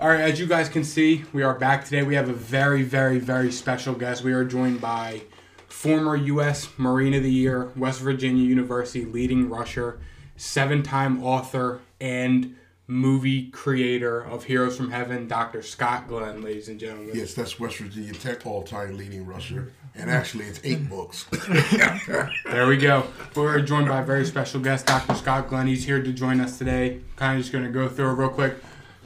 All 0.00 0.08
right, 0.08 0.20
as 0.20 0.38
you 0.38 0.46
guys 0.46 0.68
can 0.68 0.84
see, 0.84 1.24
we 1.32 1.42
are 1.42 1.54
back 1.58 1.84
today. 1.84 2.04
We 2.04 2.14
have 2.14 2.28
a 2.28 2.32
very, 2.32 2.84
very, 2.84 3.18
very 3.18 3.50
special 3.50 3.94
guest. 3.94 4.22
We 4.22 4.32
are 4.32 4.44
joined 4.44 4.80
by 4.80 5.22
former 5.66 6.14
U.S. 6.14 6.68
Marine 6.78 7.14
of 7.14 7.24
the 7.24 7.32
Year, 7.32 7.72
West 7.74 8.00
Virginia 8.00 8.44
University 8.44 9.04
leading 9.04 9.50
rusher, 9.50 9.98
seven 10.36 10.84
time 10.84 11.24
author, 11.24 11.80
and 12.00 12.54
movie 12.86 13.50
creator 13.50 14.20
of 14.24 14.44
Heroes 14.44 14.76
from 14.76 14.92
Heaven, 14.92 15.26
Dr. 15.26 15.62
Scott 15.62 16.06
Glenn, 16.06 16.42
ladies 16.42 16.68
and 16.68 16.78
gentlemen. 16.78 17.10
Yes, 17.12 17.34
that's 17.34 17.58
West 17.58 17.78
Virginia 17.78 18.12
Tech 18.12 18.46
all 18.46 18.62
time 18.62 18.96
leading 18.96 19.26
rusher. 19.26 19.72
And 19.96 20.08
actually, 20.08 20.44
it's 20.44 20.60
eight 20.62 20.88
books. 20.88 21.24
there 22.44 22.68
we 22.68 22.76
go. 22.76 23.02
We're 23.34 23.62
joined 23.62 23.88
by 23.88 24.02
a 24.02 24.04
very 24.04 24.26
special 24.26 24.60
guest, 24.60 24.86
Dr. 24.86 25.16
Scott 25.16 25.48
Glenn. 25.48 25.66
He's 25.66 25.84
here 25.84 26.00
to 26.00 26.12
join 26.12 26.40
us 26.40 26.56
today. 26.56 27.00
Kind 27.16 27.36
of 27.36 27.42
just 27.42 27.50
going 27.50 27.64
to 27.64 27.70
go 27.72 27.88
through 27.88 28.10
it 28.10 28.14
real 28.14 28.28
quick. 28.28 28.54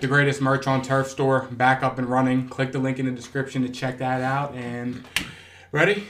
The 0.03 0.09
greatest 0.09 0.41
merch 0.41 0.67
on 0.67 0.83
Turf 0.83 1.07
Store, 1.07 1.43
back 1.53 1.85
up 1.85 1.97
and 1.97 2.09
running. 2.09 2.49
Click 2.49 2.73
the 2.73 2.81
link 2.81 2.99
in 2.99 3.07
the 3.07 3.13
description 3.13 3.63
to 3.63 3.69
check 3.69 3.99
that 3.99 4.21
out. 4.21 4.53
And 4.53 5.05
ready? 5.71 6.09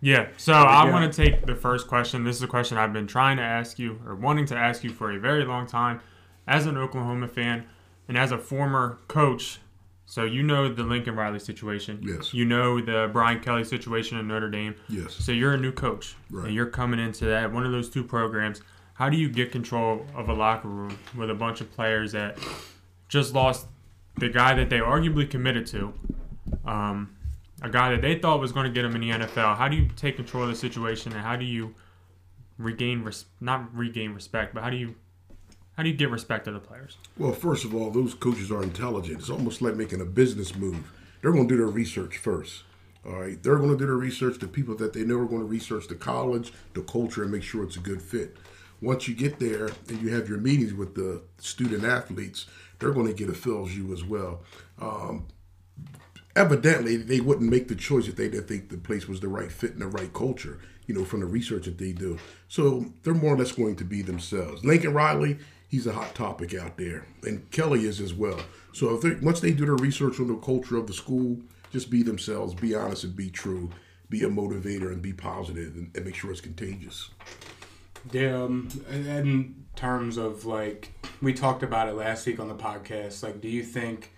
Yeah, 0.00 0.28
so 0.38 0.54
I 0.54 0.90
want 0.90 1.12
to 1.12 1.24
take 1.24 1.44
the 1.44 1.54
first 1.54 1.86
question. 1.86 2.24
This 2.24 2.36
is 2.36 2.42
a 2.42 2.46
question 2.46 2.78
I've 2.78 2.94
been 2.94 3.06
trying 3.06 3.36
to 3.36 3.42
ask 3.42 3.78
you 3.78 4.00
or 4.06 4.14
wanting 4.14 4.46
to 4.46 4.56
ask 4.56 4.82
you 4.82 4.88
for 4.88 5.12
a 5.12 5.20
very 5.20 5.44
long 5.44 5.66
time 5.66 6.00
as 6.48 6.64
an 6.64 6.78
Oklahoma 6.78 7.28
fan 7.28 7.66
and 8.08 8.16
as 8.16 8.32
a 8.32 8.38
former 8.38 8.98
coach, 9.08 9.60
so 10.06 10.24
you 10.24 10.42
know 10.42 10.72
the 10.72 10.82
Lincoln 10.82 11.14
Riley 11.14 11.38
situation. 11.38 12.00
Yes. 12.02 12.32
You 12.32 12.46
know 12.46 12.80
the 12.80 13.10
Brian 13.12 13.40
Kelly 13.40 13.64
situation 13.64 14.16
in 14.18 14.26
Notre 14.26 14.48
Dame. 14.48 14.74
Yes. 14.88 15.16
So 15.16 15.32
you're 15.32 15.52
a 15.52 15.60
new 15.60 15.72
coach. 15.72 16.16
Right. 16.30 16.46
And 16.46 16.54
you're 16.54 16.64
coming 16.64 16.98
into 16.98 17.26
that 17.26 17.52
one 17.52 17.66
of 17.66 17.72
those 17.72 17.90
two 17.90 18.04
programs. 18.04 18.62
How 18.94 19.10
do 19.10 19.18
you 19.18 19.28
get 19.28 19.52
control 19.52 20.06
of 20.14 20.30
a 20.30 20.32
locker 20.32 20.68
room 20.68 20.98
with 21.14 21.28
a 21.28 21.34
bunch 21.34 21.60
of 21.60 21.70
players 21.70 22.12
that 22.12 22.38
just 23.14 23.32
lost 23.32 23.68
the 24.16 24.28
guy 24.28 24.54
that 24.54 24.68
they 24.70 24.78
arguably 24.78 25.30
committed 25.30 25.66
to, 25.68 25.94
um, 26.66 27.16
a 27.62 27.70
guy 27.70 27.90
that 27.90 28.02
they 28.02 28.18
thought 28.18 28.40
was 28.40 28.50
going 28.50 28.66
to 28.66 28.72
get 28.72 28.84
him 28.84 28.94
in 28.96 29.00
the 29.00 29.10
NFL? 29.10 29.56
How 29.56 29.68
do 29.68 29.76
you 29.76 29.88
take 29.96 30.16
control 30.16 30.42
of 30.42 30.48
the 30.50 30.56
situation 30.56 31.12
and 31.12 31.20
how 31.20 31.36
do 31.36 31.44
you 31.44 31.74
regain 32.58 33.04
res- 33.04 33.26
not 33.40 33.72
regain 33.74 34.12
respect, 34.12 34.52
but 34.52 34.64
how 34.64 34.70
do 34.70 34.76
you 34.76 34.96
how 35.76 35.82
do 35.82 35.88
you 35.88 35.94
get 35.96 36.10
respect 36.10 36.44
to 36.44 36.52
the 36.52 36.60
players? 36.60 36.96
Well, 37.18 37.32
first 37.32 37.64
of 37.64 37.74
all, 37.74 37.90
those 37.90 38.14
coaches 38.14 38.52
are 38.52 38.62
intelligent. 38.62 39.18
It's 39.18 39.30
almost 39.30 39.60
like 39.60 39.74
making 39.74 40.00
a 40.00 40.04
business 40.04 40.54
move. 40.54 40.92
They're 41.20 41.32
going 41.32 41.48
to 41.48 41.54
do 41.54 41.58
their 41.58 41.72
research 41.72 42.16
first. 42.16 42.62
All 43.04 43.20
right, 43.20 43.42
they're 43.42 43.58
going 43.58 43.70
to 43.70 43.76
do 43.76 43.86
their 43.86 43.96
research. 43.96 44.38
The 44.38 44.46
people 44.46 44.76
that 44.76 44.92
they 44.92 45.04
know 45.04 45.18
are 45.18 45.26
going 45.26 45.42
to 45.42 45.48
research 45.48 45.88
the 45.88 45.96
college, 45.96 46.52
the 46.74 46.82
culture, 46.82 47.22
and 47.22 47.32
make 47.32 47.42
sure 47.42 47.64
it's 47.64 47.76
a 47.76 47.80
good 47.80 48.00
fit. 48.00 48.36
Once 48.80 49.08
you 49.08 49.14
get 49.14 49.38
there 49.38 49.70
and 49.88 50.00
you 50.00 50.10
have 50.14 50.28
your 50.28 50.38
meetings 50.38 50.74
with 50.74 50.94
the 50.94 51.22
student 51.38 51.84
athletes, 51.84 52.46
they're 52.84 52.92
going 52.92 53.06
to 53.06 53.14
get 53.14 53.28
a 53.28 53.62
as 53.62 53.76
you 53.76 53.92
as 53.92 54.04
well. 54.04 54.42
Um, 54.80 55.26
evidently, 56.36 56.96
they 56.96 57.20
wouldn't 57.20 57.50
make 57.50 57.68
the 57.68 57.74
choice 57.74 58.08
if 58.08 58.16
they 58.16 58.28
didn't 58.28 58.46
think 58.46 58.68
the 58.68 58.76
place 58.76 59.08
was 59.08 59.20
the 59.20 59.28
right 59.28 59.50
fit 59.50 59.72
and 59.72 59.80
the 59.80 59.86
right 59.86 60.12
culture. 60.12 60.60
You 60.86 60.94
know, 60.94 61.06
from 61.06 61.20
the 61.20 61.26
research 61.26 61.64
that 61.64 61.78
they 61.78 61.92
do. 61.92 62.18
So 62.46 62.84
they're 63.02 63.14
more 63.14 63.34
or 63.34 63.38
less 63.38 63.52
going 63.52 63.76
to 63.76 63.84
be 63.84 64.02
themselves. 64.02 64.62
Lincoln 64.66 64.92
Riley, 64.92 65.38
he's 65.66 65.86
a 65.86 65.94
hot 65.94 66.14
topic 66.14 66.52
out 66.52 66.76
there, 66.76 67.06
and 67.22 67.50
Kelly 67.50 67.86
is 67.86 68.02
as 68.02 68.12
well. 68.12 68.38
So 68.74 68.94
if 68.94 69.00
they, 69.00 69.14
once 69.24 69.40
they 69.40 69.52
do 69.52 69.64
their 69.64 69.76
research 69.76 70.20
on 70.20 70.28
the 70.28 70.36
culture 70.36 70.76
of 70.76 70.86
the 70.86 70.92
school, 70.92 71.38
just 71.72 71.88
be 71.88 72.02
themselves, 72.02 72.52
be 72.52 72.74
honest, 72.74 73.04
and 73.04 73.16
be 73.16 73.30
true. 73.30 73.70
Be 74.10 74.24
a 74.24 74.28
motivator 74.28 74.92
and 74.92 75.00
be 75.00 75.14
positive, 75.14 75.74
and, 75.74 75.90
and 75.96 76.04
make 76.04 76.14
sure 76.14 76.30
it's 76.30 76.42
contagious. 76.42 77.08
Yeah, 78.12 78.42
um, 78.42 78.68
in 78.90 79.64
terms 79.74 80.18
of 80.18 80.44
like 80.44 80.92
we 81.22 81.32
talked 81.32 81.62
about 81.62 81.88
it 81.88 81.94
last 81.94 82.26
week 82.26 82.38
on 82.40 82.48
the 82.48 82.54
podcast. 82.54 83.22
Like, 83.22 83.40
do 83.40 83.48
you 83.48 83.62
think, 83.62 84.12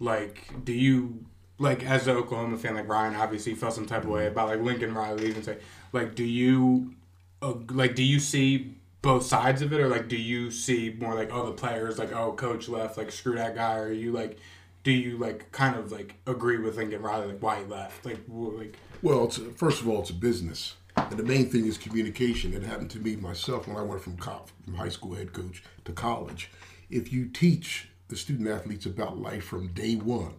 like, 0.00 0.64
do 0.64 0.72
you 0.72 1.24
like 1.58 1.84
as 1.84 2.06
an 2.06 2.16
Oklahoma 2.16 2.56
fan, 2.56 2.74
like 2.74 2.88
Ryan 2.88 3.16
obviously 3.16 3.54
felt 3.54 3.74
some 3.74 3.86
type 3.86 4.04
of 4.04 4.10
way 4.10 4.26
about 4.26 4.48
like 4.48 4.60
Lincoln 4.60 4.94
Riley 4.94 5.26
even 5.28 5.42
say, 5.42 5.58
like, 5.92 6.14
do 6.14 6.24
you, 6.24 6.94
uh, 7.42 7.54
like, 7.70 7.94
do 7.94 8.02
you 8.02 8.20
see 8.20 8.74
both 9.02 9.24
sides 9.24 9.62
of 9.62 9.72
it, 9.72 9.80
or 9.80 9.88
like 9.88 10.08
do 10.08 10.16
you 10.16 10.50
see 10.50 10.94
more 10.98 11.14
like 11.14 11.32
oh 11.32 11.46
the 11.46 11.52
players 11.52 11.98
like 11.98 12.12
oh 12.12 12.32
coach 12.32 12.68
left 12.68 12.96
like 12.96 13.12
screw 13.12 13.36
that 13.36 13.54
guy, 13.54 13.76
or 13.76 13.92
you 13.92 14.12
like 14.12 14.38
do 14.82 14.90
you 14.90 15.16
like 15.16 15.50
kind 15.52 15.76
of 15.76 15.92
like 15.92 16.14
agree 16.26 16.58
with 16.58 16.76
Lincoln 16.76 17.02
Riley 17.02 17.28
like 17.28 17.42
why 17.42 17.60
he 17.60 17.64
left? 17.64 18.04
Like 18.04 18.18
like 18.28 18.76
well 19.02 19.24
it's 19.24 19.38
first 19.56 19.80
of 19.80 19.88
all 19.88 20.00
it's 20.00 20.10
a 20.10 20.14
business 20.14 20.74
and 21.10 21.18
the 21.18 21.24
main 21.24 21.48
thing 21.48 21.66
is 21.66 21.78
communication 21.78 22.52
it 22.52 22.62
happened 22.62 22.90
to 22.90 22.98
me 22.98 23.16
myself 23.16 23.66
when 23.66 23.76
I 23.76 23.82
went 23.82 24.02
from, 24.02 24.16
from 24.16 24.74
high 24.74 24.88
school 24.88 25.14
head 25.14 25.32
coach 25.32 25.62
to 25.84 25.92
college 25.92 26.50
if 26.90 27.12
you 27.12 27.26
teach 27.28 27.88
the 28.08 28.16
student 28.16 28.48
athletes 28.48 28.86
about 28.86 29.18
life 29.18 29.44
from 29.44 29.72
day 29.72 29.94
one 29.94 30.34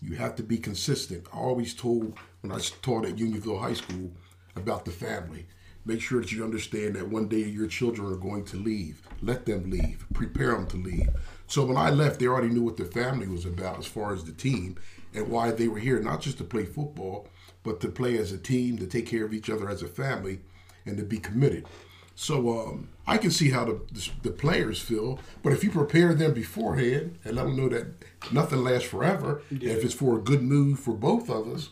you 0.00 0.16
have 0.16 0.36
to 0.36 0.42
be 0.42 0.58
consistent 0.58 1.26
I 1.32 1.38
always 1.38 1.74
told 1.74 2.18
when 2.40 2.52
I 2.52 2.58
taught 2.82 3.06
at 3.06 3.18
Unionville 3.18 3.58
High 3.58 3.74
School 3.74 4.12
about 4.56 4.84
the 4.84 4.90
family 4.90 5.46
Make 5.88 6.02
sure 6.02 6.20
that 6.20 6.30
you 6.32 6.44
understand 6.44 6.96
that 6.96 7.08
one 7.08 7.28
day 7.28 7.44
your 7.44 7.66
children 7.66 8.12
are 8.12 8.16
going 8.16 8.44
to 8.46 8.58
leave. 8.58 9.00
Let 9.22 9.46
them 9.46 9.70
leave. 9.70 10.04
Prepare 10.12 10.52
them 10.52 10.66
to 10.66 10.76
leave. 10.76 11.08
So 11.46 11.64
when 11.64 11.78
I 11.78 11.88
left, 11.88 12.20
they 12.20 12.26
already 12.26 12.50
knew 12.50 12.62
what 12.62 12.76
their 12.76 12.84
family 12.84 13.26
was 13.26 13.46
about 13.46 13.78
as 13.78 13.86
far 13.86 14.12
as 14.12 14.22
the 14.22 14.32
team 14.32 14.76
and 15.14 15.28
why 15.28 15.50
they 15.50 15.66
were 15.66 15.78
here, 15.78 15.98
not 16.02 16.20
just 16.20 16.36
to 16.38 16.44
play 16.44 16.66
football, 16.66 17.28
but 17.68 17.80
to 17.80 17.88
play 17.88 18.16
as 18.16 18.32
a 18.32 18.38
team, 18.38 18.78
to 18.78 18.86
take 18.86 19.06
care 19.06 19.24
of 19.24 19.34
each 19.34 19.50
other 19.50 19.68
as 19.68 19.82
a 19.82 19.88
family, 19.88 20.40
and 20.86 20.96
to 20.96 21.04
be 21.04 21.18
committed. 21.18 21.66
So 22.14 22.58
um, 22.58 22.88
I 23.06 23.18
can 23.18 23.30
see 23.30 23.50
how 23.50 23.64
the, 23.66 23.80
the, 23.92 24.10
the, 24.22 24.30
players 24.30 24.80
feel, 24.80 25.20
but 25.42 25.52
if 25.52 25.62
you 25.62 25.70
prepare 25.70 26.14
them 26.14 26.32
beforehand 26.34 27.18
and 27.24 27.36
let 27.36 27.44
them 27.44 27.56
know 27.56 27.68
that 27.68 27.86
nothing 28.32 28.64
lasts 28.64 28.88
forever, 28.88 29.42
yeah. 29.50 29.72
if 29.72 29.84
it's 29.84 29.94
for 29.94 30.16
a 30.16 30.20
good 30.20 30.42
move 30.42 30.80
for 30.80 30.94
both 30.94 31.28
of 31.28 31.46
us, 31.46 31.68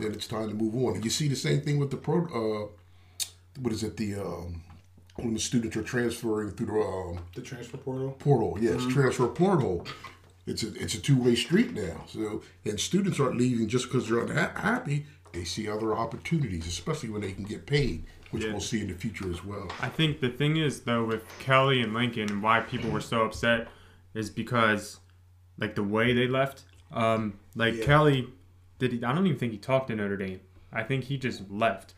then 0.00 0.12
it's 0.12 0.26
time 0.26 0.48
to 0.48 0.54
move 0.54 0.74
on. 0.74 0.94
And 0.94 1.04
you 1.04 1.10
see 1.10 1.28
the 1.28 1.36
same 1.36 1.60
thing 1.60 1.78
with 1.78 1.90
the 1.90 1.98
pro, 1.98 2.24
uh, 2.24 2.66
what 3.60 3.72
is 3.72 3.82
it 3.84 3.96
the 3.96 4.14
um, 4.16 4.62
when 5.16 5.34
the 5.34 5.40
students 5.40 5.76
are 5.76 5.82
transferring 5.82 6.50
through 6.50 6.66
the 6.66 6.80
um, 6.80 7.24
the 7.34 7.40
transfer 7.40 7.76
portal 7.76 8.10
portal 8.18 8.58
yes 8.60 8.80
mm-hmm. 8.80 8.90
transfer 8.90 9.28
portal 9.28 9.86
it's 10.46 10.62
a 10.62 10.74
it's 10.74 10.94
a 10.94 11.00
two 11.00 11.16
way 11.16 11.34
street 11.34 11.72
now 11.72 12.04
so 12.06 12.42
and 12.64 12.78
students 12.78 13.18
aren't 13.18 13.36
leaving 13.36 13.66
just 13.66 13.86
because 13.86 14.08
they're 14.08 14.20
unhappy 14.20 15.06
they 15.36 15.44
see 15.44 15.68
other 15.68 15.94
opportunities 15.94 16.66
especially 16.66 17.10
when 17.10 17.20
they 17.20 17.32
can 17.32 17.44
get 17.44 17.66
paid 17.66 18.04
which 18.30 18.44
yeah. 18.44 18.50
we'll 18.50 18.60
see 18.60 18.80
in 18.80 18.88
the 18.88 18.94
future 18.94 19.30
as 19.30 19.44
well 19.44 19.70
I 19.80 19.88
think 19.88 20.20
the 20.20 20.30
thing 20.30 20.56
is 20.56 20.80
though 20.80 21.04
with 21.04 21.24
Kelly 21.38 21.80
and 21.82 21.94
Lincoln 21.94 22.30
and 22.30 22.42
why 22.42 22.60
people 22.60 22.90
were 22.90 23.00
so 23.00 23.24
upset 23.24 23.68
is 24.14 24.30
because 24.30 25.00
like 25.58 25.74
the 25.74 25.84
way 25.84 26.12
they 26.12 26.26
left 26.26 26.62
um, 26.92 27.38
like 27.54 27.74
yeah. 27.74 27.84
Kelly 27.84 28.28
did 28.78 28.92
he, 28.92 29.04
I 29.04 29.12
don't 29.12 29.26
even 29.26 29.38
think 29.38 29.52
he 29.52 29.58
talked 29.58 29.88
to 29.88 29.96
Notre 29.96 30.16
Dame 30.16 30.40
I 30.72 30.82
think 30.82 31.04
he 31.04 31.16
just 31.16 31.48
left 31.50 31.94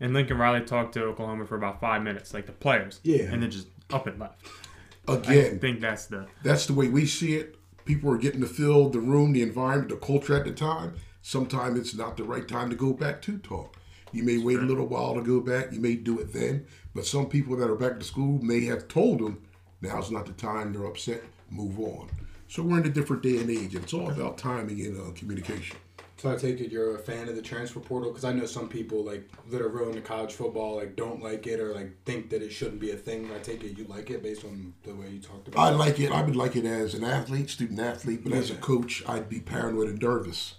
and 0.00 0.14
Lincoln 0.14 0.38
Riley 0.38 0.64
talked 0.64 0.94
to 0.94 1.04
Oklahoma 1.04 1.46
for 1.46 1.56
about 1.56 1.80
five 1.80 2.02
minutes, 2.02 2.32
like 2.32 2.46
the 2.46 2.52
players. 2.52 3.00
Yeah. 3.02 3.24
And 3.24 3.42
then 3.42 3.50
just 3.50 3.68
up 3.90 4.06
and 4.06 4.18
left. 4.18 4.46
Again, 5.08 5.54
I 5.54 5.58
think 5.58 5.80
that's 5.80 6.06
the 6.06 6.26
that's 6.42 6.66
the 6.66 6.74
way 6.74 6.88
we 6.88 7.06
see 7.06 7.36
it. 7.36 7.56
People 7.84 8.12
are 8.12 8.18
getting 8.18 8.42
to 8.42 8.46
fill 8.46 8.90
the 8.90 9.00
room, 9.00 9.32
the 9.32 9.42
environment, 9.42 9.88
the 9.88 9.96
culture 9.96 10.36
at 10.36 10.44
the 10.44 10.52
time. 10.52 10.94
Sometimes 11.28 11.78
it's 11.78 11.94
not 11.94 12.16
the 12.16 12.24
right 12.24 12.48
time 12.48 12.70
to 12.70 12.74
go 12.74 12.94
back 12.94 13.20
to 13.20 13.36
talk. 13.36 13.76
You 14.12 14.22
may 14.22 14.38
wait 14.38 14.60
a 14.60 14.62
little 14.62 14.86
while 14.86 15.14
to 15.14 15.20
go 15.20 15.40
back. 15.40 15.70
You 15.70 15.78
may 15.78 15.94
do 15.94 16.18
it 16.20 16.32
then. 16.32 16.64
But 16.94 17.04
some 17.04 17.28
people 17.28 17.54
that 17.58 17.68
are 17.68 17.74
back 17.74 17.98
to 17.98 18.04
school 18.06 18.42
may 18.42 18.64
have 18.64 18.88
told 18.88 19.18
them 19.18 19.42
now's 19.82 20.10
not 20.10 20.24
the 20.24 20.32
time. 20.32 20.72
They're 20.72 20.86
upset. 20.86 21.22
Move 21.50 21.78
on. 21.80 22.08
So 22.48 22.62
we're 22.62 22.80
in 22.80 22.86
a 22.86 22.88
different 22.88 23.22
day 23.22 23.36
and 23.36 23.50
age. 23.50 23.74
And 23.74 23.84
it's 23.84 23.92
all 23.92 24.10
about 24.10 24.38
timing 24.38 24.80
and 24.80 24.98
uh, 24.98 25.10
communication. 25.10 25.76
So 26.16 26.32
I 26.32 26.36
take 26.36 26.60
it 26.60 26.72
you're 26.72 26.96
a 26.96 26.98
fan 26.98 27.28
of 27.28 27.36
the 27.36 27.42
transfer 27.42 27.80
portal 27.80 28.10
because 28.10 28.24
I 28.24 28.32
know 28.32 28.46
some 28.46 28.70
people 28.70 29.04
like 29.04 29.30
that 29.50 29.60
are 29.60 29.68
real 29.68 29.90
into 29.90 30.00
college 30.00 30.32
football 30.32 30.76
like 30.76 30.96
don't 30.96 31.22
like 31.22 31.46
it 31.46 31.60
or 31.60 31.74
like 31.74 31.92
think 32.06 32.30
that 32.30 32.40
it 32.40 32.52
shouldn't 32.52 32.80
be 32.80 32.92
a 32.92 32.96
thing. 32.96 33.30
I 33.36 33.38
take 33.40 33.62
it 33.64 33.76
you 33.76 33.84
like 33.84 34.08
it 34.08 34.22
based 34.22 34.46
on 34.46 34.72
the 34.82 34.94
way 34.94 35.10
you 35.10 35.20
talked 35.20 35.48
about. 35.48 35.60
I 35.60 35.74
it. 35.74 35.76
like 35.76 36.00
it. 36.00 36.10
I 36.10 36.22
would 36.22 36.36
like 36.36 36.56
it 36.56 36.64
as 36.64 36.94
an 36.94 37.04
athlete, 37.04 37.50
student 37.50 37.78
athlete, 37.78 38.24
but 38.24 38.32
yeah. 38.32 38.38
as 38.38 38.50
a 38.50 38.54
coach, 38.54 39.04
I'd 39.06 39.28
be 39.28 39.40
paranoid 39.40 39.88
and 39.88 40.00
nervous, 40.00 40.54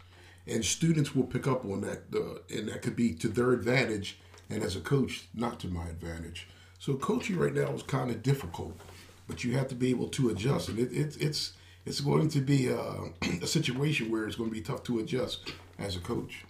and 0.50 0.66
students 0.66 1.16
will 1.16 1.26
pick 1.26 1.48
up 1.48 1.64
on 1.66 1.82
that, 1.82 2.04
uh, 2.14 2.40
and 2.56 2.68
that 2.70 2.82
could 2.82 2.96
be 2.96 3.14
to 3.14 3.28
their 3.28 3.52
advantage, 3.52 4.20
and 4.50 4.64
as 4.64 4.76
a 4.76 4.82
coach, 4.82 5.28
not 5.34 5.60
to 5.62 5.68
my 5.68 5.88
advantage. 5.88 6.48
So 6.80 6.96
coaching 6.96 7.38
right 7.38 7.54
now 7.54 7.72
is 7.74 7.84
kind 7.84 8.10
of 8.10 8.24
difficult, 8.24 8.80
but 9.28 9.44
you 9.44 9.58
have 9.58 9.68
to 9.70 9.76
be 9.76 9.90
able 9.90 10.08
to 10.10 10.30
adjust, 10.30 10.70
and 10.70 10.80
it, 10.80 10.92
it 10.92 11.18
it's 11.22 11.54
it's 11.86 12.02
going 12.02 12.30
to 12.30 12.42
be 12.42 12.68
a, 12.68 12.80
a, 13.42 13.48
situation 13.48 14.12
where 14.12 14.26
it's 14.26 14.36
going 14.36 14.50
to 14.50 14.54
be 14.54 14.62
tough 14.62 14.84
to 14.84 15.00
adjust 15.00 15.52
as 15.78 15.96
a 15.96 16.00
coach. 16.00 16.46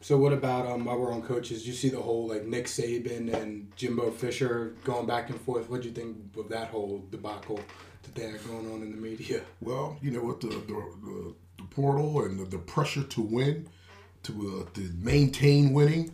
So 0.00 0.16
what 0.16 0.32
about 0.32 0.66
um, 0.66 0.84
while 0.84 0.98
we're 0.98 1.12
on 1.12 1.22
coaches? 1.22 1.66
You 1.66 1.72
see 1.72 1.88
the 1.88 2.00
whole 2.00 2.28
like 2.28 2.44
Nick 2.44 2.66
Saban 2.66 3.32
and 3.32 3.74
Jimbo 3.76 4.10
Fisher 4.10 4.74
going 4.84 5.06
back 5.06 5.30
and 5.30 5.40
forth. 5.40 5.68
What 5.68 5.82
do 5.82 5.88
you 5.88 5.94
think 5.94 6.16
of 6.36 6.48
that 6.50 6.68
whole 6.68 7.04
debacle 7.10 7.60
that 8.02 8.14
they 8.14 8.30
have 8.30 8.46
going 8.46 8.70
on 8.72 8.82
in 8.82 8.90
the 8.90 8.96
media? 8.96 9.40
Well, 9.60 9.98
you 10.00 10.10
know 10.10 10.22
what 10.22 10.40
the, 10.40 10.48
the, 10.48 10.94
the 11.04 11.34
portal 11.66 12.24
and 12.24 12.38
the, 12.38 12.44
the, 12.44 12.58
pressure 12.58 13.02
to 13.02 13.20
win, 13.20 13.68
to 14.22 14.66
uh, 14.66 14.70
to 14.74 14.92
maintain 15.00 15.72
winning, 15.72 16.12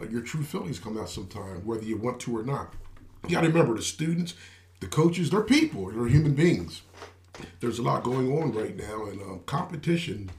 uh, 0.00 0.06
your 0.06 0.22
true 0.22 0.42
feelings 0.42 0.78
come 0.78 0.98
out 0.98 1.08
sometime, 1.08 1.64
whether 1.64 1.84
you 1.84 1.96
want 1.96 2.20
to 2.20 2.36
or 2.36 2.42
not. 2.42 2.74
You 3.24 3.34
got 3.34 3.42
to 3.42 3.48
remember 3.48 3.74
the 3.74 3.82
students, 3.82 4.34
the 4.80 4.86
coaches, 4.86 5.30
they're 5.30 5.42
people, 5.42 5.90
they're 5.90 6.06
human 6.06 6.34
beings 6.34 6.82
there's 7.60 7.78
a 7.78 7.82
lot 7.82 8.02
going 8.02 8.30
on 8.32 8.52
right 8.52 8.76
now, 8.76 9.06
and 9.06 9.20
um, 9.22 9.40
competition 9.46 10.30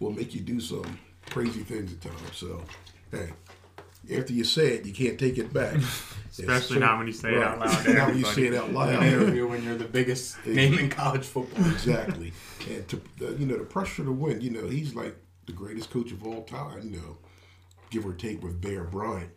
will 0.00 0.12
make 0.12 0.34
you 0.34 0.40
do 0.40 0.60
some 0.60 0.98
crazy 1.30 1.60
things 1.60 1.92
at 1.92 2.00
times. 2.00 2.36
So, 2.36 2.62
hey, 3.10 3.30
after 4.12 4.32
you 4.32 4.44
say 4.44 4.74
it, 4.76 4.86
you 4.86 4.92
can't 4.92 5.18
take 5.18 5.38
it 5.38 5.52
back. 5.52 5.76
Especially 6.36 6.80
not 6.80 6.98
when 6.98 7.06
you 7.06 7.12
say 7.12 7.32
it 7.32 7.42
out 7.42 7.60
loud. 7.60 7.84
to 7.84 7.94
Not 7.94 8.08
when 8.08 8.18
you 8.18 8.24
say 8.24 8.46
it 8.46 8.54
out 8.54 8.68
An 8.70 8.74
loud. 8.74 9.02
interview 9.04 9.46
when 9.46 9.62
you're 9.62 9.76
the 9.76 9.84
biggest 9.84 10.44
name 10.46 10.76
in 10.80 10.90
college 10.90 11.24
football. 11.24 11.64
exactly. 11.70 12.32
And 12.68 12.88
to 12.88 13.00
the, 13.18 13.34
you 13.38 13.46
know 13.46 13.56
the 13.56 13.64
pressure 13.64 14.02
to 14.04 14.10
win. 14.10 14.40
You 14.40 14.50
know 14.50 14.66
he's 14.68 14.96
like 14.96 15.16
the 15.46 15.52
greatest 15.52 15.90
coach 15.90 16.10
of 16.10 16.26
all 16.26 16.42
time. 16.42 16.82
You 16.82 16.96
know, 16.96 17.18
give 17.90 18.04
or 18.04 18.14
take 18.14 18.42
with 18.42 18.60
Bear 18.60 18.82
Bryant. 18.82 19.30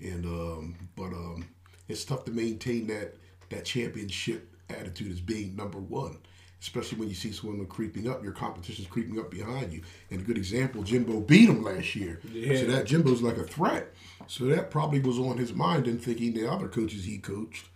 And 0.00 0.24
um, 0.26 0.76
but 0.94 1.06
um, 1.06 1.48
it's 1.88 2.04
tough 2.04 2.24
to 2.26 2.30
maintain 2.30 2.86
that 2.86 3.14
that 3.50 3.64
championship 3.64 4.54
attitude 4.70 5.10
as 5.10 5.20
being 5.20 5.56
number 5.56 5.78
one. 5.78 6.18
Especially 6.64 6.98
when 6.98 7.10
you 7.10 7.14
see 7.14 7.30
someone 7.30 7.66
creeping 7.66 8.08
up, 8.08 8.22
your 8.24 8.32
competition's 8.32 8.88
creeping 8.88 9.20
up 9.20 9.30
behind 9.30 9.70
you. 9.70 9.82
And 10.10 10.22
a 10.22 10.24
good 10.24 10.38
example, 10.38 10.82
Jimbo 10.82 11.20
beat 11.20 11.50
him 11.50 11.62
last 11.62 11.94
year. 11.94 12.20
Yeah. 12.32 12.56
So 12.60 12.64
that 12.68 12.86
Jimbo's 12.86 13.20
like 13.20 13.36
a 13.36 13.42
threat. 13.42 13.92
So 14.28 14.46
that 14.46 14.70
probably 14.70 15.00
was 15.00 15.18
on 15.18 15.36
his 15.36 15.52
mind 15.52 15.86
and 15.86 16.02
thinking 16.02 16.32
the 16.32 16.50
other 16.50 16.66
coaches 16.68 17.04
he 17.04 17.18
coached, 17.18 17.66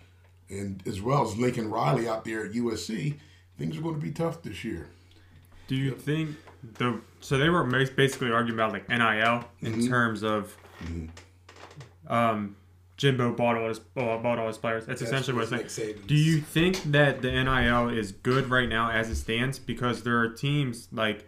and 0.49 0.82
as 0.87 1.02
well 1.02 1.23
as 1.23 1.37
Lincoln 1.37 1.69
Riley 1.70 2.08
out 2.08 2.25
there 2.25 2.46
at 2.46 2.52
USC, 2.52 3.19
things 3.58 3.76
are 3.76 3.82
going 3.82 3.94
to 3.96 4.00
be 4.00 4.11
tough 4.11 4.40
this 4.43 4.64
year. 4.64 4.88
Do 5.67 5.76
you 5.76 5.90
think 5.90 6.37
the 6.79 6.99
so 7.20 7.37
they 7.37 7.50
were 7.50 7.64
basically 7.64 8.31
arguing 8.32 8.58
about 8.58 8.73
like 8.73 8.88
NIL 8.88 9.44
in 9.61 9.75
Mm-hmm. 9.75 9.87
terms 9.88 10.23
of 10.23 10.56
um 12.08 12.56
Jimbo 12.99 13.33
bought 13.33 13.56
all 13.56 13.69
his 13.69 13.79
bought 13.79 14.23
bought 14.23 14.39
all 14.39 14.49
his 14.49 14.59
players. 14.59 14.85
That's, 14.85 15.00
essentially 15.00 15.37
what 15.37 15.50
it's 15.53 15.79
like. 15.79 16.06
Do 16.06 16.17
you 16.17 16.41
think 16.41 16.83
that 16.83 17.23
the 17.23 17.31
NIL 17.31 17.89
is 17.89 18.11
good 18.12 18.50
right 18.50 18.69
now 18.69 18.91
as 18.91 19.09
it 19.09 19.15
stands? 19.15 19.59
Because 19.61 20.03
there 20.03 20.19
are 20.19 20.29
teams 20.29 20.89
like 20.93 21.25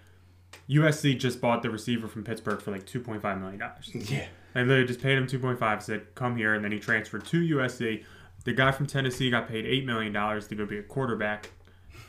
USC 0.69 1.17
just 1.17 1.41
bought 1.41 1.63
the 1.63 1.71
receiver 1.71 2.09
from 2.09 2.25
Pittsburgh 2.25 2.61
for 2.61 2.73
like 2.73 2.87
two 2.87 3.01
point 3.01 3.23
five 3.23 3.39
million 3.39 3.61
dollars. 3.61 3.89
Yeah. 3.95 4.27
They 4.53 4.63
literally 4.63 4.85
just 4.85 5.01
paid 5.01 5.17
him 5.17 5.29
two 5.29 5.39
point 5.39 5.61
five, 5.61 5.81
said 5.81 6.13
come 6.17 6.37
here, 6.37 6.55
and 6.55 6.65
then 6.65 6.73
he 6.73 6.81
transferred 6.81 7.25
to 7.27 7.57
USC. 7.57 8.05
The 8.45 8.53
guy 8.53 8.73
from 8.73 8.87
Tennessee 8.87 9.31
got 9.31 9.49
paid 9.49 9.65
eight 9.65 9.87
million 9.87 10.13
dollars 10.13 10.49
to 10.49 10.57
go 10.57 10.67
be 10.67 10.79
a 10.79 10.83
quarterback. 10.83 11.51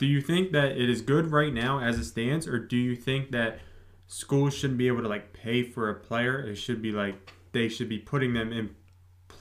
Do 0.00 0.06
you 0.06 0.20
think 0.20 0.50
that 0.50 0.72
it 0.72 0.90
is 0.90 1.02
good 1.02 1.30
right 1.30 1.54
now 1.54 1.78
as 1.78 1.98
it 2.00 2.04
stands, 2.06 2.48
or 2.48 2.58
do 2.58 2.76
you 2.76 2.96
think 2.96 3.30
that 3.30 3.60
schools 4.08 4.54
shouldn't 4.56 4.78
be 4.78 4.88
able 4.88 5.02
to 5.02 5.08
like 5.08 5.32
pay 5.32 5.62
for 5.62 5.88
a 5.88 5.94
player? 5.94 6.40
It 6.40 6.56
should 6.56 6.82
be 6.82 6.90
like 6.90 7.32
they 7.52 7.68
should 7.68 7.88
be 7.88 7.98
putting 7.98 8.32
them 8.32 8.52
in 8.52 8.74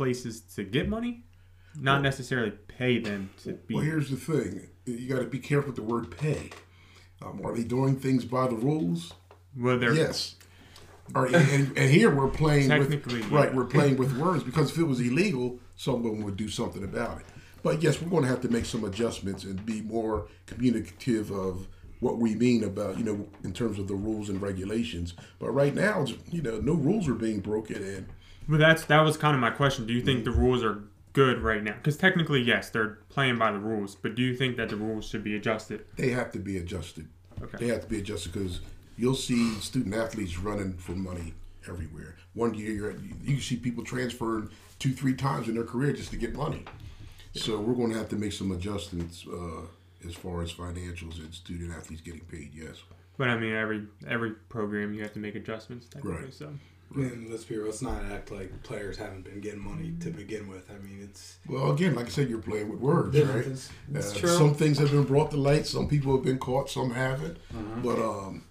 places 0.02 0.42
to 0.42 0.64
get 0.64 0.90
money, 0.90 1.24
not 1.80 2.02
necessarily 2.02 2.50
pay 2.68 2.98
them 2.98 3.30
to 3.44 3.54
be. 3.54 3.76
Well, 3.76 3.84
here's 3.84 4.10
the 4.10 4.16
thing: 4.16 4.68
you 4.86 5.08
got 5.08 5.20
to 5.20 5.28
be 5.28 5.38
careful 5.38 5.68
with 5.68 5.76
the 5.76 5.84
word 5.84 6.10
"pay." 6.18 6.50
Um, 7.22 7.40
are 7.46 7.56
they 7.56 7.64
doing 7.64 7.98
things 7.98 8.26
by 8.26 8.48
the 8.48 8.56
rules? 8.56 9.14
well, 9.56 9.78
they're 9.78 9.94
Yes. 9.94 10.36
Or, 11.14 11.26
and, 11.26 11.36
and, 11.36 11.78
and 11.78 11.92
here 11.92 12.10
we're 12.10 12.30
playing 12.30 12.70
Technically, 12.70 13.22
with 13.22 13.32
yeah. 13.32 13.38
right. 13.38 13.54
We're 13.54 13.66
playing 13.66 13.98
with 13.98 14.18
words 14.18 14.44
because 14.44 14.72
if 14.72 14.78
it 14.80 14.86
was 14.86 15.00
illegal, 15.00 15.60
someone 15.76 16.24
would 16.24 16.38
do 16.38 16.48
something 16.48 16.84
about 16.84 17.20
it. 17.20 17.26
But 17.62 17.84
yes, 17.84 18.02
we're 18.02 18.10
going 18.10 18.24
to 18.24 18.30
have 18.30 18.42
to 18.42 18.50
make 18.50 18.66
some 18.66 18.84
adjustments 18.86 19.44
and 19.44 19.64
be 19.64 19.82
more 19.82 20.28
communicative 20.48 21.30
of 21.30 21.68
what 22.00 22.18
we 22.18 22.34
mean 22.34 22.64
about 22.64 22.98
you 22.98 23.04
know 23.04 23.28
in 23.44 23.54
terms 23.54 23.78
of 23.78 23.88
the 23.88 23.94
rules 23.94 24.30
and 24.30 24.42
regulations. 24.42 25.14
But 25.38 25.52
right 25.52 25.76
now, 25.76 26.06
you 26.32 26.42
know, 26.42 26.60
no 26.60 26.74
rules 26.74 27.08
are 27.08 27.14
being 27.14 27.40
broken, 27.40 27.84
and 27.84 28.08
Well, 28.50 28.60
that's 28.60 28.86
that 28.86 29.02
was 29.02 29.18
kind 29.18 29.36
of 29.36 29.42
my 29.42 29.52
question. 29.52 29.86
Do 29.86 29.94
you 29.94 30.02
think 30.02 30.26
the 30.26 30.32
rules 30.32 30.64
are 30.64 30.84
good 31.14 31.40
right 31.42 31.64
now? 31.64 31.74
Because 31.74 31.98
technically, 31.98 32.42
yes, 32.42 32.70
they're 32.70 33.00
playing 33.10 33.38
by 33.38 33.52
the 33.52 33.60
rules. 33.60 33.96
But 33.96 34.16
do 34.16 34.22
you 34.22 34.36
think 34.36 34.58
that 34.58 34.70
the 34.70 34.76
rules 34.78 35.08
should 35.08 35.24
be 35.24 35.36
adjusted? 35.36 35.86
they 35.98 36.10
have 36.10 36.32
to 36.34 36.40
be 36.40 36.58
adjusted. 36.58 37.08
Okay. 37.42 37.58
They 37.60 37.68
have 37.68 37.82
to 37.82 37.88
be 37.88 38.00
adjusted 38.00 38.34
because 38.34 38.62
you'll 38.98 39.16
see 39.16 39.54
student 39.56 39.96
athletes 39.96 40.38
running 40.38 40.74
for 40.74 40.92
money 40.94 41.34
everywhere. 41.68 42.16
One 42.34 42.54
year, 42.54 42.72
you're 42.72 42.92
at, 42.92 42.98
you 43.24 43.40
see 43.40 43.56
people 43.58 43.84
transferring 43.84 44.50
two, 44.80 44.94
three 44.94 45.16
times 45.16 45.48
in 45.48 45.56
their 45.56 45.64
career 45.64 45.92
just 45.94 46.12
to 46.12 46.18
get 46.18 46.36
money. 46.36 46.64
So 47.34 47.60
we're 47.60 47.74
going 47.74 47.92
to 47.92 47.98
have 47.98 48.10
to 48.10 48.16
make 48.16 48.32
some 48.34 48.52
adjustments 48.52 49.26
uh, 49.28 49.62
as 50.08 50.14
far 50.16 50.42
as 50.42 50.52
financials 50.54 51.20
and 51.20 51.34
student 51.34 51.72
athletes 51.76 52.02
getting 52.02 52.22
paid. 52.22 52.52
Yes. 52.54 52.78
But 53.18 53.28
I 53.30 53.38
mean, 53.38 53.54
every 53.54 53.84
every 54.08 54.32
program 54.50 54.94
you 54.94 55.02
have 55.04 55.14
to 55.14 55.20
make 55.20 55.36
adjustments. 55.36 55.88
Technically, 55.88 56.24
Right. 56.26 56.34
so 56.34 56.54
And 56.96 57.30
let's 57.30 57.44
be 57.46 57.56
real, 57.58 57.66
let's 57.68 57.82
not 57.82 58.04
act 58.12 58.32
like 58.32 58.64
players 58.64 58.98
haven't 58.98 59.24
been 59.24 59.40
getting 59.42 59.64
money 59.64 59.94
to 60.02 60.10
begin 60.10 60.48
with. 60.48 60.70
I 60.70 60.78
mean, 60.84 61.00
it's 61.02 61.38
Well, 61.48 61.72
again, 61.72 61.96
like 61.96 62.08
I 62.08 62.10
said, 62.10 62.30
you're 62.30 62.40
playing 62.40 62.70
with 62.70 62.80
words, 62.80 63.16
Yeah, 63.16 63.26
right? 63.30 63.40
it's- 63.40 63.70
it's 63.94 64.16
Uh, 64.16 64.20
true. 64.20 64.30
Some 64.30 64.54
things 64.56 64.78
have 64.80 64.92
been 64.92 65.04
brought 65.04 65.32
to 65.32 65.38
light. 65.38 65.66
Some 65.68 65.88
people 65.88 66.14
have 66.16 66.24
been 66.26 66.38
caught. 66.40 66.70
Some 66.70 66.92
haven't. 66.92 67.38
Mm-hmm. 67.54 67.82
But 67.82 68.00
um, 68.00 68.44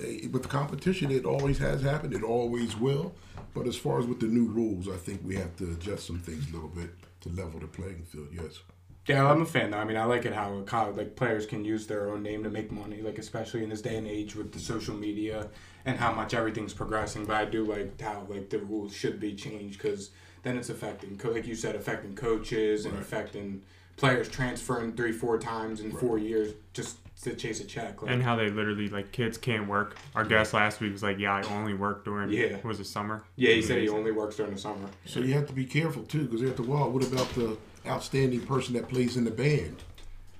eh, 0.00 0.26
with 0.30 0.42
the 0.42 0.48
competition, 0.48 1.10
it 1.10 1.24
always 1.24 1.58
has 1.58 1.82
happened. 1.82 2.14
It 2.14 2.22
always 2.24 2.76
will. 2.76 3.14
But 3.54 3.66
as 3.68 3.76
far 3.76 4.00
as 4.00 4.06
with 4.06 4.18
the 4.20 4.26
new 4.26 4.46
rules, 4.46 4.88
I 4.88 4.96
think 4.96 5.20
we 5.24 5.36
have 5.36 5.54
to 5.56 5.70
adjust 5.70 6.06
some 6.06 6.18
things 6.18 6.48
a 6.50 6.52
little 6.54 6.68
bit 6.68 6.90
to 7.20 7.28
level 7.28 7.60
the 7.60 7.68
playing 7.68 8.02
field. 8.04 8.28
Yes. 8.32 8.60
Yeah, 9.06 9.30
I'm 9.30 9.42
a 9.42 9.46
fan. 9.46 9.70
though. 9.70 9.78
I 9.78 9.84
mean, 9.84 9.96
I 9.96 10.04
like 10.04 10.24
it 10.24 10.32
how 10.32 10.60
college, 10.62 10.96
like 10.96 11.14
players 11.16 11.44
can 11.46 11.64
use 11.64 11.86
their 11.86 12.08
own 12.10 12.22
name 12.22 12.42
to 12.44 12.50
make 12.50 12.72
money, 12.72 13.02
like 13.02 13.18
especially 13.18 13.62
in 13.62 13.68
this 13.68 13.82
day 13.82 13.96
and 13.96 14.06
age 14.06 14.34
with 14.34 14.52
the 14.52 14.58
social 14.58 14.94
media 14.94 15.48
and 15.84 15.98
how 15.98 16.12
much 16.12 16.32
everything's 16.32 16.72
progressing. 16.72 17.26
But 17.26 17.36
I 17.36 17.44
do 17.44 17.64
like 17.64 18.00
how 18.00 18.26
like 18.28 18.48
the 18.50 18.58
rules 18.60 18.94
should 18.94 19.20
be 19.20 19.34
changed 19.34 19.78
because 19.82 20.10
then 20.42 20.56
it's 20.56 20.70
affecting, 20.70 21.20
like 21.24 21.46
you 21.46 21.54
said, 21.54 21.74
affecting 21.74 22.14
coaches 22.14 22.84
and 22.86 22.94
Right. 22.94 23.02
affecting 23.02 23.62
players 23.96 24.28
transferring 24.28 24.92
three, 24.92 25.12
four 25.12 25.38
times 25.38 25.80
in 25.80 25.92
four 25.92 26.18
years 26.18 26.52
just 26.72 26.96
to 27.22 27.32
chase 27.34 27.60
a 27.60 27.64
check. 27.64 28.02
Like, 28.02 28.10
and 28.10 28.22
how 28.22 28.36
they 28.36 28.50
literally 28.50 28.88
like 28.88 29.12
kids 29.12 29.36
can't 29.38 29.68
work. 29.68 29.96
Our 30.14 30.24
guest 30.24 30.52
last 30.54 30.80
week 30.80 30.92
was 30.92 31.02
like, 31.02 31.18
"Yeah, 31.18 31.34
I 31.34 31.42
only 31.54 31.74
work 31.74 32.04
during 32.06 32.30
Yeah. 32.30 32.56
was 32.64 32.80
it 32.80 32.86
summer?" 32.86 33.22
yeah, 33.36 33.52
he 33.52 33.60
said 33.62 33.78
he 33.82 33.88
only 33.88 34.12
works 34.12 34.36
during 34.36 34.52
the 34.54 34.58
summer. 34.60 34.88
So 35.04 35.20
you 35.20 35.34
have 35.34 35.46
to 35.46 35.52
be 35.52 35.64
careful 35.66 36.02
too, 36.04 36.24
because 36.26 36.42
after 36.42 36.62
a 36.62 36.66
while, 36.66 36.90
what 36.90 37.04
about 37.04 37.28
the 37.34 37.56
outstanding 37.86 38.46
person 38.46 38.74
that 38.74 38.88
plays 38.88 39.16
in 39.16 39.24
the 39.24 39.30
band? 39.30 39.82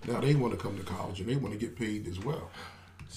Now 0.06 0.20
they 0.20 0.34
want 0.34 0.52
to 0.52 0.58
come 0.58 0.76
to 0.76 0.84
college 0.84 1.20
and 1.20 1.28
they 1.28 1.36
want 1.36 1.54
to 1.54 1.58
get 1.58 1.76
paid 1.76 2.06
as 2.08 2.18
well. 2.20 2.50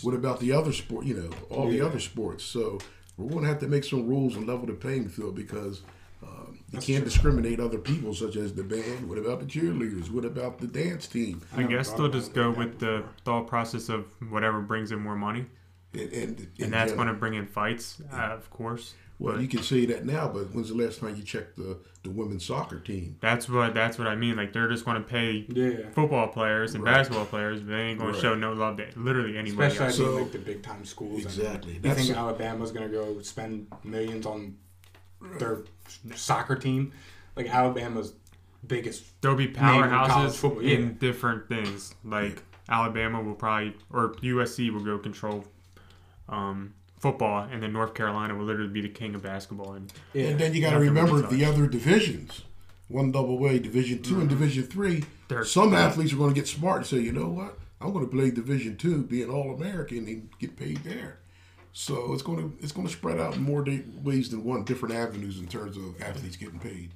What 0.02 0.14
about 0.14 0.40
the 0.40 0.52
other 0.52 0.72
sport? 0.72 1.06
You 1.06 1.16
know, 1.16 1.30
all 1.50 1.70
the 1.70 1.82
other 1.82 2.00
sports. 2.00 2.44
So 2.44 2.80
we're 3.18 3.30
going 3.30 3.44
to 3.44 3.50
have 3.50 3.60
to 3.60 3.68
make 3.68 3.84
some 3.84 4.08
rules 4.08 4.36
and 4.36 4.48
level 4.48 4.68
the 4.68 4.74
playing 4.74 5.10
field 5.10 5.36
because 5.36 5.82
um, 6.24 6.60
you 6.72 6.80
can't 6.80 6.86
true. 6.86 7.06
discriminate 7.06 7.60
other 7.60 7.78
people, 7.78 8.14
such 8.14 8.36
as 8.36 8.54
the 8.54 8.64
band. 8.64 9.10
What 9.10 9.18
about 9.18 9.40
the 9.40 9.46
cheerleaders? 9.46 10.12
What 10.12 10.26
about 10.26 10.60
the 10.60 10.68
dance 10.68 11.08
team? 11.08 11.42
I 11.54 11.62
never 11.62 11.70
guess 11.70 11.92
they'll 11.92 12.10
just 12.10 12.34
go 12.34 12.52
with 12.52 12.80
the 12.80 13.04
thought 13.26 13.48
process 13.48 13.90
of 13.90 14.06
whatever 14.30 14.62
brings 14.62 14.92
in 14.92 15.00
more 15.00 15.16
money, 15.16 15.46
And, 15.98 16.14
and, 16.14 16.48
and 16.60 16.74
that's 16.74 16.92
going 16.94 17.07
to 17.07 17.14
bring 17.14 17.33
in 17.33 17.45
fights, 17.48 18.02
uh, 18.14 18.16
of 18.18 18.50
course. 18.50 18.94
Well, 19.19 19.33
but 19.36 19.42
you 19.42 19.48
can 19.48 19.64
say 19.64 19.86
that 19.88 20.06
now, 20.06 20.28
but 20.28 20.54
when's 20.54 20.69
the 20.69 20.76
last 20.76 21.00
time 21.00 21.16
you 21.16 21.24
checked 21.24 21.56
the, 21.57 21.80
the 22.04 22.12
women's 22.12 22.45
soccer 22.45 22.80
team? 22.80 23.18
that's 23.19 23.50
what 23.50 23.74
that's 23.74 23.98
what 23.98 24.06
I 24.07 24.16
mean. 24.16 24.36
Like 24.36 24.54
they're 24.54 24.68
just 24.68 24.86
going 24.86 25.02
to 25.02 25.07
pay 25.10 25.44
Yeah. 25.50 25.90
football 25.92 26.28
players 26.28 26.76
and 26.76 26.83
Right. 26.83 26.98
basketball 26.98 27.26
players, 27.26 27.62
but 27.62 27.69
they 27.71 27.81
ain't 27.81 27.98
going 28.00 28.12
Right. 28.12 28.16
to 28.16 28.21
show 28.21 28.36
no 28.36 28.54
love 28.54 28.78
to 28.78 28.86
literally 28.95 29.36
anybody 29.36 29.71
Especially 29.71 29.86
I 29.86 29.88
else. 29.88 30.00
mean, 30.00 30.07
So- 30.07 30.16
like 30.18 30.31
the 30.33 30.38
big 30.38 30.62
time 30.62 30.86
schools. 30.86 31.14
I 31.14 31.16
mean, 31.18 31.26
Exactly. 31.26 31.74
You 31.74 31.80
That's- 31.80 32.06
think 32.06 32.16
Alabama's 32.18 32.71
gonna 32.71 32.90
go 32.90 33.19
spend 33.21 33.68
millions 33.83 34.28
on 34.28 34.56
their 35.40 35.64
soccer 36.16 36.56
team? 36.56 36.92
Like 37.36 37.48
Alabama's 37.50 38.14
biggest. 38.68 39.19
There'll 39.21 39.36
be 39.38 39.48
Name 39.48 39.56
in 39.83 39.90
college 39.90 40.33
powerhouses 40.33 40.62
in 40.62 40.83
yeah. 40.83 40.90
different 41.00 41.50
things. 41.50 41.95
Like 42.04 42.44
Alabama 42.69 43.21
will 43.24 43.33
probably, 43.36 43.76
or 43.92 44.14
USC 44.21 44.69
will 44.71 44.83
go 44.83 45.00
control 45.00 45.44
um, 46.30 46.74
football, 47.00 47.48
and 47.52 47.62
then 47.64 47.74
North 47.74 47.94
Carolina 47.94 48.36
will 48.36 48.46
literally 48.46 48.69
be 48.72 48.81
the 48.81 48.90
king 48.90 49.16
of 49.16 49.22
basketball. 49.24 49.74
And 49.74 49.92
And 50.14 50.40
then 50.40 50.54
you 50.54 50.62
got 50.62 50.72
to 50.72 50.80
remember 50.80 51.22
the 51.22 51.46
other 51.46 51.68
divisions. 51.68 52.42
One 52.90 53.12
double 53.12 53.46
A, 53.48 53.60
Division 53.60 54.02
2 54.02 54.22
and 54.22 54.30
Division 54.30 54.64
Three. 54.64 55.04
They're- 55.28 55.44
Some 55.44 55.74
athletes 55.74 56.14
are 56.14 56.16
going 56.18 56.34
to 56.34 56.40
get 56.40 56.48
smart 56.48 56.78
and 56.78 56.86
say, 56.86 57.00
you 57.00 57.12
know 57.12 57.28
what, 57.28 57.60
I'm 57.81 57.92
going 57.92 58.06
to 58.06 58.10
play 58.12 58.31
Division 58.31 58.78
Two, 58.78 59.04
be 59.04 59.22
an 59.22 59.30
All 59.30 59.54
American, 59.54 60.07
and 60.07 60.30
get 60.40 60.56
paid 60.56 60.78
there. 60.86 61.19
So 61.74 62.14
it's 62.14 62.24
going 62.24 62.40
to 62.40 62.57
it's 62.64 62.72
going 62.72 62.88
to 62.88 62.94
spread 62.94 63.19
out 63.19 63.38
more 63.38 63.62
da- 63.64 63.84
ways 64.04 64.30
than 64.30 64.44
one, 64.46 64.64
different 64.64 64.96
avenues 64.96 65.38
in 65.40 65.48
terms 65.48 65.76
of 65.78 66.02
athletes 66.02 66.38
getting 66.38 66.60
paid. 66.60 66.92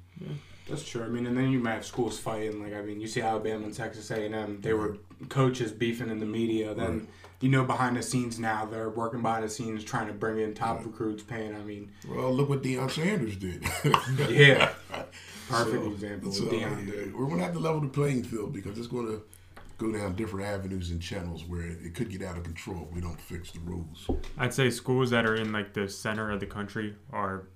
That's 0.68 0.88
true. 0.88 1.04
I 1.04 1.08
mean, 1.08 1.26
and 1.26 1.36
then 1.36 1.50
you 1.50 1.58
might 1.58 1.74
have 1.74 1.84
schools 1.84 2.18
fighting. 2.18 2.62
Like 2.62 2.72
I 2.74 2.80
mean, 2.82 3.00
you 3.00 3.06
see 3.06 3.20
Alabama 3.20 3.64
and 3.66 3.74
Texas 3.74 4.10
A 4.10 4.24
and 4.24 4.34
M. 4.34 4.60
They 4.62 4.72
were 4.72 4.96
coaches 5.28 5.72
beefing 5.72 6.08
in 6.08 6.18
the 6.20 6.26
media. 6.26 6.74
Then 6.74 6.90
Right. 7.00 7.08
You 7.42 7.50
know 7.50 7.64
behind 7.64 7.96
the 7.96 8.02
scenes 8.02 8.38
now 8.38 8.64
they're 8.64 8.88
working 8.88 9.20
behind 9.20 9.44
the 9.44 9.48
scenes 9.50 9.84
trying 9.84 10.06
to 10.06 10.14
bring 10.14 10.38
in 10.38 10.54
top 10.54 10.82
recruits, 10.84 11.22
paying. 11.22 11.54
I 11.54 11.58
mean, 11.58 11.90
Well, 12.08 12.32
look 12.32 12.48
what 12.48 12.62
Deion 12.62 12.90
Sanders 12.90 13.36
did. 13.36 13.62
yeah, 14.30 14.72
perfect 15.48 15.82
So, 15.84 15.90
example. 15.92 16.32
so, 16.32 16.44
With 16.44 16.52
Deion 16.54 16.86
did. 16.86 17.14
we're 17.14 17.26
going 17.26 17.38
to 17.38 17.44
have 17.44 17.52
to 17.52 17.58
level 17.60 17.80
the 17.82 17.88
playing 17.88 18.22
field 18.24 18.54
because 18.54 18.78
it's 18.78 18.86
going 18.86 19.06
to 19.08 19.22
go 19.78 19.90
down 19.92 20.14
different 20.14 20.46
avenues 20.46 20.90
and 20.92 21.02
channels 21.02 21.44
where 21.44 21.62
it 21.62 21.94
could 21.94 22.08
get 22.10 22.22
out 22.22 22.36
of 22.38 22.44
control 22.44 22.86
if 22.88 22.94
we 22.94 23.00
don't 23.02 23.20
fix 23.20 23.50
the 23.50 23.58
rules. 23.60 24.08
I'd 24.38 24.54
say 24.54 24.70
schools 24.70 25.10
that 25.10 25.26
are 25.26 25.34
in 25.34 25.50
like 25.52 25.74
the 25.74 25.88
center 25.88 26.30
of 26.30 26.38
the 26.40 26.46
country 26.46 26.94
are 27.12 27.48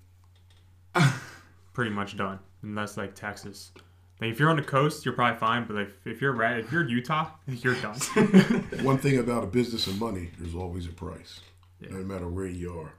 pretty 1.73 1.91
much 1.93 2.17
done, 2.17 2.39
unless 2.63 2.97
like 2.97 3.15
Texas. 3.15 3.71
Like 4.21 4.31
if 4.31 4.41
you're 4.41 4.49
on 4.51 4.57
the 4.57 4.63
coast, 4.63 5.05
you're 5.05 5.15
probably 5.15 5.39
fine. 5.39 5.67
But 5.67 5.77
like 5.77 5.91
if 6.05 6.21
you're 6.21 6.33
ra- 6.33 6.55
if 6.57 6.73
you're 6.73 6.89
Utah, 6.89 7.31
you're 7.47 7.75
done. 7.77 7.95
One 8.83 8.99
thing 8.99 9.19
about 9.19 9.45
a 9.45 9.47
business 9.47 9.87
and 9.87 9.99
money, 10.01 10.31
there's 10.39 10.55
always 10.55 10.87
a 10.87 10.91
price, 10.93 11.41
Yeah. 11.81 11.91
no 11.91 11.99
matter 12.05 12.29
where 12.29 12.47
you 12.47 12.79
are. 12.81 12.95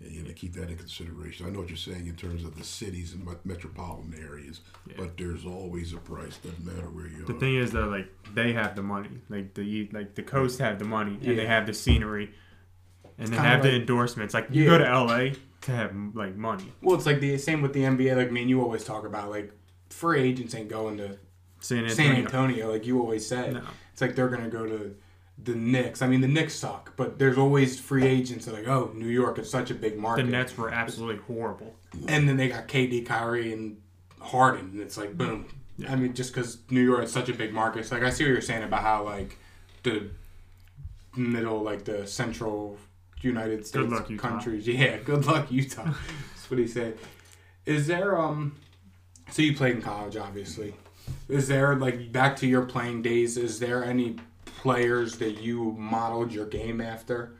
And 0.00 0.10
you 0.12 0.20
got 0.22 0.28
to 0.28 0.34
keep 0.34 0.52
that 0.54 0.68
in 0.68 0.76
consideration. 0.76 1.46
I 1.46 1.50
know 1.50 1.60
what 1.60 1.68
you're 1.68 1.76
saying 1.78 2.06
in 2.06 2.16
terms 2.16 2.44
of 2.44 2.58
the 2.58 2.64
cities 2.64 3.14
and 3.14 3.26
metropolitan 3.44 4.14
areas, 4.22 4.60
Yeah. 4.86 4.94
but 4.98 5.16
there's 5.16 5.46
always 5.46 5.94
a 5.94 5.96
price. 5.96 6.36
Doesn't 6.36 6.66
matter 6.66 6.88
where 6.90 7.06
you 7.06 7.18
The 7.24 7.30
are. 7.30 7.32
The 7.34 7.40
thing 7.40 7.54
is 7.56 7.70
though, 7.72 7.86
like 7.88 8.08
they 8.34 8.52
have 8.52 8.76
the 8.76 8.82
money, 8.82 9.08
like 9.30 9.54
the 9.54 9.88
like 9.92 10.14
the 10.14 10.22
coast 10.22 10.58
have 10.58 10.78
the 10.78 10.84
money, 10.84 11.18
and 11.22 11.38
they 11.38 11.46
have 11.46 11.66
the 11.66 11.72
scenery, 11.72 12.30
and 13.16 13.28
they 13.28 13.36
kinda 13.36 13.48
have 13.48 13.62
the 13.62 13.74
endorsements. 13.76 14.34
Like 14.34 14.48
you 14.50 14.64
Yeah. 14.64 14.70
go 14.70 14.78
to 14.78 14.84
LA 14.84 15.30
to 15.62 15.72
have 15.72 15.94
like 16.14 16.36
money. 16.36 16.72
Well, 16.82 16.96
it's 16.96 17.06
like 17.06 17.20
the 17.20 17.38
same 17.38 17.62
with 17.62 17.72
the 17.72 17.84
NBA. 17.84 18.16
Like 18.16 18.30
me 18.32 18.40
and 18.42 18.50
you 18.50 18.60
always 18.60 18.84
talk 18.84 19.06
about, 19.06 19.30
like 19.30 19.50
free 19.90 20.20
agents 20.20 20.54
ain't 20.54 20.68
going 20.68 20.96
to 20.98 21.18
San 21.60 21.84
Antonio. 21.84 21.94
San 21.94 22.16
Antonio, 22.16 22.70
like 22.72 22.86
you 22.86 23.00
always 23.00 23.26
said. 23.26 23.54
No. 23.54 23.62
It's 23.92 24.00
like 24.00 24.14
they're 24.14 24.28
gonna 24.28 24.48
go 24.48 24.66
to 24.66 24.94
the 25.42 25.54
Knicks. 25.54 26.02
I 26.02 26.06
mean, 26.06 26.20
the 26.20 26.28
Knicks 26.28 26.54
suck, 26.54 26.94
but 26.96 27.18
there's 27.18 27.38
always 27.38 27.78
free 27.78 28.06
agents 28.06 28.44
that 28.46 28.54
are 28.54 28.58
like, 28.58 28.68
oh, 28.68 28.90
New 28.94 29.08
York 29.08 29.38
is 29.38 29.50
such 29.50 29.70
a 29.70 29.74
big 29.74 29.98
market. 29.98 30.26
The. 30.26 30.32
Nets 30.32 30.56
were 30.56 30.70
absolutely 30.70 31.22
horrible. 31.22 31.74
and 32.08 32.28
then 32.28 32.36
they 32.36 32.48
got 32.48 32.68
KD, 32.68 33.04
Kyrie, 33.06 33.52
and 33.52 33.80
Harden, 34.20 34.70
and 34.72 34.80
it's 34.80 34.96
like 34.96 35.16
boom. 35.16 35.46
Yeah. 35.78 35.92
I 35.92 35.96
mean, 35.96 36.14
just 36.14 36.32
because 36.34 36.58
New 36.70 36.80
York 36.80 37.04
is 37.04 37.12
such 37.12 37.28
a 37.28 37.34
big 37.34 37.52
market, 37.52 37.80
it's 37.80 37.92
like 37.92 38.02
I 38.02 38.10
see 38.10 38.24
what 38.24 38.30
you're 38.30 38.40
saying 38.40 38.62
about 38.62 38.82
how 38.82 39.04
like 39.04 39.36
the 39.82 40.10
middle, 41.16 41.62
like 41.62 41.84
the 41.84 42.06
central 42.06 42.78
United 43.20 43.66
States 43.66 43.90
luck, 43.90 44.08
Utah. 44.10 44.28
countries. 44.28 44.66
Yeah, 44.68 44.98
good 44.98 45.26
luck, 45.26 45.50
Utah. 45.50 45.84
That's 46.34 46.50
what 46.50 46.58
he 46.58 46.66
said. 46.66 46.98
Is 47.64 47.86
there 47.86 48.18
um? 48.18 48.56
So 49.30 49.42
you 49.42 49.54
played 49.54 49.76
in 49.76 49.82
college, 49.82 50.16
obviously. 50.16 50.74
Is 51.28 51.48
there 51.48 51.74
like 51.76 52.12
back 52.12 52.36
to 52.36 52.46
your 52.46 52.64
playing 52.64 53.02
days? 53.02 53.36
Is 53.36 53.58
there 53.58 53.84
any 53.84 54.16
players 54.44 55.16
that 55.18 55.40
you 55.42 55.72
modeled 55.78 56.32
your 56.32 56.46
game 56.46 56.80
after? 56.80 57.36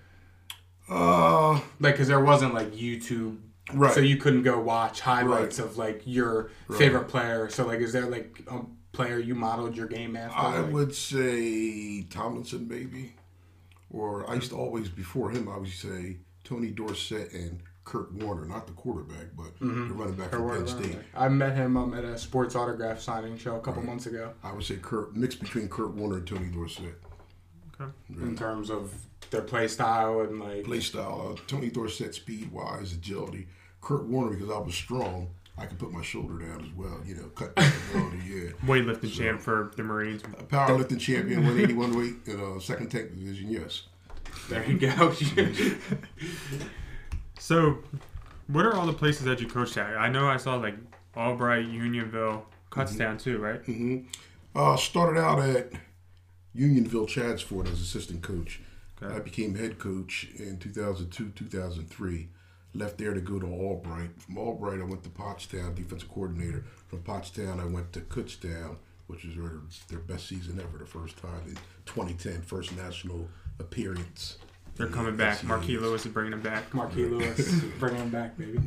Uh, 0.88 1.54
Like, 1.80 1.94
because 1.94 2.08
there 2.08 2.20
wasn't 2.20 2.54
like 2.54 2.72
YouTube 2.72 3.38
right. 3.72 3.92
so 3.92 4.00
you 4.00 4.16
couldn't 4.16 4.42
go 4.42 4.60
watch 4.60 5.00
highlights 5.00 5.58
of 5.58 5.76
like 5.78 6.02
your 6.04 6.50
Right. 6.68 6.78
favorite 6.78 7.08
player. 7.08 7.48
So 7.48 7.66
like, 7.66 7.80
is 7.80 7.92
there 7.92 8.06
like 8.06 8.40
a 8.48 8.60
player 8.92 9.18
you 9.18 9.34
modeled 9.34 9.76
your 9.76 9.86
game 9.88 10.16
after? 10.16 10.36
I 10.38 10.60
Like- 10.60 10.72
would 10.72 10.94
say 10.94 12.02
Tomlinson, 12.02 12.68
maybe. 12.68 13.14
Or 13.90 14.28
I 14.30 14.34
used 14.34 14.50
to 14.50 14.56
always, 14.56 14.88
before 14.88 15.30
him, 15.30 15.48
I 15.48 15.56
would 15.58 15.68
say 15.70 16.18
Tony 16.44 16.70
Dorsett 16.70 17.32
and 17.32 17.60
Curt 17.86 18.12
Warner, 18.14 18.44
not 18.46 18.66
the 18.66 18.72
quarterback, 18.72 19.28
but 19.36 19.56
the 19.60 19.66
running 19.66 20.14
back 20.16 20.26
or 20.32 20.38
from 20.38 20.44
whatever. 20.46 20.64
Penn 20.66 20.82
State. 20.84 20.98
I 21.14 21.28
met 21.28 21.54
him 21.54 21.76
um, 21.76 21.94
at 21.94 22.02
a 22.04 22.18
sports 22.18 22.56
autograph 22.56 23.00
signing 23.00 23.38
show 23.38 23.54
a 23.54 23.60
couple 23.60 23.80
Right. 23.80 23.88
months 23.90 24.06
ago. 24.06 24.32
I 24.42 24.52
would 24.52 24.64
say 24.64 24.74
Curt, 24.76 25.14
mixed 25.14 25.38
between 25.38 25.68
Curt 25.68 25.94
Warner 25.94 26.16
and 26.16 26.26
Tony 26.26 26.48
Dorsett. 26.48 27.00
Okay. 27.80 27.90
In 28.10 28.36
terms 28.36 28.70
of 28.70 28.92
their 29.30 29.42
play 29.42 29.68
style 29.68 30.22
and 30.22 30.40
like, 30.40 30.64
Play 30.64 30.80
style, 30.80 31.36
uh, 31.38 31.40
Tony 31.46 31.70
Dorsett, 31.70 32.12
speed 32.16 32.50
wise, 32.50 32.92
agility. 32.92 33.46
Curt 33.80 34.04
Warner, 34.06 34.32
because 34.34 34.50
I 34.50 34.58
was 34.58 34.74
strong, 34.74 35.28
I 35.56 35.66
could 35.66 35.78
put 35.78 35.92
my 35.92 36.02
shoulder 36.02 36.44
down 36.44 36.64
as 36.64 36.72
well, 36.76 37.00
you 37.06 37.14
know, 37.14 37.26
cut 37.36 37.54
down 37.54 37.72
agility, 37.90 38.18
yeah. 38.26 38.50
Weightlifting 38.66 39.12
champ 39.12 39.40
for 39.40 39.70
the 39.76 39.84
Marines. 39.84 40.24
A 40.24 40.42
powerlifting 40.42 40.98
champion, 40.98 41.44
181 41.44 41.96
weight 41.96 42.14
in 42.26 42.40
a 42.40 42.60
second 42.60 42.88
tech 42.90 43.10
division, 43.10 43.48
yes. 43.48 43.84
there 44.48 44.64
you 44.68 44.76
go. 44.76 45.14
So, 47.38 47.78
what 48.46 48.64
are 48.66 48.74
all 48.74 48.86
the 48.86 48.92
places 48.92 49.24
that 49.24 49.40
you 49.40 49.48
coached 49.48 49.76
at? 49.76 49.96
I 49.96 50.08
know 50.08 50.26
I 50.26 50.36
saw 50.36 50.56
like 50.56 50.76
Albright, 51.16 51.66
Unionville, 51.66 52.46
Kutztown 52.70 53.20
too, 53.20 53.38
right? 53.38 53.62
Mm-hmm. 53.62 54.06
Uh, 54.54 54.76
started 54.76 55.20
out 55.20 55.38
at 55.40 55.72
Unionville 56.54 57.06
Chadds 57.06 57.42
Ford 57.42 57.68
as 57.68 57.80
assistant 57.80 58.22
coach. 58.22 58.60
Okay. 59.02 59.14
I 59.14 59.18
became 59.18 59.54
head 59.54 59.78
coach 59.78 60.28
in 60.36 60.58
2002, 60.58 61.30
2003. 61.34 62.28
Left 62.74 62.98
there 62.98 63.14
to 63.14 63.20
go 63.20 63.38
to 63.38 63.46
Albright. 63.46 64.10
From 64.20 64.38
Albright, 64.38 64.80
I 64.80 64.84
went 64.84 65.02
to 65.04 65.10
Pottstown, 65.10 65.74
defensive 65.74 66.10
coordinator. 66.10 66.64
From 66.88 67.00
Pottstown, 67.02 67.60
I 67.60 67.66
went 67.66 67.92
to 67.94 68.00
Kutztown, 68.00 68.76
which 69.06 69.24
was 69.24 69.36
their, 69.36 69.60
their 69.88 69.98
best 69.98 70.28
season 70.28 70.60
ever, 70.60 70.78
the 70.78 70.86
first 70.86 71.16
time 71.16 71.42
in 71.46 71.56
2010, 71.86 72.42
first 72.42 72.76
national 72.76 73.28
appearance. 73.58 74.38
They're 74.76 74.86
coming 74.88 75.12
the 75.12 75.18
back. 75.18 75.38
NCAA. 75.38 75.44
Marquis 75.44 75.78
Lewis 75.78 76.06
is 76.06 76.12
bringing 76.12 76.30
them 76.32 76.42
back. 76.42 76.72
Marquis 76.74 77.06
Lewis, 77.06 77.60
bringing 77.78 77.98
them 78.00 78.10
back, 78.10 78.36
baby. 78.36 78.58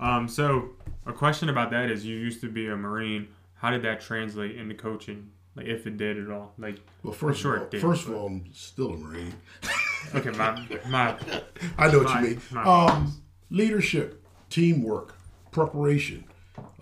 Um, 0.00 0.28
so 0.28 0.70
a 1.06 1.12
question 1.12 1.48
about 1.48 1.70
that 1.70 1.90
is, 1.90 2.04
you 2.04 2.16
used 2.16 2.40
to 2.42 2.48
be 2.50 2.68
a 2.68 2.76
Marine. 2.76 3.28
How 3.54 3.70
did 3.70 3.82
that 3.82 4.00
translate 4.00 4.56
into 4.56 4.74
coaching? 4.74 5.30
Like, 5.54 5.66
if 5.66 5.86
it 5.86 5.96
did 5.96 6.18
at 6.18 6.30
all? 6.30 6.52
Like, 6.58 6.78
Well, 7.02 7.12
first 7.12 7.40
Sure 7.40 7.56
of 7.56 7.62
all, 7.62 7.68
did, 7.68 7.80
first 7.80 8.06
but- 8.06 8.12
of 8.14 8.18
all, 8.20 8.26
I'm 8.28 8.44
still 8.52 8.92
a 8.94 8.96
Marine. 8.96 9.34
okay, 10.14 10.30
my 10.30 10.66
my 10.88 11.16
I 11.78 11.90
know 11.90 12.00
what 12.00 12.22
you 12.22 12.28
mean. 12.30 12.40
Um, 12.56 13.22
leadership, 13.50 14.24
teamwork, 14.50 15.14
preparation. 15.50 16.24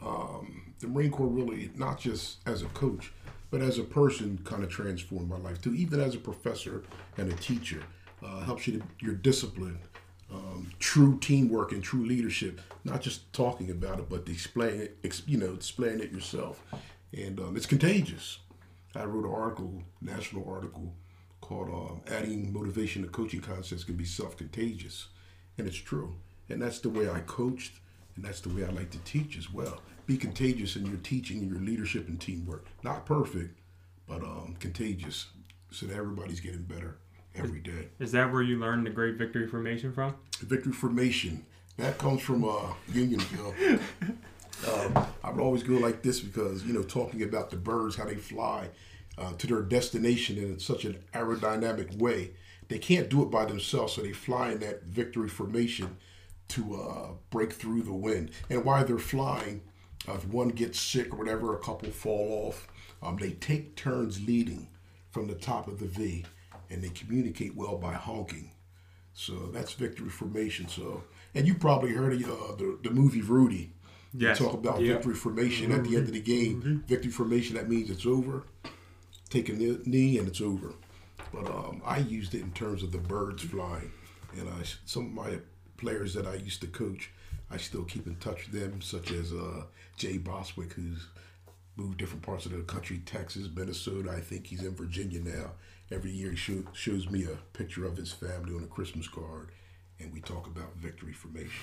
Um, 0.02 0.73
the 0.80 0.87
Marine 0.88 1.11
Corps 1.11 1.26
really, 1.26 1.71
not 1.76 1.99
just 2.00 2.38
as 2.47 2.62
a 2.62 2.66
coach, 2.66 3.12
but 3.50 3.61
as 3.61 3.78
a 3.78 3.83
person, 3.85 4.38
kind 4.45 4.62
of 4.62 4.71
transformed 4.71 5.28
my 5.28 5.37
life 5.37 5.61
too. 5.61 5.75
Even 5.75 6.00
as 6.00 6.14
a 6.14 6.19
professor 6.19 6.85
and 7.19 7.30
a 7.30 7.37
teacher, 7.37 7.83
uh, 8.23 8.41
helps 8.41 8.67
you 8.67 8.79
to 8.79 8.85
your 9.00 9.15
discipline, 9.15 9.79
um, 10.33 10.71
true 10.79 11.19
teamwork, 11.19 11.73
and 11.73 11.83
true 11.83 12.05
leadership. 12.05 12.61
Not 12.85 13.00
just 13.00 13.33
talking 13.33 13.71
about 13.71 13.99
it, 13.99 14.09
but 14.09 14.25
displaying 14.25 14.81
it. 15.03 15.23
You 15.27 15.39
know, 15.39 15.55
displaying 15.57 16.00
it 16.00 16.12
yourself, 16.12 16.62
and 17.12 17.39
um, 17.41 17.57
it's 17.57 17.67
contagious. 17.67 18.39
I 18.95 19.05
wrote 19.05 19.25
an 19.25 19.33
article, 19.33 19.83
national 20.00 20.50
article, 20.50 20.93
called 21.41 21.69
um, 21.69 22.00
"Adding 22.09 22.53
Motivation 22.53 23.03
to 23.03 23.09
Coaching 23.09 23.41
Concepts 23.41 23.85
Can 23.85 23.97
Be 23.97 24.05
Self-Contagious," 24.05 25.09
and 25.59 25.67
it's 25.67 25.77
true. 25.77 26.17
And 26.49 26.61
that's 26.61 26.81
the 26.81 26.91
way 26.91 27.09
I 27.09 27.21
coached, 27.21 27.75
and 28.17 28.25
that's 28.25 28.41
the 28.41 28.49
way 28.49 28.65
I 28.65 28.71
like 28.71 28.91
to 28.91 28.99
teach 28.99 29.39
as 29.39 29.53
well. 29.53 29.81
Be 30.07 30.17
contagious 30.17 30.75
in 30.75 30.85
your 30.87 30.97
teaching, 30.97 31.45
your 31.45 31.61
leadership, 31.61 32.09
and 32.09 32.21
teamwork. 32.21 32.67
Not 32.83 33.07
perfect, 33.07 33.61
but 34.09 34.23
um, 34.23 34.57
contagious, 34.59 35.27
so 35.71 35.87
that 35.87 35.97
everybody's 35.97 36.41
getting 36.41 36.62
better 36.62 36.99
every 37.35 37.61
day. 37.61 37.89
is 37.99 38.13
that 38.13 38.33
where 38.33 38.43
you 38.43 38.59
learned 38.59 38.87
the 38.87 38.91
great 38.91 39.17
victory 39.17 39.47
formation 39.47 39.93
from? 39.93 40.15
Victory 40.41 40.73
Formation. 40.73 41.45
That 41.77 41.99
comes 41.99 42.21
from 42.21 42.45
uh, 42.45 42.75
Unionville. 42.93 43.55
um, 44.69 45.07
I 45.25 45.31
would 45.31 45.41
always 45.41 45.63
go 45.63 45.75
like 45.75 46.03
this 46.03 46.21
because, 46.21 46.65
you 46.65 46.73
know, 46.73 46.83
talking 46.83 47.23
about 47.23 47.51
the 47.51 47.57
birds, 47.57 47.97
how 47.97 48.05
they 48.05 48.17
fly 48.17 48.69
uh, 49.17 49.33
to 49.35 49.47
their 49.47 49.63
destination 49.63 50.37
in 50.37 50.59
such 50.59 50.85
an 50.85 51.03
aerodynamic 51.15 51.97
way. 51.99 52.33
They 52.69 52.79
can't 52.79 53.09
do 53.09 53.23
it 53.23 53.31
by 53.31 53.47
themselves, 53.47 53.95
so 53.95 54.03
they 54.03 54.13
fly 54.13 54.53
in 54.53 54.61
that 54.61 54.85
victory 54.85 55.29
formation 55.29 55.97
to 56.49 56.75
uh, 56.77 57.09
break 57.31 57.53
through 57.53 57.83
the 57.83 57.93
wind. 57.93 58.31
And 58.49 58.65
while 58.65 58.85
they're 58.85 58.99
flying, 58.99 59.63
uh, 60.09 60.15
if 60.15 60.27
one 60.27 60.51
gets 60.51 60.81
sick 60.81 61.13
or 61.13 61.17
whatever, 61.17 61.55
a 61.55 61.59
couple 61.59 61.91
fall 61.91 62.49
off, 62.49 62.69
um, 63.03 63.17
they 63.17 63.31
take 63.31 63.77
turns 63.77 64.27
leading 64.27 64.69
from 65.11 65.27
the 65.27 65.35
top 65.35 65.67
of 65.67 65.81
the 65.81 65.87
V 65.87 66.25
and 66.71 66.83
they 66.83 66.89
communicate 66.91 67.57
well 67.57 67.77
by 67.77 67.95
honking. 67.95 68.50
So 69.12 69.35
that's 69.53 69.73
victory 69.73 70.09
formation. 70.09 70.69
So, 70.69 71.03
and 71.35 71.47
you 71.47 71.55
probably 71.55 71.93
heard 71.93 72.12
of 72.15 72.23
uh, 72.25 72.55
the 72.57 72.79
the 72.83 72.91
movie 72.91 73.23
Rudy. 73.23 73.73
They 74.15 74.27
Yes. 74.27 74.39
Talk 74.39 74.55
about 74.55 74.81
Yeah. 74.81 74.95
victory 74.95 75.15
formation 75.15 75.71
at 75.73 75.85
the 75.85 75.97
end 75.97 76.07
of 76.09 76.12
the 76.15 76.21
game. 76.21 76.83
Victory 76.89 77.12
formation 77.12 77.57
that 77.57 77.69
means 77.69 77.91
it's 77.91 78.07
over. 78.07 78.45
Take 79.29 79.49
a 79.49 79.53
knee 79.53 80.19
and 80.19 80.27
it's 80.27 80.41
over. 80.41 80.75
But 81.33 81.47
um, 81.47 81.81
I 81.85 81.99
used 81.99 82.35
it 82.35 82.41
in 82.41 82.50
terms 82.50 82.83
of 82.83 82.91
the 82.91 82.99
birds 82.99 83.43
flying, 83.45 83.93
and 84.37 84.49
I 84.49 84.65
some 84.85 85.07
of 85.07 85.12
my 85.12 85.39
players 85.77 86.12
that 86.15 86.27
I 86.27 86.35
used 86.35 86.61
to 86.62 86.67
coach, 86.67 87.11
I 87.50 87.57
still 87.57 87.85
keep 87.85 88.07
in 88.09 88.17
touch 88.17 88.49
with 88.50 88.61
them, 88.61 88.81
such 88.81 89.12
as 89.12 89.33
uh, 89.33 89.62
Jay 89.97 90.19
Boswick, 90.19 90.73
who's 90.73 91.07
moved 91.77 91.99
different 91.99 92.23
parts 92.25 92.47
of 92.47 92.53
the 92.53 92.62
country, 92.62 92.99
Texas, 93.07 93.49
Minnesota. 93.55 94.11
I 94.11 94.21
think 94.21 94.47
he's 94.49 94.65
in 94.65 94.75
Virginia 94.75 95.21
now. 95.21 95.53
Every 95.90 96.12
year 96.12 96.30
he 96.30 96.37
show, 96.37 96.62
shows 96.73 97.09
me 97.11 97.25
a 97.25 97.37
picture 97.56 97.85
of 97.85 97.97
his 97.97 98.12
family 98.12 98.54
on 98.54 98.62
a 98.62 98.66
Christmas 98.66 99.09
card, 99.09 99.50
and 99.99 100.12
we 100.12 100.20
talk 100.20 100.47
about 100.47 100.76
victory 100.76 101.12
formation. 101.12 101.50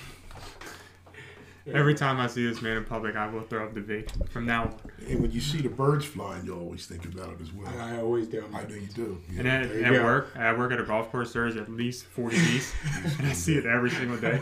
Every 1.72 1.94
time 1.94 2.18
I 2.18 2.28
see 2.28 2.46
this 2.46 2.62
man 2.62 2.78
in 2.78 2.84
public, 2.84 3.14
I 3.14 3.26
will 3.26 3.42
throw 3.42 3.64
up 3.64 3.74
the 3.74 3.82
V. 3.82 4.04
From 4.30 4.46
now 4.46 4.64
on. 4.64 4.76
And 5.06 5.20
when 5.20 5.30
you 5.30 5.40
see 5.40 5.60
the 5.60 5.68
birds 5.68 6.04
flying, 6.04 6.46
you 6.46 6.54
always 6.54 6.86
think 6.86 7.04
about 7.04 7.28
it 7.28 7.40
as 7.42 7.52
well. 7.52 7.68
I, 7.78 7.96
I 7.96 8.00
always 8.00 8.26
do. 8.26 8.44
I 8.54 8.62
know 8.62 8.74
you 8.74 8.86
do. 8.86 9.20
Yeah. 9.30 9.40
And 9.40 9.48
at, 9.48 9.68
There 9.68 9.92
you 9.92 9.98
at 9.98 10.04
work, 10.04 10.28
I 10.34 10.52
work 10.54 10.72
at 10.72 10.80
a 10.80 10.84
golf 10.84 11.10
course. 11.10 11.34
There's 11.34 11.56
at 11.56 11.68
least 11.68 12.06
40 12.06 12.36
geese, 12.36 12.72
and 13.18 13.26
I 13.26 13.32
see 13.32 13.56
it 13.56 13.66
every 13.66 13.90
single 13.90 14.16
day. 14.16 14.40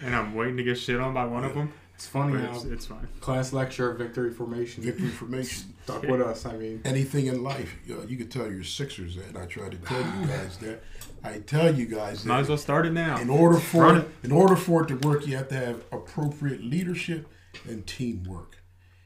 And 0.00 0.14
I'm 0.14 0.34
waiting 0.34 0.56
to 0.56 0.62
get 0.62 0.78
shit 0.78 0.98
on 0.98 1.12
by 1.12 1.26
one 1.26 1.44
of 1.44 1.54
them. 1.54 1.72
It's 2.02 2.08
funny 2.08 2.32
But 2.32 2.50
how 2.50 2.56
it's, 2.56 2.64
it's 2.64 2.86
fine. 2.86 3.06
class 3.20 3.52
lecture 3.52 3.92
victory 3.92 4.32
formation 4.32 4.82
victory 4.82 5.06
formation. 5.06 5.72
stuck 5.84 6.02
with 6.02 6.20
us. 6.20 6.44
I 6.44 6.56
mean, 6.56 6.80
Anything 6.84 7.26
in 7.26 7.44
life, 7.44 7.76
you, 7.86 7.94
know, 7.94 8.02
you 8.02 8.16
can 8.16 8.28
tell 8.28 8.50
your 8.50 8.64
Sixers 8.64 9.14
that. 9.14 9.26
And 9.26 9.38
I 9.38 9.46
try 9.46 9.68
to 9.68 9.76
tell 9.76 10.00
you 10.00 10.26
guys 10.26 10.56
that. 10.58 10.82
I 11.22 11.38
tell 11.38 11.72
you 11.72 11.86
guys 11.86 12.24
That 12.24 12.28
Might 12.28 12.40
as 12.40 12.48
well 12.48 12.58
start 12.58 12.86
it 12.86 12.92
now. 12.92 13.20
In 13.20 13.30
order 13.30 13.60
for 13.60 13.96
it, 13.96 14.08
in 14.24 14.32
order 14.32 14.56
for 14.56 14.82
it 14.82 14.88
to 14.88 14.96
work, 14.96 15.28
you 15.28 15.36
have 15.36 15.46
to 15.50 15.54
have 15.54 15.84
appropriate 15.92 16.64
leadership 16.64 17.28
and 17.68 17.86
teamwork. 17.86 18.56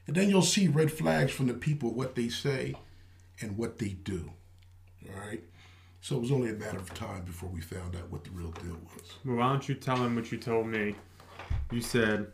And 0.07 0.15
then 0.15 0.27
you'll 0.27 0.41
see 0.41 0.67
red 0.67 0.91
flags 0.91 1.31
from 1.31 1.45
the 1.45 1.53
people, 1.53 1.93
what 1.93 2.15
they 2.15 2.29
say 2.29 2.73
and 3.39 3.59
what 3.59 3.77
they 3.77 3.89
do. 3.89 4.31
All 5.07 5.19
right? 5.19 5.43
So 6.01 6.15
it 6.15 6.21
was 6.21 6.31
only 6.31 6.49
a 6.49 6.53
matter 6.53 6.79
of 6.79 6.91
time 6.95 7.25
before 7.25 7.49
we 7.49 7.61
found 7.61 7.95
out 7.95 8.09
what 8.09 8.23
the 8.23 8.31
real 8.31 8.53
deal 8.53 8.79
was. 8.95 9.11
Well, 9.23 9.35
why 9.35 9.49
don't 9.49 9.69
you 9.69 9.75
tell 9.75 9.97
him 9.97 10.15
what 10.15 10.31
you 10.31 10.39
told 10.39 10.65
me? 10.65 10.95
You 11.71 11.81
said 11.81 12.31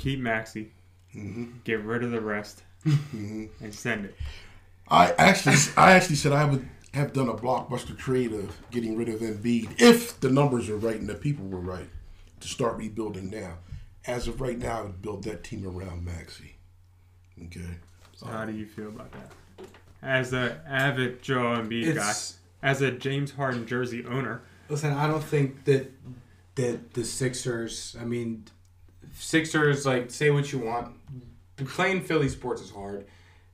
keep 0.00 0.18
Maxey, 0.18 0.72
mm-hmm. 1.14 1.58
get 1.64 1.80
rid 1.84 2.02
of 2.02 2.10
the 2.10 2.20
rest, 2.20 2.62
mm-hmm. 2.84 3.46
and 3.60 3.74
send 3.74 4.06
it. 4.06 4.16
I 4.88 5.12
actually, 5.12 5.56
I 5.76 5.92
actually 5.92 6.16
said 6.16 6.32
I 6.32 6.44
would 6.44 6.66
have 6.94 7.12
done 7.12 7.28
a 7.28 7.34
blockbuster 7.34 7.96
trade 7.96 8.32
of 8.32 8.56
getting 8.70 8.96
rid 8.96 9.08
of 9.08 9.20
Embiid 9.20 9.80
if 9.80 10.18
the 10.18 10.30
numbers 10.30 10.68
are 10.68 10.76
right 10.76 10.96
and 10.96 11.08
the 11.08 11.14
people 11.14 11.46
were 11.46 11.60
right 11.60 11.88
to 12.40 12.48
start 12.48 12.76
rebuilding 12.76 13.30
now. 13.30 13.58
As 14.06 14.26
of 14.26 14.40
right 14.40 14.58
now, 14.58 14.78
I 14.78 14.82
would 14.82 15.02
build 15.02 15.24
that 15.24 15.44
team 15.44 15.66
around 15.66 16.04
Maxey. 16.04 16.56
Okay. 17.46 17.76
So 18.16 18.26
how 18.26 18.44
do 18.44 18.52
you 18.52 18.66
feel 18.66 18.88
about 18.88 19.12
that? 19.12 19.30
As 20.02 20.32
a 20.32 20.60
avid 20.66 21.22
Joel 21.22 21.58
Embiid 21.58 21.94
guy, 21.94 22.14
as 22.62 22.80
a 22.82 22.90
James 22.90 23.32
Harden 23.32 23.66
jersey 23.66 24.04
owner, 24.06 24.42
listen. 24.68 24.94
I 24.94 25.06
don't 25.06 25.22
think 25.22 25.64
that 25.64 25.92
that 26.54 26.94
the 26.94 27.04
Sixers. 27.04 27.96
I 28.00 28.04
mean, 28.04 28.44
Sixers 29.14 29.86
like 29.86 30.10
say 30.10 30.30
what 30.30 30.52
you 30.52 30.58
want. 30.58 30.96
Playing 31.56 32.02
Philly 32.02 32.28
sports 32.28 32.62
is 32.62 32.70
hard. 32.70 33.06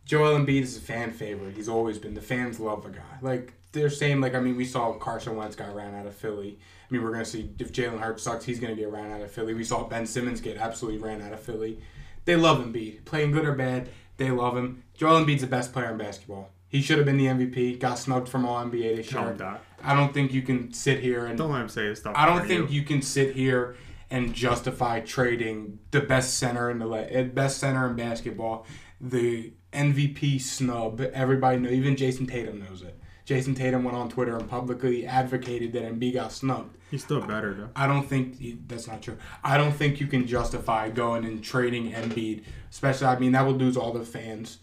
Joel 0.04 0.38
Embiid 0.38 0.62
is 0.62 0.76
a 0.76 0.80
fan 0.80 1.12
favorite. 1.12 1.56
He's 1.56 1.68
always 1.68 1.98
been. 1.98 2.14
The 2.14 2.20
fans 2.20 2.60
love 2.60 2.84
the 2.84 2.90
guy. 2.90 3.18
Like 3.20 3.52
they're 3.72 3.90
saying, 3.90 4.20
like 4.20 4.34
I 4.34 4.40
mean, 4.40 4.56
we 4.56 4.64
saw 4.64 4.92
Carson 4.94 5.36
Wentz 5.36 5.56
got 5.56 5.74
ran 5.74 5.94
out 5.94 6.06
of 6.06 6.14
Philly. 6.14 6.58
I 6.88 6.94
mean, 6.94 7.02
we're 7.02 7.12
gonna 7.12 7.24
see 7.24 7.50
if 7.58 7.72
Jalen 7.72 8.00
Hurts 8.00 8.22
sucks, 8.22 8.44
he's 8.44 8.60
gonna 8.60 8.76
get 8.76 8.90
ran 8.90 9.10
out 9.10 9.20
of 9.20 9.30
Philly. 9.30 9.54
We 9.54 9.64
saw 9.64 9.84
Ben 9.84 10.06
Simmons 10.06 10.40
get 10.40 10.56
absolutely 10.56 11.00
ran 11.00 11.20
out 11.20 11.32
of 11.32 11.40
Philly. 11.40 11.80
They 12.24 12.36
love 12.36 12.58
Embiid, 12.58 13.04
playing 13.04 13.32
good 13.32 13.44
or 13.44 13.54
bad. 13.54 13.88
They 14.16 14.30
love 14.30 14.56
him. 14.56 14.82
Joel 14.94 15.24
Embiid's 15.24 15.42
the 15.42 15.46
best 15.46 15.72
player 15.72 15.90
in 15.90 15.98
basketball. 15.98 16.50
He 16.68 16.82
should 16.82 16.98
have 16.98 17.06
been 17.06 17.18
the 17.18 17.26
MVP. 17.26 17.78
Got 17.78 17.98
snubbed 17.98 18.28
from 18.28 18.44
All 18.44 18.64
NBA 18.64 18.96
this 18.96 19.12
year. 19.12 19.58
I 19.82 19.94
don't 19.94 20.12
think 20.12 20.32
you 20.32 20.42
can 20.42 20.72
sit 20.72 21.00
here 21.00 21.26
and 21.26 21.38
Don't 21.38 21.52
let 21.52 21.62
him 21.62 21.68
say 21.68 21.88
this 21.88 22.00
stuff. 22.00 22.14
I 22.16 22.26
don't 22.26 22.46
think 22.46 22.70
you 22.70 22.82
can 22.82 23.02
sit 23.02 23.34
here 23.36 23.76
and 24.10 24.34
justify 24.34 25.00
trading 25.00 25.78
the 25.90 26.00
best 26.00 26.34
center 26.34 26.70
in 26.70 26.78
the 26.78 26.88
eh, 26.88 27.24
best 27.24 27.58
center 27.58 27.88
in 27.88 27.96
basketball, 27.96 28.66
the 29.00 29.52
MVP 29.72 30.40
snub. 30.40 31.00
Everybody 31.00 31.58
know, 31.58 31.70
even 31.70 31.96
Jayson 31.96 32.26
Tatum 32.26 32.60
knows 32.60 32.82
it. 32.82 32.98
Jayson 33.26 33.56
Tatum 33.56 33.82
went 33.82 33.96
on 33.96 34.08
Twitter 34.08 34.36
and 34.36 34.48
publicly 34.48 35.04
advocated 35.04 35.72
that 35.72 35.82
Embiid 35.82 36.14
got 36.14 36.30
snubbed. 36.30 36.76
He's 36.90 37.02
still 37.02 37.20
better 37.20 37.52
though. 37.52 37.68
I 37.74 37.88
don't 37.88 38.08
think 38.08 38.68
that's 38.68 38.86
not 38.86 39.02
true. 39.02 39.18
I 39.42 39.58
don't 39.58 39.72
think 39.72 40.00
you 40.00 40.06
can 40.06 40.26
justify 40.26 40.88
going 40.88 41.24
and 41.24 41.42
trading 41.42 41.90
Embiid, 41.90 42.44
especially. 42.70 43.08
I 43.08 43.18
mean, 43.18 43.32
that 43.32 43.44
would 43.44 43.56
lose 43.56 43.76
all 43.76 43.92
the 43.92 44.04
fans. 44.04 44.58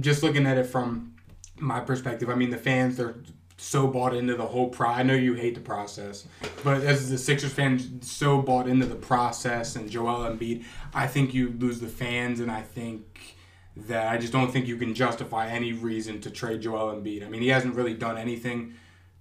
Just 0.00 0.24
looking 0.24 0.46
at 0.46 0.58
it 0.58 0.66
from 0.66 1.14
my 1.60 1.78
perspective, 1.78 2.28
I 2.28 2.34
mean, 2.34 2.50
the 2.50 2.58
fans 2.58 2.96
they're 2.96 3.14
so 3.62 3.86
bought 3.86 4.12
into 4.14 4.34
the 4.34 4.46
whole 4.46 4.68
pro. 4.68 4.88
I 4.88 5.02
know 5.04 5.14
you 5.14 5.34
hate 5.34 5.54
the 5.54 5.60
process, 5.60 6.26
but 6.64 6.82
as 6.82 7.08
the 7.10 7.16
Sixers 7.18 7.52
fan, 7.52 8.02
so 8.02 8.42
bought 8.42 8.66
into 8.68 8.86
the 8.86 8.96
process 8.96 9.76
and 9.76 9.88
Joel 9.88 10.28
Embiid, 10.28 10.64
I 10.92 11.06
think 11.06 11.32
you 11.32 11.54
lose 11.58 11.78
the 11.78 11.86
fans, 11.86 12.40
and 12.40 12.50
I 12.50 12.62
think 12.62 13.36
that 13.76 14.08
I 14.12 14.18
just 14.18 14.32
don't 14.32 14.50
think 14.52 14.66
you 14.66 14.76
can 14.76 14.94
justify 14.94 15.46
any 15.48 15.72
reason 15.72 16.20
to 16.22 16.30
trade 16.30 16.60
Joel 16.62 16.94
Embiid. 16.94 17.24
I 17.24 17.28
mean, 17.28 17.40
he 17.40 17.48
hasn't 17.48 17.74
really 17.76 17.94
done 17.94 18.18
anything 18.18 18.74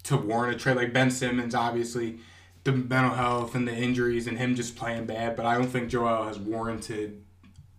to 0.04 0.18
warrant 0.18 0.56
a 0.56 0.60
trade. 0.60 0.76
Like 0.76 0.92
Ben 0.92 1.12
Simmons, 1.12 1.54
obviously, 1.54 2.18
the 2.64 2.72
mental 2.72 3.14
health 3.14 3.54
and 3.56 3.68
the 3.68 3.76
injuries 3.76 4.26
and 4.28 4.38
him 4.40 4.56
just 4.56 4.76
playing 4.76 5.06
bad, 5.06 5.36
but 5.36 5.46
I 5.46 5.54
don't 5.56 5.68
think 5.68 5.90
Joel 5.90 6.24
has 6.24 6.40
warranted 6.40 7.24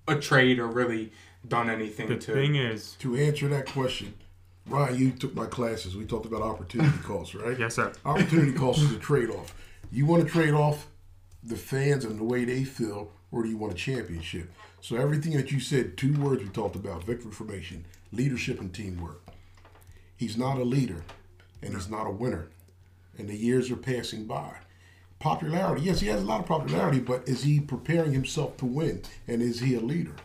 a 0.09 0.15
trade 0.15 0.59
or 0.61 0.67
really 0.69 1.13
done 1.47 1.69
anything 1.69 2.09
The 2.09 2.17
to. 2.19 2.33
thing 2.33 2.55
is, 2.55 2.97
To 3.01 3.17
answer 3.17 3.49
that 3.49 3.67
question, 3.67 4.15
Ryan, 4.73 4.99
you 4.99 5.11
took 5.13 5.35
my 5.35 5.47
classes. 5.47 5.97
We 5.97 6.05
talked 6.07 6.27
about 6.27 6.43
opportunity 6.43 6.99
costs, 7.05 7.35
right? 7.35 7.59
yes 7.59 7.75
sir. 7.75 7.93
Opportunity 8.05 8.53
costs 8.53 8.83
is 8.83 8.93
a 8.93 8.99
trade 9.11 9.31
off. 9.31 9.55
You 9.91 10.07
want 10.07 10.25
to 10.25 10.29
trade 10.29 10.55
off 10.55 10.87
the 11.43 11.57
fans 11.57 12.05
and 12.05 12.19
the 12.19 12.25
way 12.25 12.45
they 12.45 12.65
feel, 12.65 13.11
or 13.31 13.43
do 13.43 13.49
you 13.49 13.57
want 13.59 13.73
a 13.73 13.77
championship? 13.77 14.51
So 14.81 14.97
everything 14.97 15.37
that 15.37 15.53
you 15.53 15.61
said, 15.61 15.97
two 15.97 16.19
words 16.19 16.43
we 16.43 16.49
talked 16.49 16.75
about, 16.75 17.05
victory 17.05 17.31
formation, 17.31 17.85
leadership 18.13 18.61
and 18.61 18.73
teamwork. 18.73 19.23
He's 20.17 20.37
not 20.37 20.59
a 20.59 20.65
leader 20.65 21.05
and 21.63 21.75
he's 21.75 21.91
not 21.91 22.07
a 22.07 22.11
winner. 22.11 22.49
And 23.19 23.29
the 23.29 23.37
years 23.37 23.71
are 23.71 23.77
passing 23.77 24.25
by. 24.25 24.57
Popularity, 25.19 25.83
yes, 25.83 26.01
he 26.01 26.09
has 26.09 26.23
a 26.23 26.25
lot 26.25 26.41
of 26.41 26.47
popularity, 26.47 26.99
but 26.99 27.29
is 27.29 27.45
he 27.45 27.61
preparing 27.61 28.13
himself 28.13 28.57
to 28.57 28.67
win? 28.67 29.03
And 29.29 29.41
is 29.43 29.61
he 29.61 29.75
a 29.75 29.81
leader? 29.81 30.17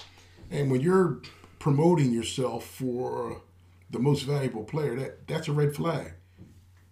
And 0.50 0.72
when 0.72 0.82
you're 0.82 1.20
promoting 1.60 2.12
yourself 2.12 2.66
for 2.66 3.42
the 3.90 4.00
most 4.00 4.24
valuable 4.24 4.64
player, 4.64 4.96
that, 4.96 5.28
that's 5.28 5.48
a 5.48 5.54
red 5.54 5.76
flag. 5.76 6.14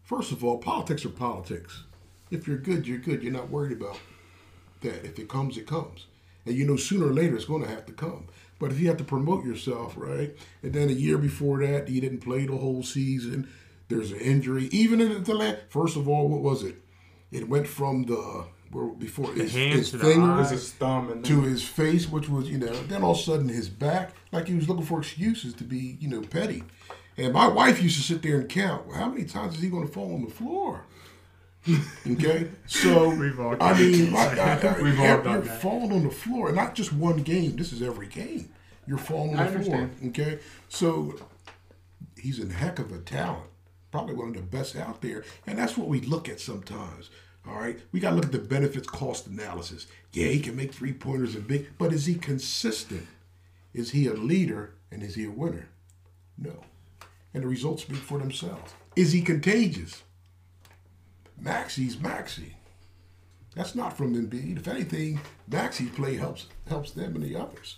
First 0.03 0.31
of 0.31 0.43
all, 0.43 0.58
politics 0.58 1.05
are 1.05 1.10
politics. 1.10 1.84
If 2.31 2.47
you're 2.47 2.58
good, 2.58 2.88
you're 2.88 2.99
good. 2.99 3.23
You're 3.23 3.34
not 3.34 3.49
worried 3.49 3.71
about 3.71 3.99
that. 4.81 5.05
If 5.05 5.19
it 5.19 5.27
comes, 5.27 5.58
it 5.58 5.67
comes. 5.67 6.08
And 6.45 6.55
you 6.55 6.65
know 6.65 6.75
sooner 6.75 7.08
or 7.08 7.13
later 7.13 7.36
it's 7.36 7.45
going 7.45 7.63
to 7.63 7.69
have 7.69 7.86
to 7.88 7.93
come. 7.93 8.27
But 8.60 8.71
if 8.71 8.79
you 8.79 8.88
have 8.88 8.97
to 8.97 9.03
promote 9.03 9.43
yourself, 9.43 9.95
right? 9.97 10.36
And 10.63 10.73
then 10.73 10.89
a 10.89 10.93
year 10.93 11.17
before 11.17 11.65
that, 11.65 11.89
you 11.89 11.99
didn't 11.99 12.21
play 12.21 12.45
the 12.45 12.55
whole 12.55 12.84
season. 12.84 13.49
There's 13.89 14.12
an 14.12 14.19
injury. 14.19 14.69
Even 14.71 15.01
in 15.01 15.23
the 15.23 15.34
last, 15.34 15.58
first 15.69 15.97
of 15.97 16.08
all, 16.08 16.29
what 16.29 16.41
was 16.41 16.63
it? 16.63 16.75
It 17.31 17.49
went 17.49 17.67
from 17.67 18.03
the 18.03 18.45
before 18.97 19.31
his, 19.33 19.53
hand 19.53 19.73
his 19.73 19.91
to 19.91 19.97
the 19.97 20.05
finger 20.05 20.43
his 20.43 20.71
thumb 20.73 21.11
and 21.11 21.25
to 21.25 21.41
his 21.41 21.63
face, 21.63 22.09
which 22.09 22.29
was, 22.29 22.49
you 22.49 22.57
know, 22.57 22.73
then 22.83 23.03
all 23.03 23.11
of 23.11 23.19
a 23.19 23.21
sudden 23.21 23.47
his 23.47 23.69
back, 23.69 24.11
like 24.31 24.47
he 24.47 24.53
was 24.53 24.67
looking 24.67 24.85
for 24.85 24.99
excuses 24.99 25.53
to 25.55 25.63
be, 25.63 25.97
you 25.99 26.09
know, 26.09 26.21
petty. 26.21 26.63
And 27.17 27.33
my 27.33 27.47
wife 27.47 27.81
used 27.81 27.97
to 27.97 28.03
sit 28.03 28.21
there 28.21 28.39
and 28.39 28.49
count, 28.49 28.88
well, 28.88 28.97
how 28.97 29.09
many 29.09 29.23
times 29.25 29.55
is 29.55 29.61
he 29.61 29.69
going 29.69 29.88
to 29.88 29.93
fall 29.93 30.13
on 30.13 30.25
the 30.25 30.31
floor? 30.31 30.85
okay, 32.07 32.47
so 32.67 33.11
I 33.59 33.79
mean, 33.79 34.11
my, 34.11 34.19
I, 34.19 34.59
I, 34.59 34.81
We've 34.81 34.99
all 34.99 35.05
you're, 35.07 35.23
done 35.23 35.45
that. 35.45 35.61
falling 35.61 35.91
on 35.91 36.03
the 36.03 36.11
floor, 36.11 36.47
and 36.47 36.55
not 36.55 36.75
just 36.75 36.93
one 36.93 37.23
game. 37.23 37.55
This 37.55 37.73
is 37.73 37.81
every 37.81 38.05
game. 38.05 38.49
You're 38.85 38.99
falling 38.99 39.35
on 39.35 39.47
I 39.47 39.49
the 39.49 39.63
floor. 39.63 39.89
Okay, 40.07 40.39
so 40.69 41.15
he's 42.19 42.39
a 42.39 42.53
heck 42.53 42.77
of 42.77 42.91
a 42.91 42.99
talent, 42.99 43.49
probably 43.91 44.13
one 44.13 44.27
of 44.27 44.35
the 44.35 44.43
best 44.43 44.75
out 44.75 45.01
there, 45.01 45.23
and 45.47 45.57
that's 45.57 45.75
what 45.75 45.88
we 45.88 46.01
look 46.01 46.29
at 46.29 46.39
sometimes. 46.39 47.09
All 47.47 47.55
right, 47.55 47.79
we 47.91 47.99
got 47.99 48.12
to 48.12 48.15
look 48.15 48.25
at 48.25 48.31
the 48.31 48.39
benefits 48.39 48.88
cost 48.88 49.27
analysis. 49.27 49.88
Yeah, 50.12 50.27
he 50.27 50.39
can 50.39 50.55
make 50.55 50.73
three 50.73 50.93
pointers 50.93 51.36
and 51.36 51.47
big, 51.47 51.67
but 51.77 51.93
is 51.93 52.05
he 52.05 52.15
consistent? 52.15 53.08
Is 53.73 53.91
he 53.91 54.08
a 54.08 54.13
leader 54.13 54.75
and 54.91 55.03
is 55.03 55.15
he 55.15 55.25
a 55.25 55.31
winner? 55.31 55.69
No, 56.38 56.63
and 57.34 57.43
the 57.43 57.47
results 57.47 57.84
speak 57.84 57.97
for 57.97 58.17
themselves. 58.17 58.73
Is 58.95 59.12
he 59.12 59.21
contagious? 59.21 60.03
Maxey's 61.39 61.99
Maxey. 61.99 62.55
That's 63.55 63.75
not 63.75 63.95
from 63.95 64.15
Embiid. 64.15 64.58
If 64.58 64.67
anything, 64.67 65.19
Maxey's 65.47 65.89
play 65.91 66.15
helps 66.15 66.47
helps 66.67 66.91
them 66.91 67.15
and 67.15 67.23
the 67.23 67.36
others. 67.36 67.77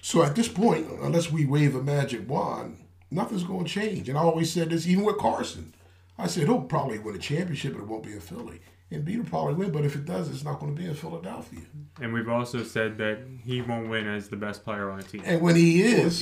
So 0.00 0.22
at 0.22 0.34
this 0.34 0.48
point, 0.48 0.86
unless 1.00 1.30
we 1.30 1.46
wave 1.46 1.76
a 1.76 1.82
magic 1.82 2.28
wand, 2.28 2.78
nothing's 3.10 3.44
going 3.44 3.64
to 3.64 3.70
change. 3.70 4.08
And 4.08 4.18
I 4.18 4.22
always 4.22 4.52
said 4.52 4.70
this, 4.70 4.86
even 4.86 5.04
with 5.04 5.18
Carson. 5.18 5.74
I 6.22 6.28
said 6.28 6.44
he'll 6.44 6.60
probably 6.62 6.98
win 7.00 7.16
a 7.16 7.18
championship, 7.18 7.72
but 7.72 7.80
it 7.82 7.88
won't 7.88 8.04
be 8.04 8.12
in 8.12 8.20
Philly. 8.20 8.60
And 8.92 9.04
Embiid 9.04 9.16
will 9.18 9.24
probably 9.24 9.54
win, 9.54 9.72
but 9.72 9.84
if 9.84 9.96
it 9.96 10.04
does, 10.04 10.28
it's 10.30 10.44
not 10.44 10.60
going 10.60 10.74
to 10.74 10.80
be 10.80 10.86
in 10.86 10.94
Philadelphia. 10.94 11.60
And 12.00 12.12
we've 12.12 12.28
also 12.28 12.62
said 12.62 12.96
that 12.98 13.18
he 13.42 13.60
won't 13.62 13.88
win 13.88 14.06
as 14.06 14.28
the 14.28 14.36
best 14.36 14.62
player 14.62 14.90
on 14.90 14.98
the 14.98 15.04
team. 15.04 15.22
And 15.24 15.40
when 15.40 15.56
he 15.56 15.82
is, 15.82 16.20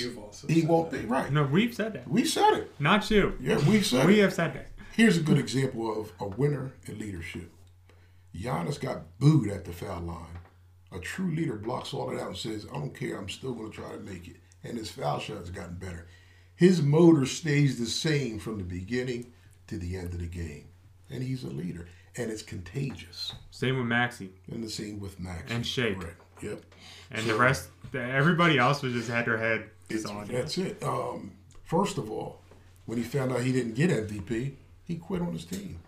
he 0.49 0.63
won't 0.63 0.91
be 0.91 0.99
right. 1.01 1.31
No, 1.31 1.43
we've 1.45 1.75
said 1.75 1.93
that. 1.95 2.09
We 2.09 2.25
said 2.25 2.55
it. 2.55 2.73
Not 2.81 3.11
you. 3.11 3.37
Yeah, 3.41 3.59
we 3.69 3.83
said 3.83 4.07
We 4.07 4.21
it. 4.21 4.23
have 4.23 4.33
said 4.33 4.55
that. 4.55 4.69
Here's 4.97 5.19
a 5.19 5.23
good 5.23 5.39
example 5.39 6.01
of 6.01 6.13
a 6.19 6.29
winner 6.29 6.73
in 6.87 6.99
leadership. 6.99 7.51
Giannis 8.35 8.81
got 8.81 9.19
booed 9.19 9.49
at 9.51 9.65
the 9.65 9.73
foul 9.73 10.01
line. 10.03 10.39
A 10.93 10.99
true 10.99 11.31
leader 11.35 11.57
blocks 11.57 11.93
all 11.93 12.11
of 12.11 12.19
that 12.19 12.27
and 12.27 12.37
says, 12.37 12.67
I 12.71 12.75
don't 12.75 12.95
care, 12.95 13.19
I'm 13.19 13.29
still 13.29 13.53
going 13.53 13.71
to 13.71 13.77
try 13.77 13.93
to 13.93 13.99
make 14.01 14.29
it. 14.29 14.37
And 14.65 14.79
his 14.79 14.91
foul 14.91 15.19
shot 15.19 15.39
has 15.39 15.51
gotten 15.51 15.75
better. 15.75 16.07
His 16.57 16.83
motor 16.83 17.27
stays 17.27 17.79
the 17.79 17.87
same 17.87 18.39
from 18.39 18.59
the 18.59 18.65
beginning 18.65 19.33
to 19.71 19.79
the 19.79 19.97
end 19.97 20.13
of 20.13 20.21
the 20.21 20.27
game. 20.27 20.65
And 21.11 21.23
he's 21.23 21.45
a 21.45 21.49
leader. 21.49 21.87
And 22.17 22.31
it's 22.31 22.43
contagious. 22.43 23.33
Same 23.53 23.77
with 23.79 23.87
Maxey. 23.87 24.31
And 24.51 24.63
the 24.65 24.69
same 24.69 24.99
with 25.01 25.19
Max. 25.21 25.51
And 25.51 25.65
Shake. 25.65 25.99
Correct. 26.01 26.21
Yep. 26.43 26.63
And 27.13 27.27
the 27.27 27.35
rest, 27.37 27.69
everybody 27.95 28.59
else 28.59 28.83
was 28.83 28.93
just 28.93 29.09
had 29.09 29.27
their 29.27 29.39
head 29.39 29.71
It's, 29.89 30.03
just 30.03 30.15
on 30.15 30.25
it. 30.25 30.33
that's 30.33 30.59
it. 30.59 30.83
Um, 30.83 31.33
first 31.65 31.99
of 31.99 32.11
all, 32.11 32.41
when 32.87 32.99
he 32.99 33.05
found 33.05 33.31
out 33.33 33.43
he 33.43 33.53
didn't 33.53 33.75
get 33.75 33.91
MVP, 33.91 34.55
he 34.85 34.97
quit 34.97 35.23
on 35.23 35.33
his 35.33 35.45
team. 35.45 35.79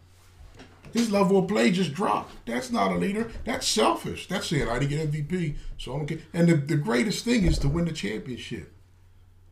His 0.93 1.11
level 1.11 1.39
of 1.39 1.49
play 1.49 1.71
just 1.71 1.95
dropped. 1.95 2.33
That's 2.47 2.71
not 2.71 2.93
a 2.93 2.97
leader. 2.97 3.31
That's 3.45 3.67
selfish. 3.67 4.29
That's 4.29 4.47
saying 4.47 4.69
I 4.69 4.79
didn't 4.79 5.11
get 5.11 5.29
MVP, 5.29 5.57
so 5.79 5.95
I 5.95 5.97
don't 5.97 6.07
care. 6.07 6.19
And 6.35 6.49
the, 6.49 6.55
the 6.55 6.77
greatest 6.77 7.25
thing 7.25 7.45
is 7.45 7.59
to 7.61 7.69
win 7.69 7.87
the 7.87 7.93
championship. 7.93 8.71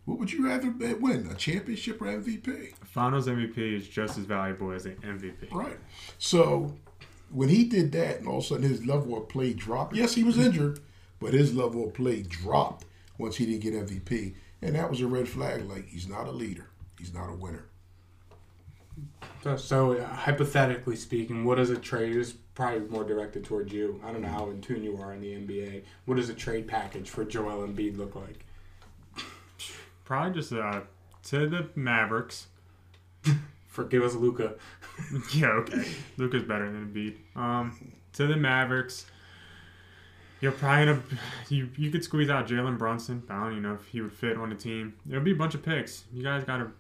What 0.05 0.19
would 0.19 0.33
you 0.33 0.47
rather 0.47 0.71
be- 0.71 0.95
win, 0.95 1.29
a 1.31 1.35
championship 1.35 2.01
or 2.03 2.07
MVP? 2.07 2.75
Finals 2.85 3.29
MVP 3.29 3.59
is 3.59 3.89
just 3.89 4.19
as 4.19 4.25
valuable 4.25 4.73
as 4.73 4.87
an 4.87 4.97
MVP. 4.97 5.53
Right. 5.53 5.79
So 6.19 6.75
when 7.31 7.49
he 7.49 7.65
did 7.65 7.93
that, 7.93 8.19
and 8.19 8.29
all 8.29 8.39
of 8.39 8.45
a 8.45 8.47
sudden 8.47 8.69
his 8.69 8.85
level 8.85 9.17
of 9.17 9.29
play 9.29 9.53
dropped. 9.53 9.95
Yes, 9.95 10.15
he 10.15 10.25
was 10.25 10.39
injured, 10.39 10.81
but 11.21 11.33
his 11.33 11.55
level 11.55 11.87
of 11.87 11.95
play 11.95 12.23
dropped 12.23 12.87
once 13.19 13.37
he 13.37 13.47
didn't 13.47 13.61
get 13.61 13.75
MVP, 13.75 14.35
and 14.63 14.75
that 14.75 14.91
was 14.91 15.01
a 15.01 15.07
red 15.07 15.29
flag. 15.29 15.69
Like 15.69 15.89
he's 15.89 16.09
not 16.09 16.27
a 16.27 16.33
leader, 16.33 16.69
he's 16.99 17.15
not 17.15 17.29
a 17.31 17.35
winner. 17.35 17.67
So, 19.43 19.57
so 19.57 19.93
uh, 19.93 20.07
hypothetically 20.07 20.97
speaking, 20.97 21.45
what 21.45 21.57
does 21.57 21.71
a 21.71 21.77
trade 21.77 22.15
is 22.17 22.33
probably 22.55 22.81
more 22.89 23.05
directed 23.05 23.45
towards 23.45 23.73
you? 23.73 24.01
I 24.05 24.13
don't 24.13 24.21
know 24.23 24.29
how 24.29 24.51
in 24.51 24.61
tune 24.61 24.83
you 24.83 25.01
are 25.01 25.15
in 25.15 25.21
the 25.21 25.33
NBA. 25.33 25.85
What 26.05 26.17
does 26.17 26.29
a 26.29 26.35
trade 26.35 26.69
package 26.69 27.09
for 27.09 27.25
Joel 27.25 27.67
Embiid 27.67 27.97
look 27.97 28.15
like? 28.15 28.45
Probably 30.11 30.33
just 30.35 30.53
uh, 30.53 30.81
to 31.27 31.49
the 31.49 31.69
Mavericks. 31.77 32.49
Forgive 33.69 34.03
us 34.03 34.17
Luka. 34.17 34.55
yeah, 35.33 35.51
okay. 35.51 35.85
Luka's 36.17 36.43
better 36.43 36.69
than 36.69 36.93
Embiid. 36.93 37.39
Um, 37.41 37.93
to 38.15 38.27
the 38.27 38.35
Mavericks. 38.35 39.07
You're 40.41 40.51
probably 40.51 40.87
gonna 40.87 41.03
you 41.49 41.71
you 41.77 41.93
could 41.93 42.03
squeeze 42.03 42.29
out 42.29 42.49
Jalen 42.49 42.77
Brunson. 42.77 43.23
I 43.31 43.41
don't 43.41 43.51
even 43.53 43.63
know 43.63 43.75
if 43.75 43.87
he 43.87 44.01
would 44.01 44.13
fit 44.13 44.37
on 44.37 44.51
the 44.51 44.57
team. 44.57 44.95
It'll 45.09 45.23
be 45.23 45.31
a 45.31 45.37
bunch 45.37 45.55
of 45.55 45.63
picks. 45.63 46.03
You 46.13 46.25
guys 46.25 46.43
gotta 46.43 46.73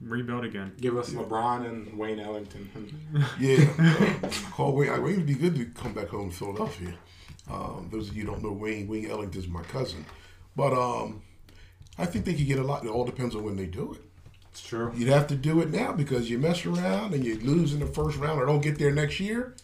rebuild 0.00 0.44
again. 0.44 0.72
Give 0.80 0.96
us 0.96 1.10
LeBron 1.10 1.68
and 1.68 1.98
Wayne 1.98 2.20
Ellington. 2.20 2.70
Yeah, 3.40 3.68
uh, 4.22 4.30
call 4.52 4.76
Wayne. 4.76 5.02
Wayne 5.02 5.16
would 5.16 5.26
be 5.26 5.34
good 5.34 5.56
to 5.56 5.64
come 5.64 5.94
back 5.94 6.10
home 6.10 6.30
to 6.30 6.36
Philadelphia. 6.36 6.94
Um, 7.50 7.88
those 7.90 8.08
of 8.08 8.16
you 8.16 8.24
who 8.24 8.30
don't 8.30 8.44
know 8.44 8.52
Wayne, 8.52 8.86
Wayne 8.86 9.10
Ellington's 9.10 9.48
my 9.48 9.64
cousin, 9.64 10.06
but 10.54 10.72
um, 10.72 11.22
I 11.98 12.06
think 12.06 12.24
they 12.24 12.34
could 12.34 12.46
get 12.46 12.58
a 12.58 12.62
lot. 12.64 12.84
It 12.84 12.88
all 12.88 13.04
depends 13.04 13.34
on 13.34 13.42
when 13.44 13.56
they 13.56 13.66
do 13.66 13.92
it. 13.94 14.00
It's 14.50 14.62
true. 14.62 14.92
You'd 14.96 15.08
have 15.08 15.26
to 15.28 15.34
do 15.36 15.60
it 15.60 15.70
now 15.70 15.92
because 15.92 16.30
you 16.30 16.38
mess 16.38 16.64
around 16.64 17.12
and 17.14 17.24
you 17.24 17.38
lose 17.40 17.74
in 17.74 17.80
the 17.80 17.86
first 17.86 18.16
round 18.18 18.40
or 18.40 18.46
don't 18.46 18.60
get 18.62 18.78
there 18.78 18.90
next 18.90 19.20
year. 19.20 19.54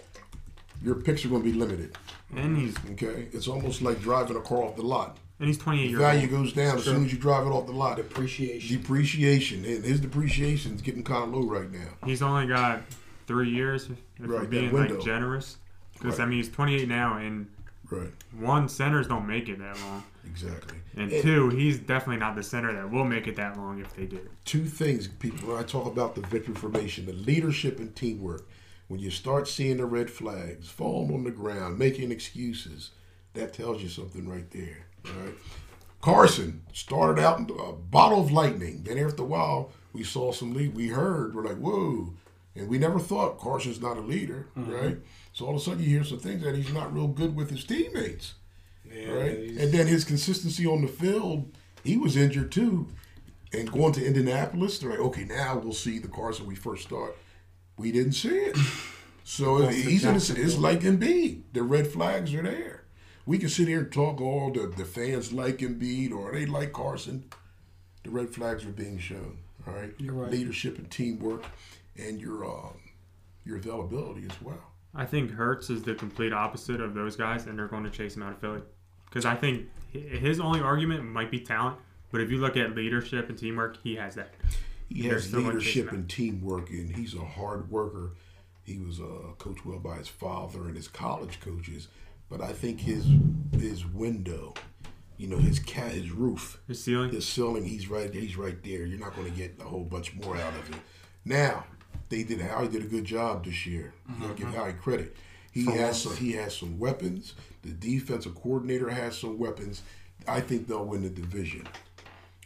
Your 0.82 0.96
picks 0.96 1.24
are 1.24 1.28
going 1.28 1.42
to 1.42 1.50
be 1.50 1.56
limited. 1.56 1.96
And 2.36 2.58
he's 2.58 2.76
Okay, 2.92 3.28
it's 3.32 3.48
almost 3.48 3.80
like 3.82 4.00
driving 4.00 4.36
a 4.36 4.40
car 4.40 4.62
off 4.64 4.76
the 4.76 4.82
lot. 4.82 5.16
and 5.38 5.46
he's 5.48 5.56
28 5.58 5.82
The 5.84 5.88
years 5.90 6.00
value 6.00 6.20
old. 6.22 6.30
goes 6.30 6.52
down 6.52 6.76
as 6.78 6.84
soon 6.84 7.04
as 7.06 7.12
you 7.12 7.18
drive 7.18 7.46
it 7.46 7.50
off 7.50 7.66
the 7.66 7.72
lot. 7.72 7.96
Depreciation. 7.96 8.76
Depreciation 8.76 9.64
and 9.64 9.84
his 9.84 10.00
depreciation 10.00 10.74
is 10.74 10.82
getting 10.82 11.02
kind 11.04 11.24
of 11.24 11.30
low 11.34 11.46
right 11.46 11.70
now. 11.72 11.88
He's 12.04 12.22
only 12.22 12.46
got 12.46 12.82
three 13.26 13.50
years 13.50 13.84
if 13.84 13.90
Right, 14.18 14.40
we're 14.40 14.44
being 14.46 14.72
like 14.72 15.00
generous. 15.00 15.56
Because 15.94 16.18
Right. 16.18 16.24
I 16.26 16.28
mean 16.28 16.38
he's 16.38 16.50
28 16.50 16.88
now, 16.88 17.16
and 17.18 17.46
Right, 17.90 18.10
one 18.38 18.68
centers 18.68 19.06
don't 19.06 19.26
make 19.26 19.48
it 19.48 19.58
that 19.58 19.78
long, 19.80 20.02
exactly. 20.26 20.78
and 20.96 21.12
And- 21.12 21.22
two 21.22 21.50
he's 21.50 21.78
definitely 21.78 22.16
not 22.18 22.34
the 22.34 22.42
center 22.42 22.72
that 22.72 22.90
will 22.90 23.04
make 23.04 23.26
it 23.26 23.36
that 23.36 23.56
long 23.58 23.78
if 23.80 23.94
they 23.94 24.06
do. 24.06 24.20
two 24.44 24.64
things, 24.64 25.06
people. 25.06 25.48
When 25.48 25.58
I 25.58 25.62
talk 25.64 25.86
about 25.86 26.14
the 26.14 26.22
victory 26.22 26.54
formation, 26.54 27.06
the 27.06 27.12
leadership 27.12 27.78
and 27.78 27.94
teamwork. 27.94 28.48
When 28.88 29.00
you 29.00 29.10
start 29.10 29.48
seeing 29.48 29.78
the 29.78 29.86
red 29.86 30.10
flags 30.10 30.68
falling 30.68 31.12
on 31.14 31.24
the 31.24 31.30
ground, 31.30 31.78
making 31.78 32.10
excuses, 32.12 32.90
that 33.32 33.52
tells 33.54 33.82
you 33.82 33.88
something 33.88 34.28
right 34.28 34.50
there. 34.50 34.86
All 35.06 35.12
right. 35.24 35.34
Carson 36.02 36.62
started 36.72 37.22
out 37.22 37.50
a 37.50 37.72
bottle 37.72 38.20
of 38.20 38.30
lightning. 38.30 38.82
Then 38.82 38.98
after 38.98 39.22
a 39.22 39.26
while, 39.26 39.72
we 39.94 40.04
saw 40.04 40.32
some 40.32 40.52
lead. 40.52 40.74
We 40.74 40.88
heard. 40.88 41.34
We're 41.34 41.44
like, 41.46 41.56
whoa. 41.56 42.12
And 42.56 42.68
we 42.68 42.78
never 42.78 43.00
thought 43.00 43.38
Carson's 43.38 43.80
not 43.80 43.96
a 43.96 44.00
leader, 44.00 44.48
mm-hmm. 44.56 44.72
right? 44.72 44.98
So 45.32 45.44
all 45.46 45.56
of 45.56 45.60
a 45.60 45.64
sudden 45.64 45.80
you 45.82 45.88
hear 45.88 46.04
some 46.04 46.20
things 46.20 46.42
that 46.44 46.54
he's 46.54 46.72
not 46.72 46.94
real 46.94 47.08
good 47.08 47.34
with 47.34 47.50
his 47.50 47.64
teammates 47.64 48.34
Yeah, 48.84 49.10
right? 49.12 49.38
he's- 49.38 49.60
And 49.60 49.72
then 49.72 49.86
his 49.88 50.04
consistency 50.04 50.64
on 50.66 50.82
the 50.82 50.88
field, 50.88 51.50
he 51.82 51.96
was 51.96 52.16
injured 52.16 52.52
too. 52.52 52.88
And 53.52 53.70
going 53.70 53.92
to 53.94 54.04
Indianapolis, 54.04 54.78
they're 54.78 54.90
like, 54.90 54.98
okay, 55.00 55.24
now 55.24 55.58
we'll 55.58 55.72
see 55.72 55.98
the 55.98 56.08
Carson 56.08 56.46
we 56.46 56.54
first 56.54 56.88
thought. 56.88 57.16
We 57.76 57.90
didn't 57.92 58.12
see 58.12 58.28
it. 58.36 58.56
So 59.24 59.60
That's 59.62 59.76
he's 59.76 60.04
in 60.04 60.14
a, 60.14 60.42
it's 60.44 60.58
like 60.58 60.80
Embiid. 60.80 61.42
The 61.54 61.62
red 61.62 61.86
flags 61.86 62.34
are 62.34 62.42
there. 62.42 62.84
We 63.26 63.38
can 63.38 63.48
sit 63.48 63.68
here 63.68 63.80
and 63.80 63.92
talk 63.92 64.20
all 64.20 64.52
the, 64.52 64.66
the 64.66 64.84
fans 64.84 65.32
like 65.32 65.58
Embiid 65.58 66.12
or 66.12 66.32
they 66.32 66.46
like 66.46 66.72
Carson. 66.72 67.24
The 68.02 68.10
red 68.10 68.34
flags 68.34 68.64
are 68.64 68.70
being 68.70 68.98
shown. 68.98 69.38
All 69.66 69.72
right, 69.72 69.94
You're 69.98 70.12
right. 70.12 70.30
leadership 70.30 70.76
and 70.76 70.90
teamwork, 70.90 71.44
and 71.96 72.20
your 72.20 72.44
um, 72.44 72.78
your 73.44 73.56
availability 73.56 74.24
as 74.24 74.42
well. 74.42 74.62
I 74.94 75.04
think 75.04 75.32
Hurts 75.32 75.70
is 75.70 75.82
the 75.82 75.94
complete 75.94 76.32
opposite 76.32 76.80
of 76.80 76.94
those 76.94 77.16
guys, 77.16 77.46
and 77.46 77.58
they're 77.58 77.66
going 77.66 77.84
to 77.84 77.90
chase 77.90 78.16
him 78.16 78.22
out 78.22 78.32
of 78.32 78.40
Philly. 78.40 78.62
Because 79.06 79.24
I 79.24 79.34
think 79.34 79.68
his 79.92 80.40
only 80.40 80.60
argument 80.60 81.04
might 81.04 81.30
be 81.30 81.40
talent, 81.40 81.76
but 82.10 82.20
if 82.20 82.30
you 82.30 82.38
look 82.38 82.56
at 82.56 82.74
leadership 82.74 83.28
and 83.28 83.38
teamwork, 83.38 83.76
he 83.82 83.96
has 83.96 84.14
that. 84.14 84.34
He 84.88 85.04
has 85.08 85.24
still 85.26 85.42
gonna 85.42 85.60
chase 85.60 85.76
leadership 85.76 85.92
and 85.92 86.08
teamwork, 86.08 86.70
and 86.70 86.94
he's 86.94 87.14
a 87.14 87.24
hard 87.24 87.70
worker. 87.70 88.12
He 88.64 88.78
was 88.78 89.00
uh, 89.00 89.32
coached 89.38 89.66
well 89.66 89.78
by 89.78 89.96
his 89.96 90.08
father 90.08 90.64
and 90.64 90.76
his 90.76 90.88
college 90.88 91.40
coaches, 91.40 91.88
but 92.28 92.40
I 92.40 92.52
think 92.52 92.80
his 92.80 93.06
his 93.52 93.84
window, 93.84 94.54
you 95.16 95.28
know, 95.28 95.38
his 95.38 95.58
cat, 95.58 95.92
his 95.92 96.10
roof, 96.10 96.60
His 96.66 96.82
ceiling, 96.82 97.10
his 97.10 97.26
ceiling, 97.26 97.64
he's 97.64 97.88
right, 97.88 98.12
he's 98.12 98.36
right 98.36 98.60
there. 98.62 98.84
You're 98.84 98.98
not 98.98 99.14
going 99.14 99.30
to 99.30 99.36
get 99.36 99.56
a 99.60 99.64
whole 99.64 99.84
bunch 99.84 100.14
more 100.14 100.36
out 100.36 100.54
of 100.54 100.70
it. 100.70 100.76
Now, 101.24 101.66
they 102.14 102.22
did 102.22 102.40
Howie 102.40 102.68
did 102.68 102.82
a 102.82 102.86
good 102.86 103.04
job 103.04 103.44
this 103.44 103.66
year. 103.66 103.92
You 104.08 104.14
gotta 104.20 104.34
give 104.34 104.46
mm-hmm. 104.48 104.56
Howie 104.56 104.72
credit. 104.74 105.16
He 105.50 105.64
has 105.66 106.02
some, 106.02 106.16
he 106.16 106.32
has 106.32 106.56
some 106.56 106.78
weapons. 106.78 107.34
The 107.62 107.70
defensive 107.70 108.34
coordinator 108.34 108.88
has 108.90 109.16
some 109.18 109.38
weapons. 109.38 109.82
I 110.26 110.40
think 110.40 110.68
they'll 110.68 110.84
win 110.84 111.02
the 111.02 111.10
division. 111.10 111.66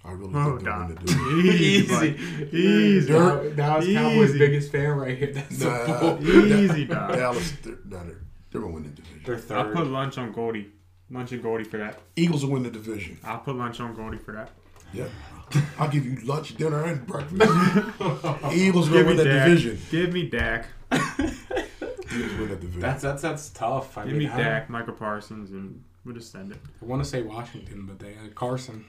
I 0.04 0.12
really 0.12 0.32
Oh, 0.34 0.44
think 0.58 0.64
they'll 0.64 0.72
God. 0.72 0.88
win 0.88 0.94
the 0.94 1.00
division. 1.04 1.38
easy, 1.54 2.16
Easy. 2.52 2.56
easy, 2.56 3.12
Now, 3.12 3.42
now 3.56 3.78
it's 3.78 3.86
Cowboys' 3.92 4.32
biggest 4.38 4.72
fan 4.72 4.90
right 4.90 5.18
here. 5.18 5.32
That's 5.32 5.60
Nah, 5.60 5.84
a 5.84 6.14
bull. 6.16 6.26
easy, 6.26 6.84
dog. 6.86 7.14
Dallas, 7.16 7.52
they're, 7.62 7.78
no, 7.84 8.04
they're, 8.04 8.20
they're 8.50 8.60
gonna 8.60 8.72
win 8.72 8.84
the 8.84 8.90
division. 8.90 9.22
They're 9.24 9.58
I'll 9.58 9.72
put 9.72 9.86
lunch 9.86 10.16
on 10.18 10.32
Goldie. 10.32 10.68
Lunch 11.10 11.32
and 11.32 11.42
Goldie 11.42 11.64
for 11.64 11.78
that. 11.78 12.00
Eagles 12.16 12.44
will 12.44 12.52
win 12.52 12.62
the 12.62 12.70
division. 12.70 13.18
I'll 13.24 13.38
put 13.38 13.56
lunch 13.56 13.80
on 13.80 13.94
Goldie 13.94 14.18
for 14.18 14.32
that. 14.32 14.50
Yeah, 14.92 15.06
I'll 15.78 15.88
give 15.90 16.04
you 16.06 16.16
lunch, 16.24 16.56
dinner, 16.56 16.84
and 16.84 17.06
breakfast. 17.06 17.42
Eagles 18.52 18.88
gonna 18.88 18.98
Give 19.00 19.06
win 19.06 19.16
me 19.16 19.22
that 19.22 19.24
Dak. 19.24 19.46
division. 19.48 19.78
Give 19.90 20.12
me 20.12 20.28
Dak. 20.28 20.66
Eagles 20.92 22.34
win 22.38 22.48
that 22.48 22.60
division. 22.60 22.80
That's 22.80 23.02
that's 23.02 23.22
that's 23.22 23.50
tough. 23.50 23.98
I 23.98 24.04
Give 24.04 24.12
mean, 24.12 24.20
me 24.20 24.28
I, 24.28 24.36
Dak, 24.36 24.70
Micah 24.70 24.92
Parsons, 24.92 25.50
and 25.50 25.82
we'll 26.04 26.14
just 26.14 26.32
send 26.32 26.52
it. 26.52 26.58
I 26.82 26.84
want 26.84 27.02
to 27.02 27.08
say 27.08 27.22
Washington, 27.22 27.86
but 27.86 27.98
they 27.98 28.14
had 28.14 28.34
Carson. 28.34 28.84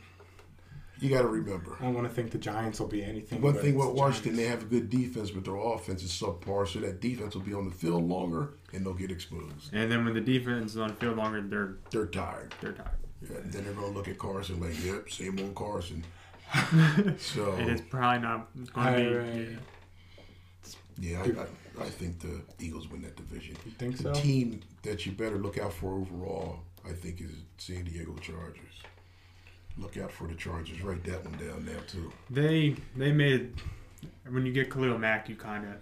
you 1.02 1.10
got 1.10 1.22
to 1.24 1.28
remember. 1.28 1.76
I 1.80 1.84
don't 1.84 1.94
want 1.94 2.08
to 2.08 2.14
think 2.14 2.32
the 2.32 2.38
Giants 2.38 2.80
will 2.80 2.88
be 2.88 3.04
anything. 3.04 3.42
One 3.42 3.54
but 3.54 3.62
thing 3.62 3.76
it's 3.76 3.86
with 3.86 3.96
the 3.96 4.02
Washington, 4.02 4.36
they 4.38 4.46
have 4.46 4.62
a 4.64 4.66
good 4.66 4.90
defense, 4.90 5.32
but 5.32 5.44
their 5.46 5.56
offense 5.58 6.04
is 6.04 6.12
subpar, 6.12 6.68
so 6.68 6.80
that 6.80 7.02
defense 7.02 7.36
will 7.36 7.42
be 7.42 7.54
on 7.54 7.66
the 7.66 7.76
field 7.76 8.08
longer 8.08 8.54
and 8.74 8.86
they'll 8.86 8.94
get 8.94 9.12
exposed. 9.12 9.74
And 9.74 9.92
then 9.92 10.06
when 10.06 10.14
the 10.14 10.22
defense 10.22 10.72
is 10.72 10.78
on 10.78 10.90
the 10.90 10.96
field 10.96 11.18
longer, 11.18 11.42
they're 11.42 11.76
They're 11.92 12.06
tired. 12.08 12.54
they're 12.62 12.72
tired. 12.74 12.90
Yeah, 13.22 13.38
then 13.46 13.64
they're 13.66 13.74
gonna 13.74 13.88
look 13.88 14.08
at 14.08 14.18
Carson 14.18 14.60
like, 14.62 14.84
yep, 14.84 15.10
same 15.10 15.40
old 15.40 15.56
Carson. 15.56 16.04
so 17.20 17.54
And 17.54 17.70
it's 17.70 17.82
probably 17.82 18.22
not 18.22 18.48
going 18.74 18.94
to 18.96 19.00
be. 19.02 19.16
right. 19.16 19.58
yeah, 21.00 21.22
I, 21.22 21.82
I, 21.84 21.86
I 21.86 21.90
think 21.90 22.20
the 22.20 22.42
Eagles 22.60 22.88
win 22.90 23.02
that 23.04 23.16
division. 23.16 23.56
You 23.66 23.72
think 23.72 23.98
The 23.98 24.16
so? 24.16 24.22
team 24.22 24.62
that 24.84 25.06
you 25.06 25.12
better 25.12 25.38
look 25.38 25.58
out 25.60 25.74
for 25.74 25.94
overall, 25.94 26.60
I 26.88 26.94
think, 26.94 27.22
is 27.22 27.32
San 27.58 27.84
Diego 27.84 28.16
Chargers. 28.22 28.82
Look 29.78 29.98
out 29.98 30.12
for 30.12 30.28
the 30.28 30.34
Chargers. 30.36 30.82
Write 30.82 31.04
that 31.06 31.24
one 31.24 31.38
down 31.38 31.66
now 31.66 31.80
too. 31.88 32.12
They 32.32 32.76
they 32.98 33.12
made 33.12 33.54
when 34.30 34.46
you 34.46 34.52
get 34.52 34.72
Khalil 34.72 34.98
Mack, 34.98 35.30
you 35.30 35.36
kind 35.36 35.66
of 35.66 35.74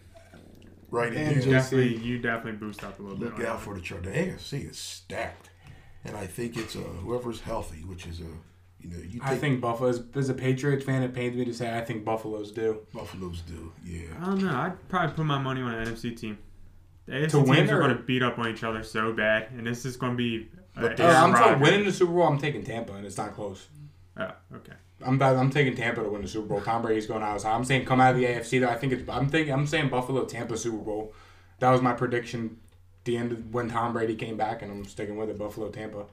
Right 0.90 1.08
And 1.14 1.18
there. 1.18 1.34
just- 1.36 1.48
definitely 1.48 1.96
you 1.98 2.20
definitely 2.20 2.60
boost 2.60 2.84
up 2.84 3.00
a 3.00 3.02
little 3.04 3.18
Look 3.18 3.38
bit. 3.38 3.46
on 3.46 3.52
out 3.54 3.58
that. 3.60 3.66
for 3.66 3.74
the 3.74 3.82
Chargers. 3.82 4.14
The 4.14 4.20
AFC 4.60 4.70
is 4.70 4.78
stacked, 4.78 5.50
and 6.06 6.16
I 6.16 6.26
think 6.28 6.58
it's 6.58 6.76
uh, 6.76 6.80
whoever's 6.80 7.42
healthy, 7.42 7.84
which 7.84 8.06
is 8.08 8.20
a 8.20 8.24
you 8.80 8.90
know 8.90 8.98
you 9.08 9.20
I 9.24 9.36
think 9.38 9.60
Buffalo's 9.62 10.02
as 10.16 10.30
a 10.30 10.34
Patriots 10.34 10.86
fan, 10.86 11.02
it 11.04 11.14
pains 11.14 11.36
me 11.36 11.46
to 11.46 11.54
say 11.54 11.78
I 11.78 11.82
think 11.82 12.06
Buffalo's 12.06 12.52
do. 12.52 12.82
Buffalo's 12.94 13.42
do. 13.42 13.72
Yeah. 13.84 14.02
I 14.22 14.26
don't 14.26 14.44
know. 14.44 14.56
I'd 14.56 14.88
probably 14.90 15.16
put 15.16 15.26
my 15.26 15.40
money 15.40 15.62
on 15.62 15.74
an 15.74 15.88
NFC 15.88 16.16
team. 16.16 16.38
The 17.06 17.14
AFC 17.14 17.30
To 17.32 17.40
win 17.40 17.56
teams 17.60 17.72
are 17.72 17.78
or- 17.78 17.84
going 17.86 17.98
to 17.98 18.04
beat 18.04 18.22
up 18.22 18.38
on 18.38 18.48
each 18.50 18.64
other 18.64 18.84
so 18.84 19.14
bad, 19.14 19.48
and 19.52 19.66
this 19.66 19.86
is 19.86 19.98
going 19.98 20.14
to 20.14 20.18
be. 20.18 20.50
But 20.76 21.00
Uh, 21.00 21.04
Aaron 21.06 21.16
I'm 21.16 21.32
talking 21.34 21.52
Rodgers. 21.54 21.62
winning 21.62 21.86
the 21.86 21.92
Super 21.94 22.12
Bowl. 22.14 22.24
I'm 22.28 22.38
taking 22.38 22.64
Tampa, 22.64 22.94
and 22.94 23.06
it's 23.06 23.18
not 23.18 23.34
close. 23.34 23.68
Oh, 24.18 24.32
okay. 24.56 24.74
I'm 25.06 25.22
I'm 25.22 25.50
taking 25.52 25.76
Tampa 25.76 26.04
to 26.04 26.10
win 26.10 26.22
the 26.24 26.28
Super 26.28 26.48
Bowl. 26.48 26.62
Tom 26.62 26.82
Brady's 26.82 27.06
going 27.08 27.24
out. 27.24 27.42
So 27.42 27.50
I'm 27.50 27.64
saying 27.64 27.86
come 27.86 28.02
out 28.02 28.14
of 28.16 28.18
the 28.20 28.26
AFC. 28.26 28.60
Though 28.60 28.70
I 28.70 28.76
think 28.76 28.94
it's 28.94 29.08
I'm 29.10 29.30
thinking 29.30 29.54
I'm 29.54 29.66
saying 29.68 29.90
Buffalo 29.90 30.26
Tampa 30.26 30.58
Super 30.58 30.78
Bowl. 30.84 31.14
That 31.60 31.72
was 31.72 31.82
my 31.82 31.94
prediction. 31.94 32.58
The 33.08 33.16
end 33.16 33.32
of 33.32 33.54
when 33.54 33.70
Tom 33.70 33.94
Brady 33.94 34.16
came 34.16 34.36
back, 34.36 34.62
and 34.62 34.70
I'm 34.70 34.84
sticking 34.84 35.16
with 35.16 35.30
it. 35.30 35.38
Buffalo 35.38 35.70
Tampa. 35.70 36.04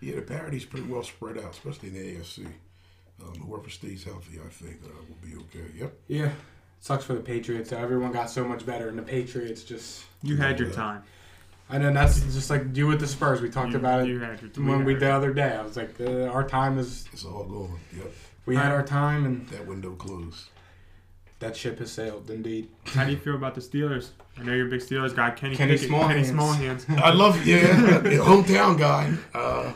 Yeah, 0.00 0.16
the 0.16 0.20
parity's 0.20 0.66
pretty 0.66 0.86
well 0.86 1.02
spread 1.02 1.38
out, 1.38 1.52
especially 1.52 1.88
in 1.88 1.94
the 1.94 2.16
AFC. 2.16 2.46
Um, 3.22 3.34
whoever 3.40 3.70
stays 3.70 4.04
healthy, 4.04 4.38
I 4.38 4.50
think, 4.50 4.76
uh, 4.84 4.88
will 5.08 5.16
be 5.26 5.34
okay. 5.44 5.64
Yep. 5.78 5.94
Yeah, 6.08 6.32
sucks 6.80 7.04
for 7.06 7.14
the 7.14 7.20
Patriots. 7.20 7.72
Everyone 7.72 8.12
got 8.12 8.28
so 8.28 8.44
much 8.44 8.66
better, 8.66 8.88
and 8.90 8.98
the 8.98 9.02
Patriots 9.02 9.64
just. 9.64 10.04
You 10.22 10.36
had 10.36 10.58
your 10.58 10.68
Yeah. 10.68 10.74
time. 10.74 11.02
I 11.70 11.78
know 11.78 11.90
that's 11.90 12.20
just 12.34 12.50
like 12.50 12.76
you 12.76 12.86
with 12.86 13.00
the 13.00 13.06
Spurs. 13.06 13.40
We 13.40 13.48
talked 13.48 13.70
you, 13.72 13.78
about 13.78 14.06
You 14.06 14.22
it 14.22 14.26
had 14.26 14.42
your 14.42 14.66
when 14.66 14.84
we 14.84 14.92
had 14.92 15.00
the 15.00 15.10
other 15.10 15.32
day. 15.32 15.56
I 15.56 15.62
was 15.62 15.78
like, 15.78 15.98
uh, 16.00 16.24
our 16.26 16.46
time 16.46 16.78
is. 16.78 17.08
It's 17.14 17.24
all 17.24 17.44
gone. 17.44 17.78
Yep. 17.96 18.12
We 18.44 18.56
had 18.56 18.72
our 18.72 18.82
time, 18.84 19.24
and 19.24 19.48
That 19.48 19.66
window 19.66 19.92
closed. 19.92 20.48
That 21.42 21.56
ship 21.56 21.78
has 21.80 21.92
sailed. 21.92 22.30
Indeed. 22.30 22.68
How 22.86 23.04
do 23.04 23.10
you 23.10 23.18
feel 23.18 23.34
about 23.34 23.54
the 23.54 23.60
Steelers? 23.60 24.10
I 24.38 24.44
know 24.44 24.54
you're 24.54 24.68
a 24.68 24.70
big 24.70 24.80
Steelers 24.80 25.14
guy. 25.14 25.30
Kenny, 25.32 25.56
Kenny 25.56 25.72
Pickett, 25.72 25.88
Smallhands. 25.88 26.28
Kenny 26.28 26.38
Smallhands. 26.38 26.86
I 26.88 27.12
love 27.12 27.46
yeah, 27.46 27.98
the 27.98 28.10
hometown 28.10 28.78
guy. 28.78 29.12
Uh, 29.34 29.72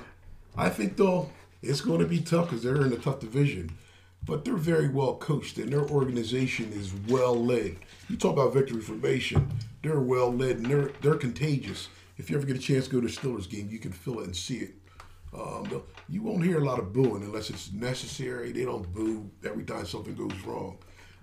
I 0.57 0.71
think 0.71 0.97
they'll 0.97 1.31
It's 1.63 1.81
going 1.81 1.99
to 1.99 2.07
be 2.07 2.21
tough 2.21 2.47
because 2.47 2.63
they're 2.63 2.87
in 2.87 2.93
a 2.93 2.97
tough 2.97 3.21
division, 3.21 3.77
but 4.25 4.45
they're 4.45 4.55
very 4.55 4.89
well 4.89 5.17
coached 5.17 5.59
and 5.59 5.73
their 5.73 5.87
organization 5.89 6.73
is 6.73 6.95
well 7.09 7.35
led. 7.35 7.77
You 8.09 8.17
talk 8.17 8.35
about 8.35 8.55
victory 8.55 8.81
formation; 8.81 9.51
they're 9.83 10.01
well 10.01 10.33
led 10.33 10.59
and 10.59 10.67
they're 10.67 10.93
they're 11.03 11.17
contagious. 11.17 11.89
If 12.17 12.31
you 12.31 12.37
ever 12.37 12.47
get 12.47 12.57
a 12.57 12.61
chance 12.61 12.87
to 12.87 12.93
go 12.93 13.01
to 13.01 13.07
a 13.09 13.11
Steelers 13.11 13.51
game, 13.51 13.69
you 13.71 13.79
can 13.79 13.93
feel 13.93 14.21
it 14.21 14.25
and 14.25 14.37
see 14.37 14.59
it. 14.59 14.75
Um, 15.37 15.83
you 16.09 16.23
won't 16.23 16.45
hear 16.45 16.59
a 16.59 16.65
lot 16.65 16.79
of 16.79 16.93
booing 16.95 17.23
unless 17.23 17.51
it's 17.51 17.73
necessary. 17.73 18.53
They 18.53 18.65
don't 18.65 18.91
boo 18.95 19.29
every 19.45 19.65
time 19.65 19.85
something 19.85 20.15
goes 20.15 20.41
wrong. 20.47 20.79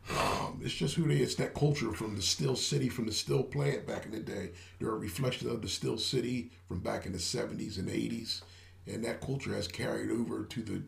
Um, 0.09 0.59
it's 0.63 0.73
just 0.73 0.95
who 0.95 1.07
they. 1.07 1.15
It's 1.15 1.35
that 1.35 1.53
culture 1.53 1.91
from 1.93 2.15
the 2.15 2.21
Steel 2.21 2.55
City, 2.55 2.89
from 2.89 3.05
the 3.05 3.13
Still 3.13 3.43
plant 3.43 3.87
back 3.87 4.05
in 4.05 4.11
the 4.11 4.19
day. 4.19 4.51
They're 4.79 4.89
a 4.89 4.97
reflection 4.97 5.49
of 5.49 5.61
the 5.61 5.69
Steel 5.69 5.97
City 5.97 6.51
from 6.67 6.79
back 6.79 7.05
in 7.05 7.13
the 7.13 7.17
'70s 7.17 7.77
and 7.77 7.87
'80s, 7.87 8.41
and 8.85 9.03
that 9.05 9.21
culture 9.21 9.53
has 9.53 9.67
carried 9.67 10.11
over 10.11 10.43
to 10.43 10.61
the 10.61 10.83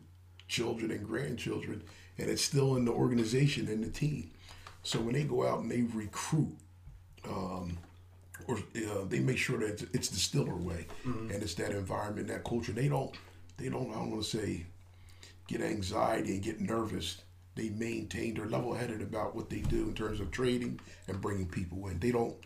children 0.48 0.90
and 0.90 1.06
grandchildren, 1.06 1.82
and 2.18 2.28
it's 2.28 2.42
still 2.42 2.76
in 2.76 2.84
the 2.84 2.92
organization 2.92 3.68
and 3.68 3.82
the 3.82 3.90
team. 3.90 4.30
So 4.82 5.00
when 5.00 5.14
they 5.14 5.24
go 5.24 5.46
out 5.46 5.60
and 5.60 5.70
they 5.70 5.82
recruit, 5.82 6.56
um, 7.28 7.78
or 8.46 8.56
uh, 8.56 9.04
they 9.08 9.20
make 9.20 9.38
sure 9.38 9.58
that 9.58 9.82
it's, 9.82 9.82
it's 9.94 10.08
the 10.10 10.38
Steeler 10.38 10.60
way, 10.60 10.86
mm-hmm. 11.06 11.30
and 11.30 11.42
it's 11.42 11.54
that 11.54 11.72
environment, 11.72 12.28
that 12.28 12.44
culture. 12.44 12.72
They 12.72 12.88
don't, 12.88 13.14
they 13.56 13.68
don't. 13.68 13.90
I 13.90 13.94
don't 13.94 14.10
want 14.10 14.24
to 14.24 14.38
say 14.38 14.66
get 15.48 15.62
anxiety 15.62 16.34
and 16.34 16.42
get 16.42 16.60
nervous. 16.60 17.22
They 17.56 17.70
maintain. 17.70 18.34
They're 18.34 18.46
level-headed 18.46 19.02
about 19.02 19.34
what 19.34 19.50
they 19.50 19.60
do 19.60 19.88
in 19.88 19.94
terms 19.94 20.20
of 20.20 20.30
trading 20.30 20.78
and 21.08 21.20
bringing 21.20 21.48
people 21.48 21.88
in. 21.88 21.98
They 21.98 22.12
don't. 22.12 22.36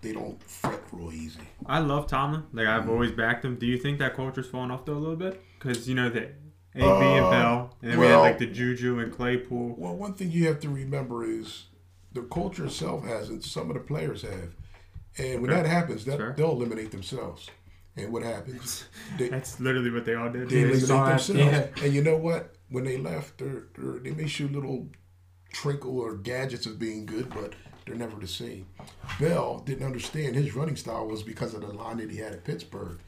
They 0.00 0.12
don't 0.12 0.42
fret 0.42 0.80
real 0.90 1.12
easy. 1.12 1.40
I 1.66 1.80
love 1.80 2.06
Tomlin. 2.06 2.44
Like 2.52 2.66
I've 2.66 2.82
mm-hmm. 2.82 2.90
always 2.90 3.12
backed 3.12 3.44
him. 3.44 3.56
Do 3.56 3.66
you 3.66 3.76
think 3.76 3.98
that 3.98 4.16
culture's 4.16 4.48
falling 4.48 4.70
off 4.70 4.86
though 4.86 4.94
a 4.94 4.98
little 4.98 5.16
bit? 5.16 5.42
Because 5.58 5.86
you 5.86 5.94
know 5.94 6.08
that 6.08 6.34
AB 6.74 6.82
uh, 6.82 6.98
and 6.98 7.30
Bell, 7.30 7.76
and 7.82 7.90
then 7.90 7.98
well, 7.98 8.08
we 8.08 8.12
had 8.12 8.20
like 8.20 8.38
the 8.38 8.46
Juju 8.46 9.00
and 9.00 9.12
Claypool. 9.12 9.74
Well, 9.76 9.94
one 9.94 10.14
thing 10.14 10.30
you 10.30 10.46
have 10.46 10.60
to 10.60 10.70
remember 10.70 11.24
is 11.24 11.66
the 12.12 12.22
culture 12.22 12.64
itself 12.64 13.04
hasn't. 13.04 13.44
Some 13.44 13.68
of 13.68 13.74
the 13.74 13.80
players 13.80 14.22
have 14.22 14.54
and 15.18 15.40
when 15.40 15.50
okay. 15.50 15.62
that 15.62 15.68
happens, 15.68 16.04
that 16.04 16.18
sure. 16.18 16.34
they'll 16.36 16.50
eliminate 16.50 16.90
themselves. 16.90 17.50
And 17.96 18.12
what 18.12 18.22
happens? 18.22 18.84
They, 19.18 19.28
That's 19.28 19.58
literally 19.60 19.90
what 19.90 20.04
they 20.04 20.14
all 20.14 20.30
did. 20.30 20.50
They 20.50 20.62
eliminate 20.62 20.86
themselves. 20.86 21.28
Yeah. 21.30 21.66
And 21.82 21.94
you 21.94 22.02
know 22.02 22.16
what? 22.16 22.54
When 22.68 22.84
they 22.84 22.98
left, 22.98 23.38
they're, 23.38 23.64
they're, 23.76 24.00
they 24.00 24.10
may 24.10 24.26
show 24.26 24.44
little 24.44 24.88
trinkle 25.54 25.94
or 25.94 26.16
gadgets 26.16 26.66
of 26.66 26.78
being 26.78 27.06
good, 27.06 27.30
but 27.30 27.54
they're 27.84 27.94
never 27.94 28.18
the 28.18 28.26
same. 28.26 28.66
Bell 29.20 29.60
didn't 29.64 29.86
understand 29.86 30.34
his 30.34 30.54
running 30.54 30.76
style 30.76 31.06
was 31.06 31.22
because 31.22 31.54
of 31.54 31.60
the 31.60 31.68
line 31.68 31.98
that 31.98 32.10
he 32.10 32.18
had 32.18 32.32
at 32.32 32.44
Pittsburgh. 32.44 32.98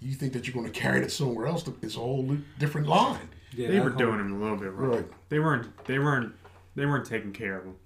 You 0.00 0.14
think 0.14 0.32
that 0.32 0.46
you're 0.46 0.54
going 0.54 0.72
to 0.72 0.80
carry 0.80 1.02
it 1.02 1.12
somewhere 1.12 1.46
else? 1.46 1.68
It's 1.82 1.96
a 1.96 1.98
whole 1.98 2.36
different 2.58 2.86
line. 2.86 3.28
Yeah, 3.52 3.68
they 3.68 3.80
were 3.80 3.90
doing 3.90 4.20
him 4.20 4.32
a 4.32 4.38
little 4.38 4.56
bit 4.56 4.72
wrong. 4.72 4.90
Right. 4.90 5.06
They 5.28 5.40
weren't. 5.40 5.84
They 5.86 5.98
weren't. 5.98 6.32
They 6.76 6.86
weren't 6.86 7.06
taking 7.06 7.32
care 7.32 7.58
of 7.58 7.64
him. 7.64 7.76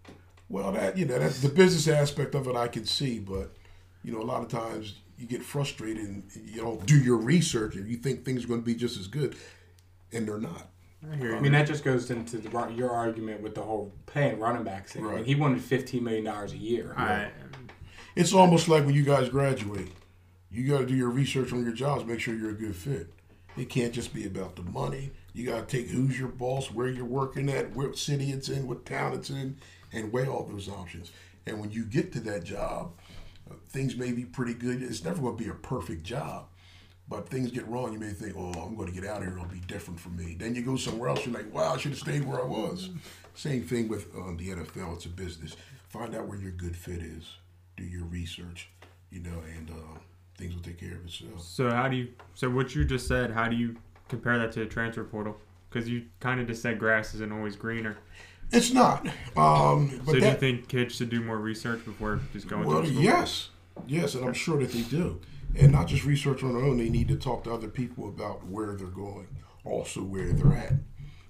Well, 0.49 0.73
that 0.73 0.99
you 0.99 1.07
know, 1.07 1.19
that's 1.19 1.41
the 1.41 1.49
business 1.49 1.89
aspect 1.89 2.35
of 2.35 2.47
it. 2.47 2.55
I 2.55 2.69
can 2.69 2.85
see, 2.85 3.19
but 3.19 3.57
you 4.05 4.13
know, 4.13 4.21
a 4.21 4.23
lot 4.23 4.43
of 4.43 4.49
times 4.49 5.01
you 5.19 5.27
get 5.27 5.43
frustrated 5.43 6.05
and 6.05 6.23
you 6.45 6.61
don't 6.61 6.85
do 6.85 6.99
your 6.99 7.17
research 7.17 7.77
and 7.77 7.89
you 7.89 7.97
think 7.97 8.25
things 8.25 8.45
are 8.45 8.49
going 8.49 8.61
to 8.61 8.67
be 8.67 8.75
just 8.75 8.99
as 8.99 9.07
good, 9.07 9.37
and 10.13 10.29
they're 10.29 10.39
not. 10.39 10.69
I, 11.11 11.14
I 11.14 11.40
mean, 11.40 11.53
that 11.53 11.67
just 11.67 11.85
goes 11.85 12.11
into 12.11 12.38
the, 12.38 12.73
your 12.75 12.90
argument 12.90 13.43
with 13.43 13.55
the 13.55 13.62
whole 13.62 13.93
paying 14.07 14.38
running 14.38 14.64
backs 14.64 14.93
thing. 14.93 15.05
Right. 15.05 15.14
I 15.14 15.17
mean, 15.17 15.25
he 15.25 15.35
wanted 15.35 15.62
fifteen 15.62 16.05
million 16.05 16.25
dollars 16.25 16.53
a 16.53 16.57
year. 16.57 16.95
Right. 16.97 17.31
It's 18.17 18.33
almost 18.33 18.69
like 18.69 18.85
when 18.85 18.95
you 18.95 19.05
guys 19.05 19.29
graduate, 19.29 19.90
you 20.51 20.69
got 20.69 20.79
to 20.79 20.87
do 20.87 20.95
your 20.95 21.11
research 21.11 21.53
on 21.53 21.64
your 21.64 21.73
jobs, 21.73 22.05
make 22.05 22.21
sure 22.21 22.35
you're 22.35 22.51
a 22.51 22.55
good 22.55 22.77
fit. 22.77 23.12
It 23.57 23.69
can't 23.69 23.93
just 23.93 24.14
be 24.14 24.25
about 24.25 24.57
the 24.57 24.62
money. 24.62 25.11
You 25.33 25.47
got 25.47 25.69
to 25.69 25.77
take 25.77 25.90
who's 25.90 26.19
your 26.19 26.29
boss, 26.29 26.71
where 26.71 26.88
you're 26.88 27.05
working 27.05 27.49
at, 27.51 27.75
what 27.75 27.99
city 27.99 28.31
it's 28.31 28.49
in, 28.49 28.69
what 28.69 28.87
town 28.87 29.14
it's 29.14 29.31
in, 29.31 29.59
and 29.93 30.12
weigh 30.12 30.27
all 30.27 30.45
those 30.45 30.69
options. 30.69 31.11
And 31.47 31.61
when 31.61 31.73
you 31.73 31.85
get 31.85 32.12
to 32.12 32.21
that 32.21 32.45
job, 32.45 32.93
uh, 33.51 33.55
things 33.69 33.97
may 33.97 34.12
be 34.12 34.25
pretty 34.25 34.55
good. 34.55 34.83
It's 34.83 35.05
never 35.05 35.21
going 35.21 35.37
to 35.37 35.43
be 35.43 35.51
a 35.51 35.55
perfect 35.55 36.05
job. 36.05 36.47
But 37.09 37.29
things 37.29 37.51
get 37.51 37.67
wrong, 37.69 37.93
you 37.93 37.99
may 37.99 38.11
think, 38.11 38.35
oh, 38.37 38.53
I'm 38.53 38.77
going 38.77 38.88
to 38.88 38.95
get 38.95 39.09
out 39.09 39.19
of 39.19 39.25
here. 39.25 39.37
It'll 39.37 39.45
be 39.47 39.61
different 39.61 40.01
for 40.01 40.09
me. 40.09 40.37
Then 40.38 40.55
you 40.55 40.62
go 40.62 40.77
somewhere 40.77 41.11
else, 41.11 41.27
you're 41.27 41.35
like, 41.35 41.53
wow, 41.53 41.75
I 41.75 41.77
should 41.77 41.90
have 41.93 42.01
stayed 42.01 42.25
where 42.25 42.40
I 42.40 42.47
was. 42.47 42.88
Same 43.35 43.62
thing 43.62 43.88
with 43.88 44.14
um, 44.14 44.37
the 44.38 44.51
NFL. 44.51 44.95
It's 44.95 45.05
a 45.05 45.11
business. 45.11 45.57
Find 45.88 46.14
out 46.14 46.27
where 46.27 46.38
your 46.38 46.53
good 46.53 46.77
fit 46.77 47.03
is. 47.03 47.37
Do 47.77 47.85
your 47.85 48.05
research, 48.05 48.71
you 49.11 49.21
know, 49.21 49.43
and 49.57 49.71
uh, 49.71 49.99
things 50.38 50.55
will 50.55 50.62
take 50.62 50.79
care 50.79 50.95
of 50.95 51.05
itself. 51.05 51.43
So 51.43 51.71
how 51.71 51.88
do 51.88 51.97
you? 51.97 52.09
So 52.35 52.49
what 52.49 52.75
you 52.75 52.85
just 52.85 53.07
said, 53.07 53.31
how 53.33 53.49
do 53.49 53.57
you 53.57 53.77
compare 54.09 54.38
that 54.38 54.53
to 54.53 54.61
the 54.61 54.67
transfer 54.67 55.05
portal? 55.05 55.37
Because 55.69 55.88
you 55.88 56.05
kind 56.21 56.40
of 56.40 56.47
just 56.47 56.62
said 56.62 56.79
grass 56.79 57.14
isn't 57.14 57.33
always 57.33 57.57
greener. 57.57 57.97
It's 58.53 58.73
not. 58.73 59.07
Um, 59.37 60.01
so 60.07 60.12
do 60.12 60.21
that, 60.21 60.33
you 60.33 60.38
think 60.38 60.69
kids 60.69 60.95
should 60.95 61.11
do 61.11 61.21
more 61.21 61.38
research 61.38 61.85
before 61.85 62.21
just 62.33 62.47
going? 62.47 62.64
Well, 62.64 62.85
yes, 62.85 63.51
yes, 63.87 64.14
and 64.14 64.25
I'm 64.25 64.35
sure 64.35 64.61
that 64.61 64.71
they 64.71 64.83
do, 64.83 65.21
and 65.57 65.73
not 65.73 65.87
just 65.87 66.05
research 66.05 66.43
on 66.43 66.55
their 66.55 66.64
own. 66.64 66.79
They 66.79 66.88
need 66.88 67.09
to 67.09 67.17
talk 67.17 67.45
to 67.45 67.53
other 67.53 67.69
people 67.69 68.09
about 68.09 68.47
where 68.47 68.75
they're 68.75 68.87
going, 68.88 69.29
also 69.64 70.03
where 70.03 70.33
they're 70.33 70.57
at. 70.57 70.75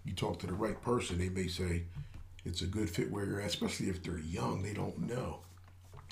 You 0.05 0.13
talk 0.13 0.39
to 0.41 0.47
the 0.47 0.55
right 0.55 0.81
person, 0.83 1.19
they 1.19 1.29
may 1.29 1.49
say 1.49 1.85
it's 2.45 2.63
a 2.63 2.67
good 2.67 2.91
fit 2.91 3.11
where 3.11 3.25
you're 3.25 3.41
at, 3.41 3.47
especially 3.47 3.89
if 3.89 4.03
they're 4.03 4.19
young. 4.19 4.63
They 4.63 4.75
don't 4.75 5.09
know. 5.09 5.41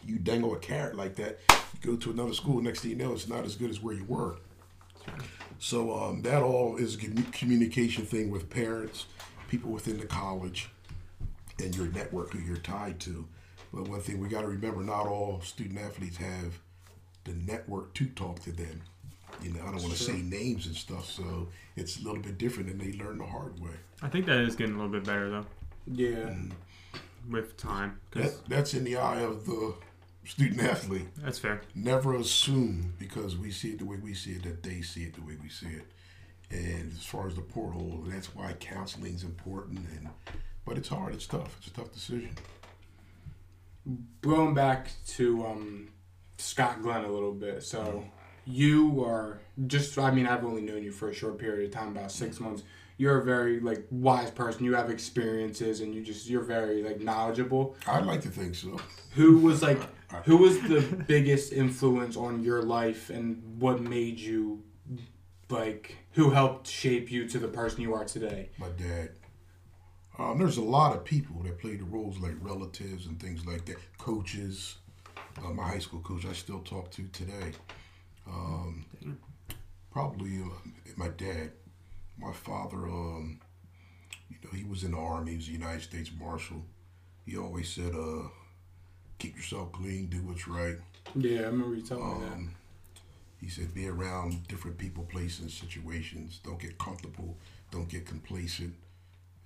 You 0.04 0.18
dangle 0.18 0.54
a 0.54 0.58
carrot 0.58 0.96
like 0.96 1.14
that, 1.16 1.38
you 1.50 1.92
go 1.92 1.96
to 1.96 2.10
another 2.10 2.34
school. 2.34 2.60
Next 2.60 2.80
thing 2.80 2.92
you 2.92 2.96
know, 2.96 3.12
it's 3.12 3.28
not 3.28 3.44
as 3.44 3.54
good 3.54 3.70
as 3.70 3.80
where 3.80 3.94
you 3.94 4.04
were. 4.04 4.36
So 5.58 5.94
um, 5.96 6.22
that 6.22 6.42
all 6.42 6.76
is 6.76 6.96
a 6.96 6.98
communication 7.32 8.04
thing 8.04 8.30
with 8.30 8.50
parents, 8.50 9.06
people 9.48 9.70
within 9.70 9.98
the 9.98 10.06
college 10.06 10.70
and 11.62 11.74
your 11.76 11.86
network 11.88 12.32
who 12.32 12.40
you're 12.40 12.56
tied 12.56 12.98
to. 13.00 13.28
But 13.72 13.88
one 13.88 14.00
thing 14.00 14.20
we 14.20 14.28
got 14.28 14.42
to 14.42 14.48
remember: 14.48 14.82
not 14.82 15.06
all 15.06 15.40
student 15.42 15.78
athletes 15.78 16.16
have 16.16 16.58
the 17.24 17.32
network 17.32 17.94
to 17.94 18.06
talk 18.06 18.40
to 18.40 18.52
them. 18.52 18.82
You 19.42 19.52
know, 19.52 19.60
I 19.62 19.66
don't 19.66 19.82
want 19.82 19.92
to 19.92 19.96
sure. 19.96 20.14
say 20.14 20.20
names 20.20 20.66
and 20.66 20.76
stuff, 20.76 21.06
so 21.06 21.48
it's 21.76 22.00
a 22.00 22.02
little 22.02 22.20
bit 22.20 22.38
different, 22.38 22.70
and 22.70 22.80
they 22.80 22.92
learn 22.98 23.18
the 23.18 23.26
hard 23.26 23.58
way. 23.60 23.70
I 24.02 24.08
think 24.08 24.26
that 24.26 24.38
is 24.38 24.56
getting 24.56 24.74
a 24.74 24.76
little 24.76 24.92
bit 24.92 25.04
better 25.04 25.30
though. 25.30 25.46
Yeah. 25.86 26.16
Mm. 26.16 26.52
With 27.30 27.56
time, 27.56 28.00
that, 28.12 28.48
that's 28.48 28.74
in 28.74 28.82
the 28.82 28.96
eye 28.96 29.20
of 29.20 29.46
the 29.46 29.74
student 30.24 30.62
athlete. 30.62 31.06
That's 31.16 31.38
fair. 31.38 31.62
Never 31.74 32.14
assume 32.14 32.94
because 32.98 33.36
we 33.36 33.50
see 33.50 33.70
it 33.70 33.78
the 33.78 33.84
way 33.84 33.96
we 33.96 34.14
see 34.14 34.32
it 34.32 34.42
that 34.42 34.62
they 34.62 34.82
see 34.82 35.04
it 35.04 35.14
the 35.14 35.22
way 35.22 35.36
we 35.40 35.48
see 35.48 35.68
it. 35.68 35.84
And 36.50 36.92
as 36.92 37.04
far 37.04 37.28
as 37.28 37.34
the 37.34 37.40
portal, 37.40 38.04
that's 38.06 38.34
why 38.34 38.52
counseling 38.54 39.14
is 39.14 39.22
important 39.22 39.78
and 39.96 40.08
but 40.64 40.78
it's 40.78 40.88
hard. 40.88 41.14
It's 41.14 41.26
tough. 41.26 41.56
It's 41.58 41.68
a 41.68 41.70
tough 41.70 41.92
decision. 41.92 42.36
Going 44.20 44.54
back 44.54 44.90
to 45.08 45.46
um, 45.46 45.88
Scott 46.42 46.82
Glenn 46.82 47.04
a 47.04 47.10
little 47.10 47.32
bit. 47.32 47.62
So 47.62 48.04
you 48.44 49.04
are 49.04 49.40
just. 49.66 49.98
I 49.98 50.10
mean, 50.10 50.26
I've 50.26 50.44
only 50.44 50.62
known 50.62 50.82
you 50.82 50.92
for 50.92 51.08
a 51.08 51.14
short 51.14 51.38
period 51.38 51.64
of 51.66 51.74
time, 51.74 51.88
about 51.88 52.10
six 52.10 52.40
months. 52.40 52.62
You're 52.98 53.18
a 53.18 53.24
very 53.24 53.60
like 53.60 53.86
wise 53.90 54.30
person. 54.30 54.64
You 54.64 54.74
have 54.74 54.90
experiences, 54.90 55.80
and 55.80 55.94
you 55.94 56.02
just 56.02 56.28
you're 56.28 56.42
very 56.42 56.82
like 56.82 57.00
knowledgeable. 57.00 57.76
I'd 57.86 58.06
like 58.06 58.22
to 58.22 58.28
think 58.28 58.54
so. 58.54 58.80
Who 59.14 59.38
was 59.38 59.62
like? 59.62 59.80
who 60.24 60.36
was 60.36 60.60
the 60.62 60.80
biggest 61.06 61.52
influence 61.52 62.16
on 62.16 62.42
your 62.42 62.62
life, 62.62 63.10
and 63.10 63.60
what 63.60 63.80
made 63.80 64.18
you 64.18 64.62
like? 65.48 65.96
Who 66.12 66.30
helped 66.30 66.66
shape 66.66 67.10
you 67.10 67.28
to 67.28 67.38
the 67.38 67.48
person 67.48 67.80
you 67.80 67.94
are 67.94 68.04
today? 68.04 68.50
My 68.58 68.68
dad. 68.68 69.10
Um, 70.18 70.38
there's 70.38 70.58
a 70.58 70.62
lot 70.62 70.94
of 70.94 71.04
people 71.04 71.42
that 71.44 71.58
play 71.58 71.76
the 71.76 71.84
roles 71.84 72.18
like 72.18 72.34
relatives 72.40 73.06
and 73.06 73.18
things 73.18 73.46
like 73.46 73.64
that. 73.64 73.76
Coaches, 73.96 74.76
uh, 75.44 75.50
my 75.50 75.64
high 75.64 75.78
school 75.78 76.00
coach, 76.00 76.26
I 76.26 76.32
still 76.32 76.60
talk 76.60 76.90
to 76.92 77.04
today. 77.08 77.52
Um, 78.26 78.84
probably 79.90 80.40
uh, 80.40 80.68
my 80.96 81.08
dad. 81.08 81.52
My 82.18 82.32
father, 82.32 82.86
um, 82.86 83.40
you 84.28 84.36
know, 84.44 84.50
he 84.56 84.64
was 84.64 84.84
in 84.84 84.92
the 84.92 84.98
army. 84.98 85.32
He 85.32 85.36
was 85.38 85.48
a 85.48 85.52
United 85.52 85.82
States 85.82 86.10
Marshal. 86.16 86.62
He 87.24 87.36
always 87.36 87.68
said, 87.68 87.94
uh, 87.94 88.28
"Keep 89.18 89.36
yourself 89.36 89.72
clean, 89.72 90.06
do 90.06 90.18
what's 90.18 90.46
right." 90.46 90.76
Yeah, 91.16 91.40
I 91.40 91.44
remember 91.44 91.74
you 91.74 91.82
telling 91.82 92.20
me 92.20 92.26
that. 92.26 92.32
Um, 92.32 92.54
he 93.40 93.48
said, 93.48 93.74
"Be 93.74 93.88
around 93.88 94.46
different 94.46 94.78
people, 94.78 95.04
places, 95.04 95.54
situations. 95.54 96.40
Don't 96.44 96.60
get 96.60 96.78
comfortable. 96.78 97.36
Don't 97.70 97.88
get 97.88 98.06
complacent." 98.06 98.74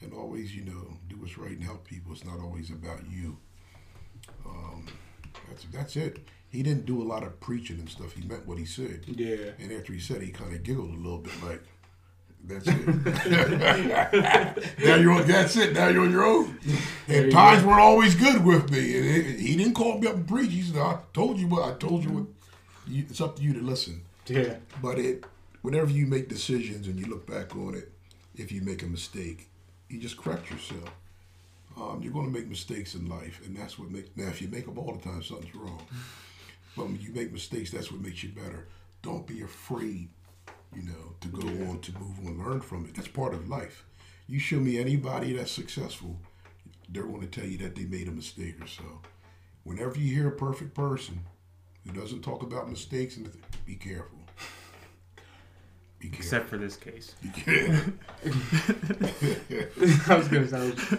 and 0.01 0.13
always, 0.13 0.55
you 0.55 0.65
know, 0.65 0.99
do 1.09 1.17
what's 1.17 1.39
right 1.39 1.53
and 1.53 1.65
help 1.65 1.87
people. 1.87 2.13
It's 2.13 2.25
not 2.25 2.39
always 2.41 2.71
about 2.71 3.01
you. 3.11 3.39
Um, 4.45 4.87
that's 5.49 5.65
that's 5.73 5.97
it. 5.97 6.19
He 6.49 6.63
didn't 6.63 6.87
do 6.87 7.03
a 7.03 7.05
lot 7.05 7.23
of 7.23 7.39
preaching 7.41 7.79
and 7.79 7.89
stuff. 7.89 8.13
He 8.13 8.27
meant 8.27 8.47
what 8.47 8.59
he 8.59 8.65
said. 8.65 9.05
Yeah. 9.07 9.51
And 9.59 9.73
after 9.73 9.93
he 9.93 10.01
said, 10.01 10.19
it, 10.19 10.27
he 10.27 10.31
kind 10.31 10.55
of 10.55 10.63
giggled 10.63 10.91
a 10.91 10.97
little 10.97 11.19
bit, 11.19 11.33
like, 11.43 11.63
"That's 12.45 12.67
it. 12.69 12.87
now 14.85 14.95
you're 14.95 15.13
on. 15.13 15.27
That's 15.27 15.57
it. 15.57 15.75
Now 15.75 15.89
you're 15.89 16.05
on 16.05 16.13
your 16.13 16.25
own." 16.25 16.59
And 17.09 17.31
times 17.31 17.63
go. 17.63 17.69
weren't 17.69 17.81
always 17.81 18.15
good 18.15 18.45
with 18.45 18.71
me. 18.71 18.97
And 18.97 19.07
it, 19.07 19.41
he 19.41 19.57
didn't 19.57 19.75
call 19.75 19.99
me 19.99 20.07
up 20.07 20.15
and 20.15 20.27
preach. 20.27 20.53
He 20.53 20.63
said, 20.63 20.81
"I 20.81 20.99
told 21.13 21.39
you 21.39 21.49
what 21.49 21.69
I 21.69 21.77
told 21.77 22.05
you. 22.05 22.11
What 22.11 22.27
you, 22.87 23.05
it's 23.09 23.21
up 23.21 23.37
to 23.37 23.43
you 23.43 23.53
to 23.55 23.61
listen." 23.61 24.03
Yeah. 24.27 24.57
But 24.83 24.99
it, 24.99 25.25
whenever 25.63 25.91
you 25.91 26.07
make 26.07 26.29
decisions 26.29 26.87
and 26.87 26.99
you 26.99 27.07
look 27.07 27.27
back 27.27 27.55
on 27.55 27.75
it, 27.75 27.93
if 28.37 28.53
you 28.53 28.63
make 28.63 28.83
a 28.83 28.87
mistake. 28.87 29.49
You 29.89 30.01
just 30.01 30.17
correct 30.17 30.51
yourself. 30.51 30.91
Um, 31.77 32.01
you're 32.03 32.13
going 32.13 32.27
to 32.27 32.33
make 32.33 32.49
mistakes 32.49 32.95
in 32.95 33.07
life, 33.09 33.41
and 33.45 33.55
that's 33.57 33.79
what 33.79 33.91
makes. 33.91 34.09
Now, 34.17 34.29
if 34.29 34.41
you 34.41 34.49
make 34.49 34.65
them 34.67 34.79
all 34.79 34.93
the 34.95 35.03
time, 35.03 35.23
something's 35.23 35.55
wrong. 35.55 35.81
But 36.77 36.89
when 36.89 37.01
you 37.01 37.11
make 37.15 37.33
mistakes, 37.33 37.71
that's 37.71 37.91
what 37.91 38.03
makes 38.03 38.23
you 38.23 38.29
better. 38.29 38.69
Don't 39.01 39.27
be 39.27 39.41
afraid, 39.41 40.11
you 40.75 40.83
know, 40.83 41.15
to 41.23 41.29
go 41.29 41.49
Yeah. 41.49 41.69
on, 41.71 41.81
to 41.81 41.93
move 41.99 42.19
on, 42.27 42.37
learn 42.39 42.61
from 42.61 42.85
it. 42.85 42.95
That's 42.95 43.09
part 43.09 43.33
of 43.33 43.49
life. 43.49 43.87
You 44.29 44.39
show 44.39 44.59
me 44.61 44.79
anybody 44.79 45.33
that's 45.33 45.51
successful, 45.53 46.19
they're 46.91 47.07
going 47.07 47.23
to 47.23 47.27
tell 47.29 47.49
you 47.49 47.57
that 47.59 47.77
they 47.77 47.85
made 47.87 48.09
a 48.09 48.11
mistake 48.11 48.63
or 48.63 48.67
so. 48.67 49.01
Whenever 49.65 49.99
you 49.99 50.13
hear 50.15 50.29
a 50.29 50.33
perfect 50.37 50.75
person 50.75 51.21
who 51.87 51.93
doesn't 51.99 52.21
talk 52.21 52.43
about 52.43 52.69
mistakes, 52.69 53.17
and 53.17 53.31
be 53.65 53.77
careful. 53.77 54.19
Be 55.99 56.09
careful. 56.09 56.25
Except 56.27 56.49
for 56.51 56.59
this 56.59 56.77
case. 56.77 57.15
Be 57.23 57.31
careful. 57.31 57.93
I 60.13 60.15
was 60.15 60.29
gonna 60.29 60.47
say. 60.47 60.99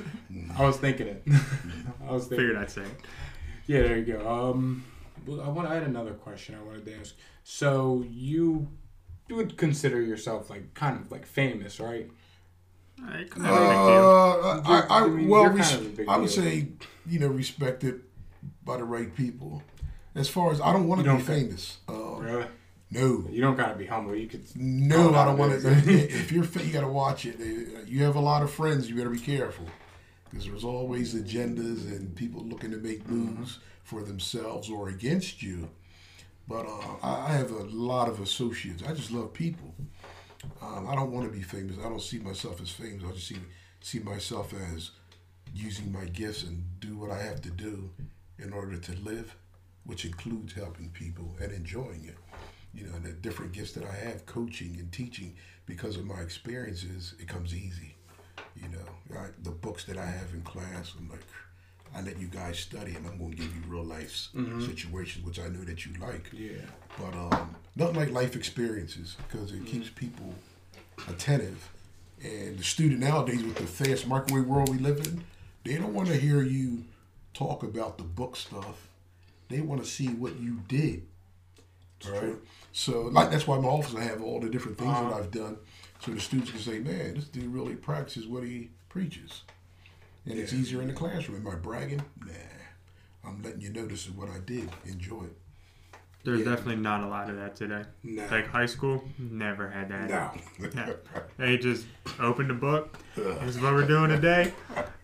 I 0.58 0.64
was, 0.66 0.78
thinking 0.78 1.08
it. 1.08 1.24
I 2.08 2.12
was 2.12 2.24
thinking. 2.28 2.38
Figured 2.48 2.58
I'd 2.58 2.70
say 2.72 2.82
it. 2.82 2.88
Yeah, 3.68 3.82
there 3.84 3.98
you 3.98 4.06
go. 4.14 4.30
Um, 4.52 4.84
well, 5.26 5.42
I 5.42 5.48
want. 5.50 5.68
I 5.68 5.74
had 5.76 5.84
another 5.84 6.14
question 6.14 6.56
I 6.56 6.64
wanted 6.64 6.86
to 6.86 7.00
ask. 7.00 7.16
So 7.44 8.06
you, 8.10 8.68
you 9.28 9.36
would 9.36 9.58
consider 9.58 10.02
yourself 10.02 10.50
like 10.50 10.74
kind 10.74 11.00
of 11.00 11.12
like 11.12 11.26
famous, 11.26 11.80
right? 11.80 12.10
Alright, 13.02 13.30
Uh, 13.36 13.40
not 13.40 13.54
a. 13.62 14.68
I, 14.68 14.80
I, 14.90 15.04
I 15.04 15.08
mean, 15.08 15.28
well, 15.28 15.50
res- 15.50 15.72
kind 15.72 16.00
of 16.00 16.10
I 16.10 16.18
would 16.18 16.30
deal. 16.30 16.44
say, 16.44 16.68
you 17.06 17.20
know, 17.20 17.28
respected 17.28 18.02
by 18.64 18.78
the 18.78 18.84
right 18.84 19.14
people. 19.16 19.64
As 20.16 20.28
far 20.30 20.52
as 20.52 20.60
I 20.60 20.74
don't 20.74 20.88
want 20.88 21.00
to 21.00 21.04
be 21.04 21.10
don't 21.10 21.22
think- 21.22 21.50
famous. 21.50 21.78
Uh, 21.88 22.16
Really? 22.20 22.46
no, 22.90 23.28
You 23.30 23.40
don't 23.42 23.56
gotta 23.56 23.76
be 23.76 23.86
humble. 23.86 24.16
You 24.16 24.28
could. 24.28 24.44
no, 24.56 25.14
I 25.14 25.26
don't 25.26 25.38
want 25.38 25.52
to. 25.54 25.60
this. 25.60 25.86
if 26.16 26.32
you're, 26.32 26.44
fa- 26.44 26.66
you 26.66 26.74
got 26.74 26.82
to 26.82 26.88
watch 26.88 27.26
it. 27.26 27.36
Uh, 27.40 27.82
You 27.86 28.04
have 28.04 28.16
a 28.16 28.20
lot 28.20 28.42
of 28.44 28.50
friends. 28.50 28.90
You 28.90 28.96
better 28.96 29.10
be 29.12 29.20
careful 29.20 29.66
because 30.30 30.46
there's 30.46 30.64
always 30.64 31.14
agendas 31.16 31.86
and 31.88 32.16
people 32.16 32.44
looking 32.44 32.72
to 32.72 32.78
make 32.78 33.04
Mm-hmm. 33.04 33.36
moves 33.40 33.60
for 33.84 34.04
themselves 34.04 34.70
or 34.70 34.90
against 34.90 35.42
you. 35.42 35.70
But 36.48 36.66
uh, 36.66 36.96
I 37.04 37.28
I 37.28 37.32
have 37.34 37.52
a 37.52 37.64
lot 37.64 38.10
of 38.10 38.20
associates. 38.20 38.84
I 38.88 38.94
just 38.94 39.12
love 39.12 39.34
people. 39.34 39.74
Um, 40.62 40.88
I 40.88 40.96
don't 40.96 41.12
want 41.12 41.26
to 41.26 41.32
be 41.36 41.42
famous. 41.42 41.78
I 41.80 41.90
don't 41.90 42.02
see 42.02 42.20
myself 42.20 42.62
as 42.62 42.70
famous. 42.70 43.04
I 43.04 43.12
just 43.12 43.28
see 43.28 43.38
see 43.82 44.00
myself 44.00 44.54
as 44.74 44.92
using 45.54 45.92
my 45.92 46.06
gifts 46.06 46.44
and 46.44 46.64
do 46.80 46.98
what 46.98 47.12
I 47.12 47.22
have 47.22 47.42
to 47.42 47.50
do 47.50 47.90
in 48.40 48.54
order 48.54 48.78
to 48.78 48.92
live, 49.04 49.36
which 49.86 50.06
includes 50.06 50.54
helping 50.54 50.90
people 50.90 51.36
and 51.42 51.52
enjoying 51.52 52.06
it. 52.06 52.18
You 52.74 52.86
know, 52.88 52.96
and 52.96 53.06
the 53.06 53.12
different 53.14 53.54
gifts 53.54 53.72
that 53.74 53.86
I 53.86 53.96
have, 53.96 54.26
coaching 54.26 54.76
and 54.80 54.92
teaching, 54.92 55.36
because 55.66 55.96
of 55.98 56.06
my 56.06 56.20
experiences, 56.22 57.16
it 57.20 57.28
comes 57.28 57.56
easy. 57.56 57.96
You 58.56 58.70
know, 58.70 59.18
I, 59.20 59.28
the 59.44 59.52
books 59.78 59.84
that 59.86 59.98
I 59.98 60.06
have 60.08 60.34
in 60.34 60.42
class, 60.42 60.96
I'm 60.98 61.08
like, 61.08 61.22
I 61.96 62.02
let 62.02 62.18
you 62.18 62.26
guys 62.28 62.58
study, 62.58 62.96
and 62.96 63.06
I'm 63.06 63.20
going 63.20 63.30
to 63.32 63.38
give 63.38 63.56
you 63.56 63.62
real 63.68 63.84
life 63.84 64.30
mm-hmm. 64.36 64.66
situations, 64.66 65.24
which 65.24 65.40
I 65.40 65.50
know 65.50 65.64
that 65.66 65.86
you 65.86 65.94
like. 66.02 66.32
Yeah. 66.34 66.66
But 66.98 67.14
um, 67.14 67.56
nothing 67.76 67.96
like 67.96 68.10
life 68.10 68.36
experiences 68.36 69.16
because 69.28 69.52
it 69.52 69.58
mm-hmm. 69.58 69.66
keeps 69.66 69.90
people 69.90 70.34
attentive. 71.08 71.70
And 72.24 72.58
the 72.58 72.64
student 72.64 73.02
nowadays, 73.02 73.44
with 73.44 73.56
the 73.56 73.68
fast 73.68 74.08
microwave 74.08 74.48
world 74.48 74.70
we 74.70 74.80
live 74.80 74.98
in, 75.06 75.24
they 75.64 75.76
don't 75.76 75.94
want 75.94 76.08
to 76.08 76.16
hear 76.16 76.42
you 76.42 76.84
talk 77.36 77.62
about 77.62 78.00
the 78.00 78.04
book 78.04 78.36
stuff. 78.36 78.88
They 79.50 79.62
want 79.62 79.84
to 79.84 79.88
see 79.88 80.08
what 80.08 80.40
you 80.40 80.62
did. 80.68 81.04
Right. 82.10 82.34
So, 82.74 83.02
like 83.04 83.30
that's 83.30 83.46
why 83.46 83.58
in 83.58 83.62
my 83.62 83.70
office 83.70 83.94
I 83.94 84.04
have 84.04 84.24
all 84.24 84.40
the 84.40 84.50
different 84.50 84.80
things 84.80 84.92
that 84.92 85.06
uh-huh. 85.06 85.20
I've 85.20 85.32
done, 85.32 85.58
so 86.00 86.12
the 86.12 86.20
students 86.20 86.52
can 86.52 86.60
say, 86.60 86.80
"Man, 86.80 87.14
this 87.16 87.26
dude 87.26 87.54
really 87.54 87.76
practices 87.76 88.28
what 88.28 88.44
he 88.44 88.70
preaches," 88.90 89.42
and 90.30 90.40
it's 90.40 90.54
easier 90.54 90.82
in 90.82 90.88
the 90.88 90.94
classroom. 90.94 91.46
Am 91.46 91.54
I 91.54 91.56
bragging? 91.56 92.02
Nah. 92.26 92.34
I'm 93.26 93.42
letting 93.42 93.62
you 93.62 93.72
know 93.72 93.86
this 93.86 94.06
is 94.06 94.12
what 94.12 94.30
I 94.30 94.40
did. 94.46 94.70
Enjoy 94.86 95.24
it. 95.24 95.38
There's 96.24 96.40
Yeah. 96.40 96.46
definitely 96.56 96.78
not 96.82 97.04
a 97.04 97.08
lot 97.08 97.30
of 97.30 97.36
that 97.38 97.56
today. 97.56 97.84
No. 98.04 98.26
Like 98.30 98.48
high 98.48 98.66
school, 98.66 99.04
never 99.18 99.70
had 99.70 99.90
that. 99.90 100.10
No. 100.10 100.70
Yeah. 100.76 100.94
They 101.38 101.58
just 101.58 101.86
opened 102.20 102.52
a 102.52 102.56
book. 102.56 102.98
This 103.16 103.56
is 103.56 103.62
what 103.62 103.74
we're 103.74 103.88
doing 103.88 104.10
today. 104.10 104.54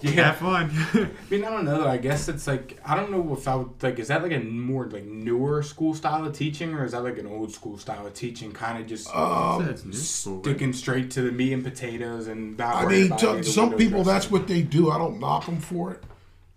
Yeah. 0.00 0.32
Have 0.32 0.36
fun. 0.36 0.70
I 0.94 1.08
mean, 1.28 1.44
I 1.44 1.50
don't 1.50 1.64
know. 1.64 1.78
Though. 1.78 1.88
I 1.88 1.96
guess 1.96 2.28
it's 2.28 2.46
like 2.46 2.78
I 2.86 2.94
don't 2.94 3.10
know 3.10 3.32
if 3.34 3.48
I 3.48 3.56
would 3.56 3.82
like. 3.82 3.98
Is 3.98 4.08
that 4.08 4.22
like 4.22 4.30
a 4.32 4.38
more 4.38 4.86
like 4.86 5.04
newer 5.04 5.62
school 5.64 5.92
style 5.92 6.24
of 6.24 6.32
teaching, 6.32 6.72
or 6.72 6.84
is 6.84 6.92
that 6.92 7.02
like 7.02 7.18
an 7.18 7.26
old 7.26 7.52
school 7.52 7.78
style 7.78 8.06
of 8.06 8.14
teaching? 8.14 8.52
Kind 8.52 8.80
of 8.80 8.86
just 8.86 9.12
Um, 9.12 9.68
It's 9.68 9.84
new 9.84 9.90
right? 9.90 9.98
sticking 10.44 10.72
straight 10.72 11.10
to 11.12 11.22
the 11.22 11.32
meat 11.32 11.52
and 11.52 11.64
potatoes 11.64 12.28
and 12.28 12.56
not. 12.56 12.84
I 12.84 12.86
mean, 12.86 13.06
about 13.06 13.18
to, 13.18 13.28
any 13.30 13.38
of 13.40 13.44
the 13.44 13.50
some 13.50 13.70
window 13.70 13.78
people, 13.84 14.04
that's 14.04 14.30
what 14.30 14.46
they 14.46 14.62
do. 14.62 14.90
I 14.90 14.98
don't 14.98 15.18
knock 15.18 15.46
them 15.46 15.60
for 15.60 15.90
it. 15.92 16.02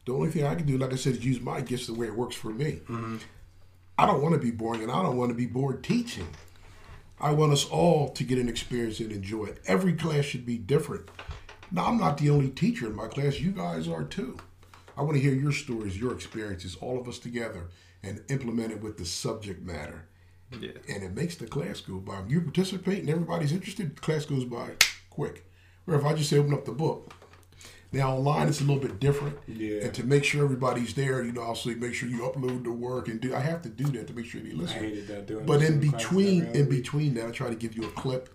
The 0.06 0.14
only 0.14 0.30
thing 0.30 0.46
I 0.46 0.54
can 0.56 0.68
do, 0.68 0.78
like 0.78 0.94
I 0.94 0.96
said, 0.96 1.14
is 1.14 1.26
use 1.26 1.42
my 1.42 1.62
gifts 1.62 1.88
the 1.88 1.94
way 1.94 2.08
it 2.08 2.16
works 2.16 2.36
for 2.36 2.50
me. 2.50 2.82
I 3.98 4.06
don't 4.06 4.22
want 4.22 4.34
to 4.36 4.40
be 4.40 4.52
boring, 4.52 4.84
and 4.84 4.92
I 4.92 5.02
don't 5.02 5.18
want 5.18 5.30
to 5.30 5.36
be 5.36 5.46
bored 5.48 5.84
teaching. 5.84 6.28
I 7.20 7.32
want 7.32 7.54
us 7.54 7.66
all 7.66 8.10
to 8.10 8.24
get 8.24 8.40
an 8.40 8.50
experience 8.50 9.00
and 9.00 9.12
enjoy 9.12 9.46
it. 9.46 9.62
Every 9.68 9.94
class 9.94 10.26
should 10.26 10.44
be 10.46 10.58
different. 10.58 11.08
Now, 11.72 11.86
I'm 11.86 11.98
not 11.98 12.18
the 12.18 12.30
only 12.30 12.50
teacher 12.50 12.88
in 12.88 12.96
my 12.96 13.08
class. 13.08 13.40
You 13.40 13.52
guys 13.52 13.88
are 13.88 14.04
too. 14.04 14.38
I 14.98 15.04
want 15.04 15.16
to 15.16 15.22
hear 15.22 15.34
your 15.34 15.54
stories, 15.54 15.98
your 15.98 16.14
experiences, 16.14 16.76
all 16.82 17.00
of 17.00 17.08
us 17.08 17.18
together, 17.18 17.70
and 18.04 18.24
implement 18.30 18.72
it 18.72 18.82
with 18.82 18.98
the 18.98 19.06
subject 19.06 19.66
matter. 19.66 20.06
Yeah. 20.60 20.72
And 20.90 21.04
it 21.04 21.16
makes 21.16 21.36
the 21.36 21.48
class 21.48 21.80
go 21.82 21.96
by. 21.96 22.24
You 22.28 22.42
participate 22.42 23.00
and 23.00 23.10
everybody's 23.10 23.54
interested, 23.54 23.96
the 23.96 24.02
class 24.02 24.26
goes 24.26 24.44
by 24.44 24.72
quick. 25.10 25.46
Where 25.86 25.98
if 25.98 26.06
I 26.06 26.14
just 26.14 26.30
say 26.30 26.38
open 26.38 26.54
up 26.54 26.66
the 26.66 26.72
book. 26.72 27.14
Now 27.94 28.16
online 28.16 28.48
it's 28.48 28.62
a 28.62 28.64
little 28.64 28.82
bit 28.82 29.00
different. 29.00 29.38
Yeah. 29.48 29.84
And 29.84 29.94
to 29.94 30.04
make 30.06 30.24
sure 30.24 30.44
everybody's 30.44 30.94
there, 30.94 31.24
you 31.24 31.32
know, 31.32 31.42
I'll 31.42 31.60
make 31.76 31.94
sure 31.94 32.08
you 32.08 32.20
upload 32.20 32.64
the 32.64 32.72
work 32.72 33.08
and 33.08 33.20
do 33.20 33.34
I 33.36 33.40
have 33.40 33.62
to 33.64 33.70
do 33.70 33.86
that 33.86 34.08
to 34.08 34.14
make 34.14 34.26
sure 34.26 34.42
they 34.42 34.52
listen. 34.52 34.78
I 34.78 34.82
hated 34.82 35.08
that 35.08 35.26
doing. 35.26 35.46
But 35.46 35.62
in 35.62 35.80
between 35.80 36.46
in 36.48 36.70
between 36.70 37.14
that 37.16 37.28
I 37.28 37.32
try 37.32 37.50
to 37.50 37.56
give 37.56 37.76
you 37.76 37.84
a 37.84 37.92
clip 37.92 38.30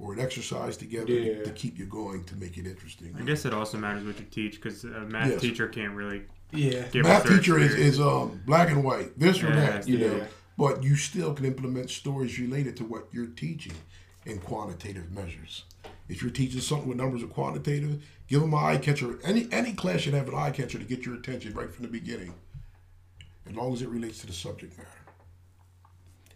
or 0.00 0.12
an 0.14 0.20
exercise 0.20 0.76
together 0.76 1.12
Yeah. 1.12 1.34
to, 1.38 1.44
to 1.44 1.50
keep 1.50 1.78
you 1.78 1.86
going 1.86 2.24
to 2.24 2.36
make 2.36 2.56
it 2.56 2.66
interesting. 2.66 3.14
I 3.18 3.22
guess 3.22 3.44
it 3.44 3.52
also 3.52 3.78
matters 3.78 4.04
what 4.04 4.18
you 4.18 4.24
teach 4.26 4.54
because 4.60 4.84
a 4.84 5.00
math 5.00 5.30
Yes. 5.30 5.40
teacher 5.40 5.68
can't 5.68 5.94
really 5.94 6.22
Yeah. 6.52 6.86
give 6.88 7.04
Math 7.04 7.26
us 7.26 7.36
teacher 7.36 7.58
is, 7.58 7.74
is 7.74 8.00
um, 8.00 8.40
black 8.46 8.70
and 8.70 8.82
white, 8.82 9.18
this 9.18 9.42
or 9.42 9.54
that, 9.54 9.86
you 9.86 9.98
know. 9.98 10.26
But 10.56 10.82
you 10.82 10.96
still 10.96 11.32
can 11.34 11.44
implement 11.46 11.90
stories 11.90 12.38
related 12.38 12.76
to 12.78 12.84
what 12.84 13.08
you're 13.12 13.26
teaching 13.26 13.72
in 14.26 14.38
quantitative 14.38 15.10
measures. 15.10 15.64
If 16.08 16.22
you're 16.22 16.30
teaching 16.30 16.60
something 16.60 16.88
with 16.88 16.98
numbers 16.98 17.22
or 17.22 17.28
quantitative, 17.28 18.02
give 18.26 18.40
them 18.40 18.52
an 18.52 18.58
eye 18.64 18.76
catcher. 18.78 19.18
Any 19.22 19.48
any 19.52 19.72
class 19.72 20.00
should 20.00 20.14
have 20.14 20.28
an 20.28 20.34
eye 20.34 20.50
catcher 20.50 20.78
to 20.78 20.84
get 20.84 21.06
your 21.06 21.14
attention 21.14 21.54
right 21.54 21.72
from 21.72 21.84
the 21.84 21.90
beginning, 21.90 22.34
as 23.48 23.54
long 23.54 23.72
as 23.72 23.80
it 23.80 23.88
relates 23.88 24.20
to 24.20 24.26
the 24.26 24.32
subject 24.32 24.76
matter. 24.76 24.90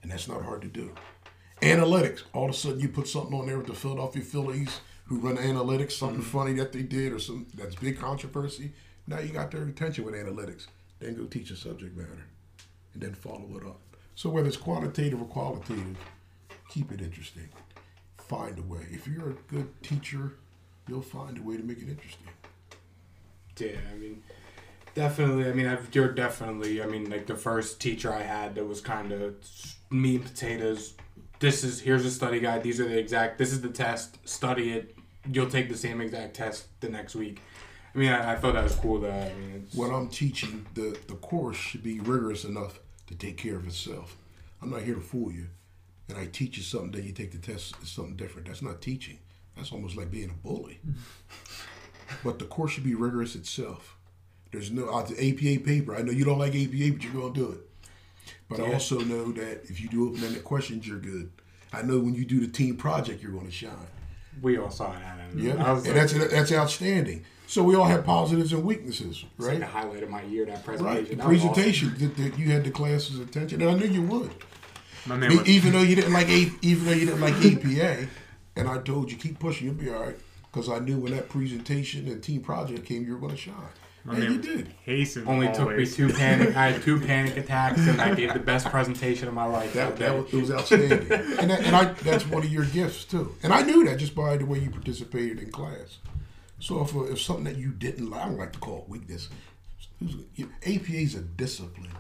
And 0.02 0.10
that's 0.12 0.28
not 0.28 0.42
hard 0.42 0.62
to 0.62 0.68
do. 0.68 0.94
Analytics. 1.62 2.22
All 2.32 2.44
of 2.44 2.50
a 2.50 2.54
sudden, 2.54 2.80
you 2.80 2.88
put 2.88 3.08
something 3.08 3.38
on 3.38 3.46
there 3.46 3.58
with 3.58 3.66
the 3.66 3.74
Philadelphia 3.74 4.22
Phillies 4.22 4.80
who 5.06 5.18
run 5.18 5.36
analytics, 5.36 5.92
something 5.92 6.20
mm-hmm. 6.20 6.38
funny 6.38 6.52
that 6.54 6.72
they 6.72 6.82
did 6.82 7.12
or 7.12 7.18
some 7.18 7.46
that's 7.54 7.74
big 7.76 7.98
controversy. 7.98 8.72
Now 9.06 9.18
you 9.18 9.32
got 9.32 9.50
their 9.50 9.62
attention 9.62 10.04
with 10.04 10.14
analytics. 10.14 10.66
Then 10.98 11.14
go 11.14 11.24
teach 11.24 11.50
a 11.50 11.56
subject 11.56 11.96
matter, 11.96 12.24
and 12.94 13.02
then 13.02 13.14
follow 13.14 13.48
it 13.56 13.66
up. 13.66 13.80
So 14.14 14.30
whether 14.30 14.48
it's 14.48 14.56
quantitative 14.56 15.20
or 15.20 15.26
qualitative, 15.26 15.96
keep 16.68 16.90
it 16.92 17.00
interesting. 17.02 17.48
Find 18.16 18.58
a 18.58 18.62
way. 18.62 18.86
If 18.90 19.06
you're 19.06 19.30
a 19.30 19.52
good 19.52 19.82
teacher, 19.82 20.34
you'll 20.88 21.02
find 21.02 21.36
a 21.36 21.42
way 21.42 21.56
to 21.56 21.62
make 21.62 21.78
it 21.78 21.88
interesting. 21.88 22.28
Yeah, 23.58 23.78
I 23.92 23.96
mean, 23.96 24.22
definitely. 24.94 25.48
I 25.48 25.52
mean, 25.52 25.66
I've, 25.66 25.94
you're 25.94 26.12
definitely. 26.12 26.82
I 26.82 26.86
mean, 26.86 27.10
like 27.10 27.26
the 27.26 27.36
first 27.36 27.80
teacher 27.80 28.12
I 28.12 28.22
had 28.22 28.54
that 28.54 28.64
was 28.64 28.80
kind 28.80 29.12
of 29.12 29.34
meat 29.90 30.22
and 30.22 30.24
potatoes. 30.24 30.94
This 31.40 31.64
is 31.64 31.80
here's 31.80 32.04
a 32.04 32.10
study 32.10 32.40
guide. 32.40 32.62
These 32.62 32.80
are 32.80 32.88
the 32.88 32.98
exact. 32.98 33.38
This 33.38 33.52
is 33.52 33.60
the 33.60 33.68
test. 33.68 34.18
Study 34.28 34.72
it. 34.72 34.96
You'll 35.30 35.50
take 35.50 35.68
the 35.68 35.76
same 35.76 36.00
exact 36.00 36.34
test 36.34 36.66
the 36.80 36.88
next 36.88 37.14
week. 37.14 37.40
I 37.94 37.98
mean, 37.98 38.10
I, 38.10 38.32
I 38.32 38.36
thought 38.36 38.54
that 38.54 38.64
was 38.64 38.74
cool. 38.74 39.00
That 39.00 39.30
I 39.30 39.34
mean, 39.34 39.64
it's, 39.64 39.74
When 39.74 39.92
I'm 39.92 40.08
teaching, 40.08 40.66
the, 40.74 40.98
the 41.06 41.14
course 41.14 41.56
should 41.56 41.82
be 41.82 42.00
rigorous 42.00 42.44
enough 42.44 42.80
to 43.06 43.14
take 43.14 43.36
care 43.36 43.56
of 43.56 43.66
itself. 43.66 44.16
I'm 44.60 44.70
not 44.70 44.82
here 44.82 44.94
to 44.94 45.00
fool 45.00 45.30
you. 45.30 45.46
And 46.08 46.18
I 46.18 46.26
teach 46.26 46.56
you 46.56 46.62
something, 46.62 46.90
then 46.90 47.04
you 47.04 47.12
take 47.12 47.32
the 47.32 47.38
test, 47.38 47.76
it's 47.80 47.90
something 47.90 48.16
different. 48.16 48.46
That's 48.46 48.60
not 48.62 48.82
teaching. 48.82 49.18
That's 49.56 49.72
almost 49.72 49.96
like 49.96 50.10
being 50.10 50.30
a 50.30 50.46
bully. 50.46 50.80
but 52.24 52.38
the 52.38 52.44
course 52.44 52.72
should 52.72 52.84
be 52.84 52.94
rigorous 52.94 53.34
itself. 53.34 53.96
There's 54.52 54.70
no 54.70 54.88
uh, 54.88 55.02
the 55.02 55.14
APA 55.14 55.64
paper. 55.64 55.96
I 55.96 56.02
know 56.02 56.12
you 56.12 56.24
don't 56.24 56.38
like 56.38 56.54
APA, 56.54 56.92
but 56.92 57.02
you're 57.02 57.12
going 57.12 57.32
to 57.32 57.40
do 57.40 57.52
it. 57.52 57.60
But 58.48 58.60
I 58.60 58.72
also 58.72 59.00
know 59.00 59.32
that 59.32 59.64
if 59.64 59.80
you 59.80 59.88
do 59.88 60.08
open-ended 60.08 60.44
questions, 60.44 60.86
you're 60.86 60.98
good. 60.98 61.30
I 61.72 61.82
know 61.82 61.98
when 61.98 62.14
you 62.14 62.24
do 62.24 62.40
the 62.40 62.46
team 62.52 62.76
project, 62.76 63.22
you're 63.22 63.32
going 63.32 63.46
to 63.46 63.52
shine. 63.52 63.72
we 64.42 64.58
all 64.58 64.70
saw 64.70 64.92
that. 64.92 65.18
And 65.18 65.40
Yeah, 65.40 65.52
and 65.52 65.62
like, 65.62 65.82
that's 65.84 66.12
that's 66.12 66.52
outstanding. 66.52 67.24
So 67.46 67.62
we 67.62 67.74
all 67.74 67.84
have 67.84 68.04
positives 68.04 68.52
and 68.52 68.64
weaknesses, 68.64 69.24
right? 69.38 69.50
like 69.50 69.58
the 69.60 69.66
highlight 69.66 70.02
of 70.02 70.10
my 70.10 70.22
year. 70.22 70.46
That 70.46 70.56
Right. 70.56 70.64
presentation. 70.64 71.04
The 71.10 71.16
That 71.16 71.28
was 71.28 71.38
awesome. 71.40 71.52
presentation 71.54 71.94
that, 71.98 72.16
that 72.16 72.38
you 72.38 72.50
had 72.50 72.64
the 72.64 72.70
class's 72.70 73.18
attention, 73.18 73.60
and 73.62 73.70
I 73.70 73.74
knew 73.74 73.86
you 73.86 74.02
would. 74.02 74.30
My 75.06 75.16
man 75.16 75.36
was, 75.36 75.48
even 75.48 75.72
though 75.72 75.82
you 75.82 75.94
didn't 75.96 76.12
like 76.12 76.28
A, 76.28 76.50
even 76.62 76.86
though 76.86 76.92
you 76.92 77.06
didn't 77.06 77.20
like 77.20 77.34
APA, 77.34 78.08
And 78.56 78.68
I 78.68 78.78
told 78.78 79.10
you, 79.10 79.18
keep 79.18 79.38
pushing, 79.40 79.66
you'll 79.66 79.74
be 79.76 79.90
all 79.90 80.00
right. 80.00 80.16
Because 80.50 80.68
I 80.68 80.78
knew 80.78 80.96
when 80.98 81.12
that 81.12 81.28
presentation 81.28 82.06
and 82.06 82.22
team 82.22 82.40
project 82.40 82.86
came, 82.86 83.04
you 83.04 83.14
were 83.14 83.18
going 83.18 83.32
to 83.34 83.36
shine. 83.36 83.54
I 84.06 84.14
and 84.14 84.22
you 84.22 84.30
mean, 84.30 84.40
did. 84.42 84.68
hasten 84.84 85.26
Only 85.26 85.50
took 85.52 85.74
me 85.76 85.86
two 85.86 86.12
panic. 86.12 86.54
I 86.54 86.72
had 86.72 86.82
two 86.82 87.00
panic 87.06 87.36
attacks, 87.38 87.80
and 87.80 88.00
I 88.00 88.14
gave 88.14 88.34
the 88.34 88.38
best 88.38 88.66
presentation 88.66 89.28
of 89.28 89.34
my 89.34 89.46
life. 89.46 89.72
That, 89.72 89.96
That, 89.96 89.98
that 89.98 90.24
was, 90.24 90.32
it 90.34 90.40
was 90.40 90.50
outstanding. 90.50 91.10
and 91.10 91.50
that, 91.50 91.60
and 91.62 91.74
I, 91.74 91.84
that's 91.84 92.26
one 92.26 92.42
of 92.42 92.52
your 92.52 92.66
gifts, 92.66 93.04
too. 93.04 93.34
And 93.42 93.52
I 93.52 93.62
knew 93.62 93.84
that 93.86 93.98
just 93.98 94.14
by 94.14 94.36
the 94.36 94.44
way 94.44 94.58
you 94.58 94.70
participated 94.70 95.38
in 95.38 95.50
class. 95.50 95.98
So 96.60 96.82
if, 96.82 96.94
uh, 96.94 97.04
if 97.04 97.20
something 97.20 97.44
that 97.44 97.56
you 97.56 97.70
didn't 97.70 98.10
like, 98.10 98.20
I 98.22 98.24
don't 98.26 98.38
like 98.38 98.52
to 98.52 98.58
call 98.58 98.78
it 98.82 98.88
weakness. 98.88 99.28
APA 100.02 100.92
is 100.92 101.14
a 101.14 101.20
discipline. 101.20 101.90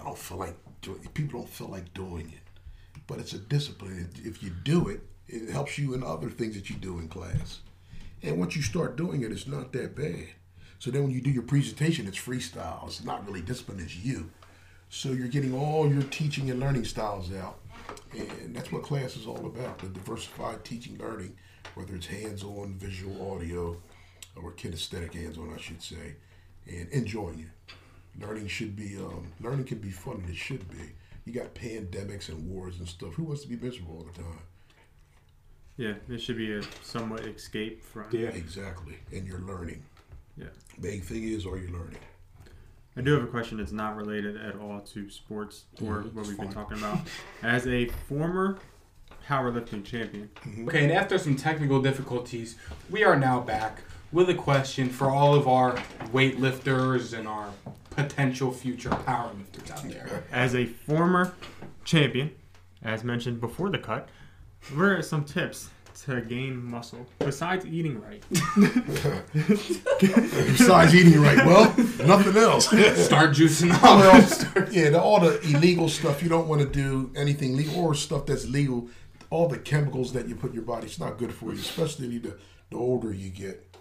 I 0.00 0.04
don't 0.04 0.18
feel 0.18 0.38
like 0.38 0.56
doing 0.80 1.00
People 1.14 1.40
don't 1.40 1.50
feel 1.50 1.68
like 1.68 1.92
doing 1.92 2.32
it. 2.32 3.00
But 3.06 3.18
it's 3.18 3.34
a 3.34 3.38
discipline. 3.38 4.08
If 4.24 4.42
you 4.42 4.50
do 4.64 4.88
it, 4.88 5.00
it 5.28 5.50
helps 5.50 5.76
you 5.78 5.94
in 5.94 6.02
other 6.02 6.30
things 6.30 6.54
that 6.54 6.70
you 6.70 6.76
do 6.76 6.98
in 6.98 7.08
class. 7.08 7.60
And 8.22 8.38
once 8.38 8.56
you 8.56 8.62
start 8.62 8.96
doing 8.96 9.22
it, 9.22 9.32
it's 9.32 9.46
not 9.46 9.72
that 9.72 9.94
bad. 9.94 10.28
So 10.86 10.92
then 10.92 11.02
when 11.02 11.10
you 11.10 11.20
do 11.20 11.30
your 11.30 11.42
presentation, 11.42 12.06
it's 12.06 12.16
freestyle. 12.16 12.86
It's 12.86 13.02
not 13.02 13.26
really 13.26 13.40
discipline, 13.42 13.80
it's 13.80 13.96
you. 13.96 14.30
So 14.88 15.08
you're 15.08 15.26
getting 15.26 15.52
all 15.52 15.92
your 15.92 16.04
teaching 16.04 16.48
and 16.48 16.60
learning 16.60 16.84
styles 16.84 17.34
out. 17.34 17.58
And 18.16 18.54
that's 18.54 18.70
what 18.70 18.84
class 18.84 19.16
is 19.16 19.26
all 19.26 19.46
about 19.46 19.80
the 19.80 19.88
diversified 19.88 20.64
teaching 20.64 20.96
learning, 20.96 21.36
whether 21.74 21.96
it's 21.96 22.06
hands 22.06 22.44
on, 22.44 22.76
visual, 22.78 23.34
audio, 23.34 23.76
or 24.40 24.52
kinesthetic 24.52 25.12
hands 25.12 25.38
on, 25.38 25.52
I 25.52 25.60
should 25.60 25.82
say, 25.82 26.14
and 26.68 26.88
enjoying 26.90 27.40
it. 27.40 28.22
Learning 28.24 28.46
should 28.46 28.76
be, 28.76 28.96
um, 28.96 29.32
learning 29.40 29.64
can 29.64 29.78
be 29.78 29.90
fun, 29.90 30.18
and 30.20 30.30
it 30.30 30.36
should 30.36 30.70
be. 30.70 30.92
You 31.24 31.32
got 31.32 31.52
pandemics 31.52 32.28
and 32.28 32.48
wars 32.48 32.78
and 32.78 32.86
stuff. 32.86 33.14
Who 33.14 33.24
wants 33.24 33.42
to 33.42 33.48
be 33.48 33.56
miserable 33.56 33.96
all 33.96 34.04
the 34.04 34.22
time? 34.22 34.38
Yeah, 35.78 35.94
it 36.08 36.20
should 36.20 36.36
be 36.36 36.52
a 36.52 36.62
somewhat 36.84 37.26
escape 37.26 37.82
from. 37.82 38.06
Yeah. 38.12 38.28
Exactly. 38.28 38.98
And 39.10 39.26
you're 39.26 39.40
learning. 39.40 39.82
Yeah. 40.36 40.46
Big 40.80 41.02
thing 41.02 41.24
is, 41.24 41.46
are 41.46 41.56
you 41.56 41.68
learning? 41.68 41.98
I 42.96 43.02
do 43.02 43.12
have 43.12 43.22
a 43.22 43.26
question 43.26 43.58
that's 43.58 43.72
not 43.72 43.96
related 43.96 44.36
at 44.36 44.56
all 44.56 44.80
to 44.80 45.10
sports 45.10 45.64
or 45.82 46.02
what 46.12 46.26
we've 46.26 46.38
been 46.38 46.52
talking 46.52 46.78
about. 46.78 47.00
As 47.42 47.66
a 47.66 47.86
former 48.08 48.58
powerlifting 49.28 49.84
champion, 49.84 50.30
Okay, 50.66 50.84
and 50.84 50.92
after 50.92 51.18
some 51.18 51.36
technical 51.36 51.82
difficulties, 51.82 52.56
we 52.90 53.04
are 53.04 53.16
now 53.18 53.40
back 53.40 53.82
with 54.12 54.30
a 54.30 54.34
question 54.34 54.88
for 54.88 55.10
all 55.10 55.34
of 55.34 55.46
our 55.46 55.74
weightlifters 56.12 57.16
and 57.16 57.28
our 57.28 57.50
potential 57.90 58.50
future 58.52 58.90
powerlifters 58.90 59.70
out 59.70 59.82
there. 59.90 60.24
as 60.32 60.54
a 60.54 60.64
former 60.64 61.34
champion, 61.84 62.30
as 62.82 63.04
mentioned 63.04 63.40
before 63.40 63.68
the 63.68 63.78
cut, 63.78 64.08
what 64.74 64.84
are 64.84 65.02
some 65.02 65.24
tips 65.24 65.70
to 66.04 66.20
gain 66.20 66.62
muscle 66.62 67.06
besides 67.18 67.64
eating 67.66 68.00
right? 68.00 68.22
Besides 70.00 70.94
eating 70.94 71.20
right, 71.20 71.38
well, 71.46 71.74
nothing 72.04 72.36
else. 72.36 72.66
Start 72.66 73.30
juicing 73.30 73.72
up. 73.72 73.82
well, 73.82 74.68
yeah, 74.72 74.90
the, 74.90 75.00
all 75.00 75.20
the 75.20 75.40
illegal 75.42 75.88
stuff 75.88 76.22
you 76.22 76.28
don't 76.28 76.48
want 76.48 76.60
to 76.60 76.68
do 76.68 77.10
anything 77.16 77.56
legal 77.56 77.84
or 77.84 77.94
stuff 77.94 78.26
that's 78.26 78.46
legal. 78.46 78.88
All 79.30 79.48
the 79.48 79.58
chemicals 79.58 80.12
that 80.12 80.28
you 80.28 80.36
put 80.36 80.50
in 80.50 80.56
your 80.56 80.64
body, 80.64 80.86
it's 80.86 81.00
not 81.00 81.18
good 81.18 81.32
for 81.34 81.52
you, 81.52 81.58
especially 81.58 82.18
the, 82.18 82.36
the 82.70 82.76
older 82.76 83.12
you 83.12 83.30
get. 83.30 83.76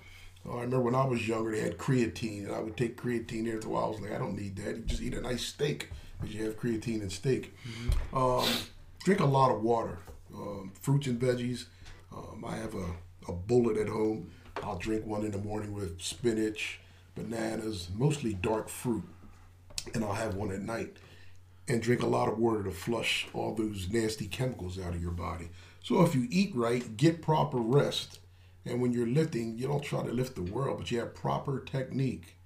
I 0.50 0.56
remember 0.62 0.82
when 0.82 0.96
I 0.96 1.06
was 1.06 1.28
younger, 1.28 1.52
they 1.52 1.62
had 1.62 1.78
creatine, 1.78 2.46
and 2.46 2.56
I 2.56 2.60
would 2.60 2.78
take 2.78 3.02
creatine 3.02 3.48
every 3.48 3.70
while. 3.70 3.86
I 3.86 3.90
was 3.90 4.00
like, 4.00 4.12
I 4.12 4.18
don't 4.18 4.38
need 4.38 4.56
that. 4.58 4.78
You 4.78 4.84
just 4.84 5.02
eat 5.02 5.16
a 5.16 5.22
nice 5.22 5.44
steak 5.44 5.90
because 6.20 6.36
you 6.36 6.46
have 6.46 6.60
creatine 6.60 7.02
and 7.02 7.12
steak. 7.12 7.54
Um, 8.14 8.48
drink 9.04 9.20
a 9.22 9.26
lot 9.26 9.52
of 9.52 9.62
water, 9.62 10.00
um, 10.34 10.72
fruits 10.80 11.08
and 11.08 11.20
veggies. 11.20 11.66
Um, 12.16 12.46
I 12.46 12.56
have 12.56 12.76
a, 12.76 12.88
a 13.28 13.34
bullet 13.34 13.78
at 13.78 13.90
home. 13.90 14.32
I'll 14.64 14.78
drink 14.78 15.06
one 15.06 15.26
in 15.26 15.32
the 15.32 15.38
morning 15.38 15.74
with 15.74 16.02
spinach, 16.02 16.80
bananas, 17.14 17.90
mostly 17.94 18.34
dark 18.34 18.70
fruit, 18.70 19.04
and 19.94 20.04
I'll 20.04 20.14
have 20.14 20.36
one 20.36 20.52
at 20.52 20.62
night. 20.62 20.98
And 21.68 21.82
drink 21.82 22.04
a 22.04 22.08
lot 22.08 22.30
of 22.30 22.38
water 22.38 22.64
to 22.64 22.72
flush 22.72 23.28
all 23.34 23.56
those 23.56 23.90
nasty 23.90 24.28
chemicals 24.28 24.80
out 24.80 24.94
of 24.94 25.02
your 25.02 25.12
body. 25.12 25.50
So 25.84 26.04
if 26.04 26.14
you 26.14 26.28
eat 26.30 26.56
right, 26.56 26.96
get 26.96 27.24
proper 27.24 27.58
rest, 27.58 28.20
and 28.66 28.82
when 28.82 28.94
you're 28.94 29.08
lifting, 29.08 29.58
you 29.58 29.68
don't 29.68 29.84
try 29.84 30.04
to 30.04 30.12
lift 30.12 30.36
the 30.36 30.44
world, 30.44 30.78
but 30.78 30.92
you 30.92 31.00
have 31.00 31.16
proper 31.16 31.60
technique. 31.60 32.38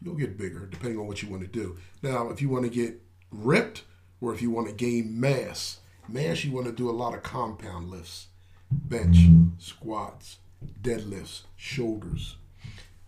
You'll 0.00 0.14
get 0.14 0.38
bigger 0.38 0.66
depending 0.66 0.98
on 0.98 1.06
what 1.06 1.22
you 1.22 1.28
want 1.28 1.42
to 1.42 1.48
do. 1.48 1.76
Now, 2.02 2.30
if 2.30 2.40
you 2.40 2.48
want 2.48 2.64
to 2.64 2.70
get 2.70 3.00
ripped 3.30 3.82
or 4.20 4.32
if 4.32 4.40
you 4.40 4.50
want 4.50 4.68
to 4.68 4.74
gain 4.74 5.18
mass, 5.18 5.78
mass 6.08 6.44
you 6.44 6.52
want 6.52 6.66
to 6.66 6.72
do 6.72 6.88
a 6.88 6.92
lot 6.92 7.14
of 7.14 7.22
compound 7.22 7.90
lifts, 7.90 8.28
bench, 8.74 9.18
squats, 9.58 10.38
deadlifts, 10.82 11.42
shoulders. 11.56 12.36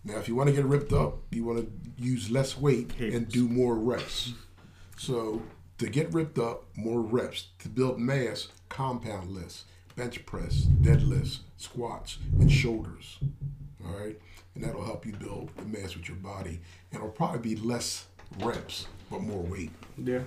Now, 0.04 0.18
if 0.18 0.28
you 0.28 0.36
want 0.36 0.48
to 0.48 0.54
get 0.54 0.64
ripped 0.64 0.92
up, 0.92 1.18
you 1.30 1.44
want 1.44 1.58
to 1.58 2.02
use 2.02 2.30
less 2.30 2.56
weight 2.56 2.98
and 3.00 3.28
do 3.28 3.48
more 3.48 3.74
reps. 3.76 4.34
So 4.96 5.42
to 5.78 5.88
get 5.88 6.12
ripped 6.12 6.38
up, 6.38 6.64
more 6.76 7.00
reps. 7.00 7.48
To 7.60 7.68
build 7.68 7.98
mass, 7.98 8.48
compound 8.68 9.32
lifts, 9.32 9.64
bench 9.96 10.24
press, 10.24 10.66
deadlifts, 10.80 11.40
squats, 11.56 12.18
and 12.38 12.50
shoulders. 12.50 13.18
All 13.84 13.92
right, 13.92 14.18
and 14.54 14.64
that'll 14.64 14.84
help 14.84 15.04
you 15.06 15.12
build 15.12 15.50
the 15.56 15.64
mass 15.64 15.96
with 15.96 16.08
your 16.08 16.18
body. 16.18 16.60
And 16.92 17.00
it'll 17.00 17.08
probably 17.08 17.54
be 17.54 17.60
less 17.60 18.06
reps, 18.40 18.86
but 19.10 19.22
more 19.22 19.42
weight. 19.42 19.70
Yeah. 19.96 20.20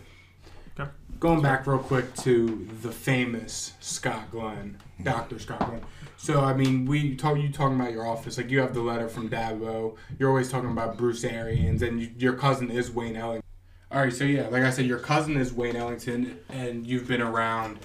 Okay. 0.80 0.90
Going 1.20 1.42
back 1.42 1.68
real 1.68 1.80
quick 1.80 2.16
to 2.18 2.68
the 2.82 2.92
famous 2.92 3.74
Scott 3.82 4.32
Glenn, 4.32 4.78
Dr. 5.04 5.38
Scott 5.38 5.60
Glenn. 5.68 5.82
So 6.16 6.42
I 6.42 6.54
mean, 6.54 6.86
we 6.86 7.16
talk 7.16 7.38
you 7.38 7.52
talking 7.52 7.80
about 7.80 7.92
your 7.92 8.08
office, 8.08 8.38
like 8.38 8.50
you 8.50 8.60
have 8.62 8.74
the 8.74 8.82
letter 8.82 9.10
from 9.10 9.30
Dabo. 9.30 9.98
You're 10.18 10.30
always 10.30 10.50
talking 10.50 10.72
about 10.72 10.98
Bruce 10.98 11.24
Arians, 11.26 11.82
and 11.82 12.02
you, 12.02 12.12
your 12.18 12.34
cousin 12.34 12.72
is 12.72 12.92
Wayne 12.92 13.18
Ellington. 13.18 13.44
All 13.92 14.02
right, 14.02 14.14
so 14.14 14.24
yeah, 14.24 14.48
like 14.48 14.64
I 14.64 14.70
said, 14.70 14.86
your 14.86 15.00
cousin 15.00 15.36
is 15.36 15.52
Wayne 15.52 15.76
Ellington, 15.76 16.40
and 16.48 16.86
you've 16.86 17.08
been 17.08 17.22
around 17.22 17.80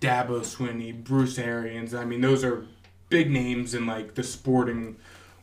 Dabo 0.00 0.40
Swinney, 0.40 0.94
Bruce 1.04 1.38
Arians. 1.38 1.94
I 1.94 2.04
mean, 2.04 2.20
those 2.20 2.44
are 2.44 2.66
big 3.10 3.30
names 3.30 3.74
in 3.74 3.86
like 3.86 4.14
the 4.14 4.22
sporting 4.22 4.96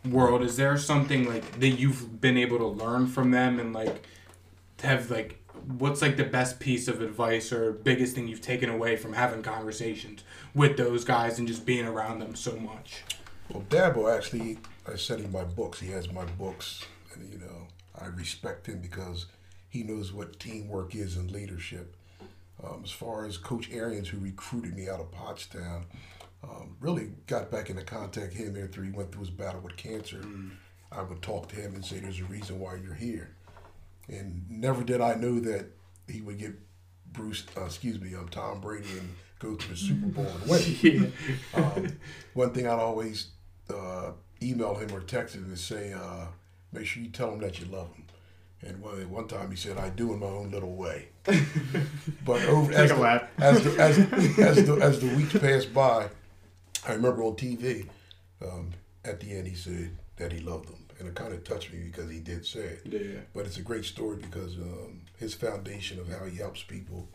world. 0.10 0.42
Is 0.42 0.58
there 0.58 0.78
something 0.78 1.28
like 1.28 1.60
that 1.60 1.70
you've 1.70 2.20
been 2.22 2.38
able 2.38 2.58
to 2.58 2.68
learn 2.68 3.06
from 3.06 3.30
them, 3.30 3.60
and 3.60 3.74
like 3.74 4.08
have 4.82 5.12
like 5.12 5.45
what's 5.68 6.02
like 6.02 6.18
the 6.18 6.24
best 6.24 6.60
piece 6.60 6.88
of 6.88 7.02
advice 7.02 7.52
or 7.52 7.74
biggest 7.74 8.16
thing 8.16 8.28
you've 8.28 8.42
taken 8.42 8.70
away 8.70 8.96
from 8.96 9.14
having 9.14 9.42
conversations 9.42 10.24
with 10.54 10.78
those 10.78 11.04
guys 11.04 11.40
and 11.40 11.48
just 11.48 11.66
being 11.66 11.86
around 11.86 12.20
them 12.20 12.36
so 12.36 12.56
much? 12.56 13.04
Well, 13.50 13.64
Dabo 13.70 14.16
actually, 14.16 14.60
I 14.92 14.96
said 14.96 15.20
in 15.20 15.32
my 15.32 15.44
books, 15.44 15.80
he 15.80 15.92
has 15.92 16.12
my 16.12 16.26
books, 16.26 16.86
and 17.14 17.32
you 17.32 17.40
know, 17.40 17.68
I 18.00 18.08
respect 18.08 18.68
him 18.68 18.80
because 18.80 19.28
he 19.70 19.84
knows 19.84 20.12
what 20.12 20.40
teamwork 20.40 20.96
is 20.96 21.18
and 21.18 21.30
leadership. 21.32 21.96
Um, 22.64 22.82
as 22.84 22.92
far 22.92 23.26
as 23.26 23.38
Coach 23.38 23.70
Arians, 23.72 24.08
who 24.08 24.18
recruited 24.18 24.76
me 24.76 24.88
out 24.90 25.00
of 25.00 25.12
Pottstown, 25.12 25.84
um, 26.44 26.78
really 26.80 27.12
got 27.28 27.52
back 27.52 27.70
into 27.70 27.84
contact 27.84 28.34
with 28.34 28.56
him 28.56 28.64
after 28.64 28.84
he 28.84 28.92
went 28.92 29.12
through 29.12 29.22
his 29.22 29.30
battle 29.30 29.62
with 29.62 29.76
cancer. 29.78 30.22
I 30.92 31.02
would 31.02 31.22
talk 31.22 31.50
to 31.50 31.56
him 31.56 31.76
and 31.76 31.84
say, 31.84 32.00
"There's 32.00 32.20
a 32.20 32.26
reason 32.26 32.60
why 32.60 32.76
you're 32.76 32.94
here," 32.94 33.36
and 34.08 34.46
never 34.50 34.84
did 34.84 35.02
I 35.02 35.16
know 35.16 35.40
that 35.40 35.72
he 36.08 36.22
would 36.22 36.38
get 36.38 36.54
Bruce, 37.12 37.46
uh, 37.58 37.66
excuse 37.66 38.00
me, 38.00 38.14
um, 38.16 38.28
Tom 38.30 38.60
Brady 38.62 38.88
and 39.00 39.16
go 39.40 39.56
to 39.56 39.70
the 39.70 39.76
Super 39.76 40.08
Bowl 40.08 40.26
and 40.26 40.50
win. 40.50 41.14
Yeah. 41.56 41.62
Um, 41.62 41.98
one 42.34 42.52
thing 42.52 42.68
I'd 42.68 42.80
always 42.80 43.28
uh, 43.74 44.12
email 44.42 44.76
him 44.76 44.92
or 44.94 45.02
text 45.02 45.36
him 45.36 45.46
and 45.46 45.58
say, 45.58 45.94
uh, 45.94 46.28
make 46.72 46.86
sure 46.86 47.02
you 47.02 47.10
tell 47.10 47.32
him 47.34 47.40
that 47.40 47.60
you 47.60 47.66
love 47.68 47.94
him. 47.94 48.06
And 48.62 48.82
one, 48.82 49.10
one 49.10 49.28
time 49.28 49.52
he 49.52 49.56
said, 49.56 49.78
I 49.78 49.90
do 49.90 50.14
in 50.14 50.20
my 50.20 50.28
own 50.28 50.52
little 50.52 50.76
way. 50.76 51.10
but 52.26 52.42
over, 52.46 52.72
as, 52.74 52.90
the, 52.90 53.26
as, 53.38 53.64
the, 53.64 53.82
as, 53.82 53.98
as, 54.40 54.66
the, 54.66 54.74
as 54.82 55.00
the 55.00 55.16
weeks 55.16 55.38
passed 55.38 55.74
by, 55.74 56.10
I 56.88 56.94
remember 56.94 57.24
on 57.24 57.36
TV, 57.36 57.88
um, 58.44 58.72
at 59.04 59.20
the 59.20 59.32
end 59.32 59.48
he 59.48 59.56
said 59.56 59.92
that 60.18 60.32
he 60.32 60.40
loved 60.40 60.70
them. 60.70 60.85
And 60.98 61.08
it 61.08 61.16
kind 61.16 61.34
of 61.34 61.44
touched 61.44 61.74
me 61.74 61.80
because 61.80 62.10
he 62.10 62.20
did 62.20 62.46
say 62.46 62.60
it. 62.60 62.82
Yeah. 62.86 63.20
But 63.34 63.46
it's 63.46 63.58
a 63.58 63.62
great 63.62 63.86
story 63.86 64.18
because 64.18 64.56
um, 64.56 65.02
his 65.18 65.34
foundation 65.34 66.00
of 66.00 66.08
how 66.08 66.26
he 66.26 66.38
helps 66.38 66.64
people 66.64 67.10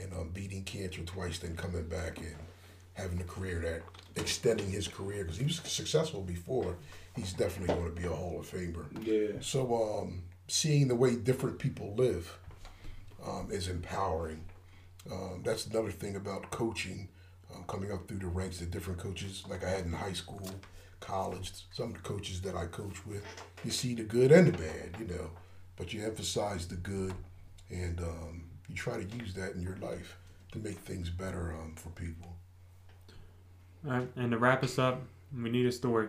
and 0.00 0.12
um, 0.12 0.30
beating 0.32 0.62
cancer 0.64 1.02
twice, 1.02 1.38
then 1.38 1.56
coming 1.56 1.88
back 1.88 2.18
and 2.18 2.36
having 2.94 3.20
a 3.20 3.24
career 3.24 3.60
that 3.60 3.82
extending 4.20 4.70
his 4.70 4.88
career 4.88 5.24
because 5.24 5.38
he 5.38 5.44
was 5.44 5.56
successful 5.56 6.22
before. 6.22 6.76
He's 7.14 7.32
definitely 7.32 7.74
going 7.74 7.94
to 7.94 8.00
be 8.00 8.06
a 8.06 8.10
Hall 8.10 8.38
of 8.40 8.50
Famer. 8.50 8.84
Yeah. 9.04 9.40
So 9.40 10.00
um, 10.02 10.22
seeing 10.48 10.88
the 10.88 10.94
way 10.94 11.16
different 11.16 11.58
people 11.58 11.94
live 11.96 12.38
um, 13.26 13.48
is 13.50 13.68
empowering. 13.68 14.44
Um, 15.10 15.42
that's 15.44 15.66
another 15.66 15.90
thing 15.90 16.16
about 16.16 16.50
coaching, 16.50 17.08
um, 17.54 17.64
coming 17.68 17.92
up 17.92 18.08
through 18.08 18.18
the 18.18 18.26
ranks 18.26 18.60
of 18.60 18.70
different 18.70 18.98
coaches 18.98 19.44
like 19.48 19.64
I 19.64 19.70
had 19.70 19.84
in 19.84 19.92
high 19.92 20.12
school, 20.12 20.48
college. 21.06 21.52
Some 21.72 21.88
of 21.88 21.94
the 21.94 22.00
coaches 22.00 22.40
that 22.42 22.56
I 22.56 22.66
coach 22.66 23.06
with, 23.06 23.22
you 23.64 23.70
see 23.70 23.94
the 23.94 24.02
good 24.02 24.32
and 24.32 24.52
the 24.52 24.58
bad, 24.58 24.96
you 24.98 25.06
know, 25.06 25.30
but 25.76 25.92
you 25.92 26.04
emphasize 26.04 26.66
the 26.66 26.76
good 26.76 27.14
and 27.70 28.00
um, 28.00 28.44
you 28.68 28.74
try 28.74 29.02
to 29.02 29.16
use 29.16 29.34
that 29.34 29.54
in 29.54 29.62
your 29.62 29.76
life 29.76 30.16
to 30.52 30.58
make 30.58 30.78
things 30.78 31.10
better 31.10 31.52
um, 31.52 31.74
for 31.76 31.90
people. 31.90 32.34
Uh, 33.88 34.02
and 34.16 34.32
to 34.32 34.38
wrap 34.38 34.64
us 34.64 34.78
up, 34.78 35.02
we 35.36 35.50
need 35.50 35.66
a 35.66 35.72
story. 35.72 36.08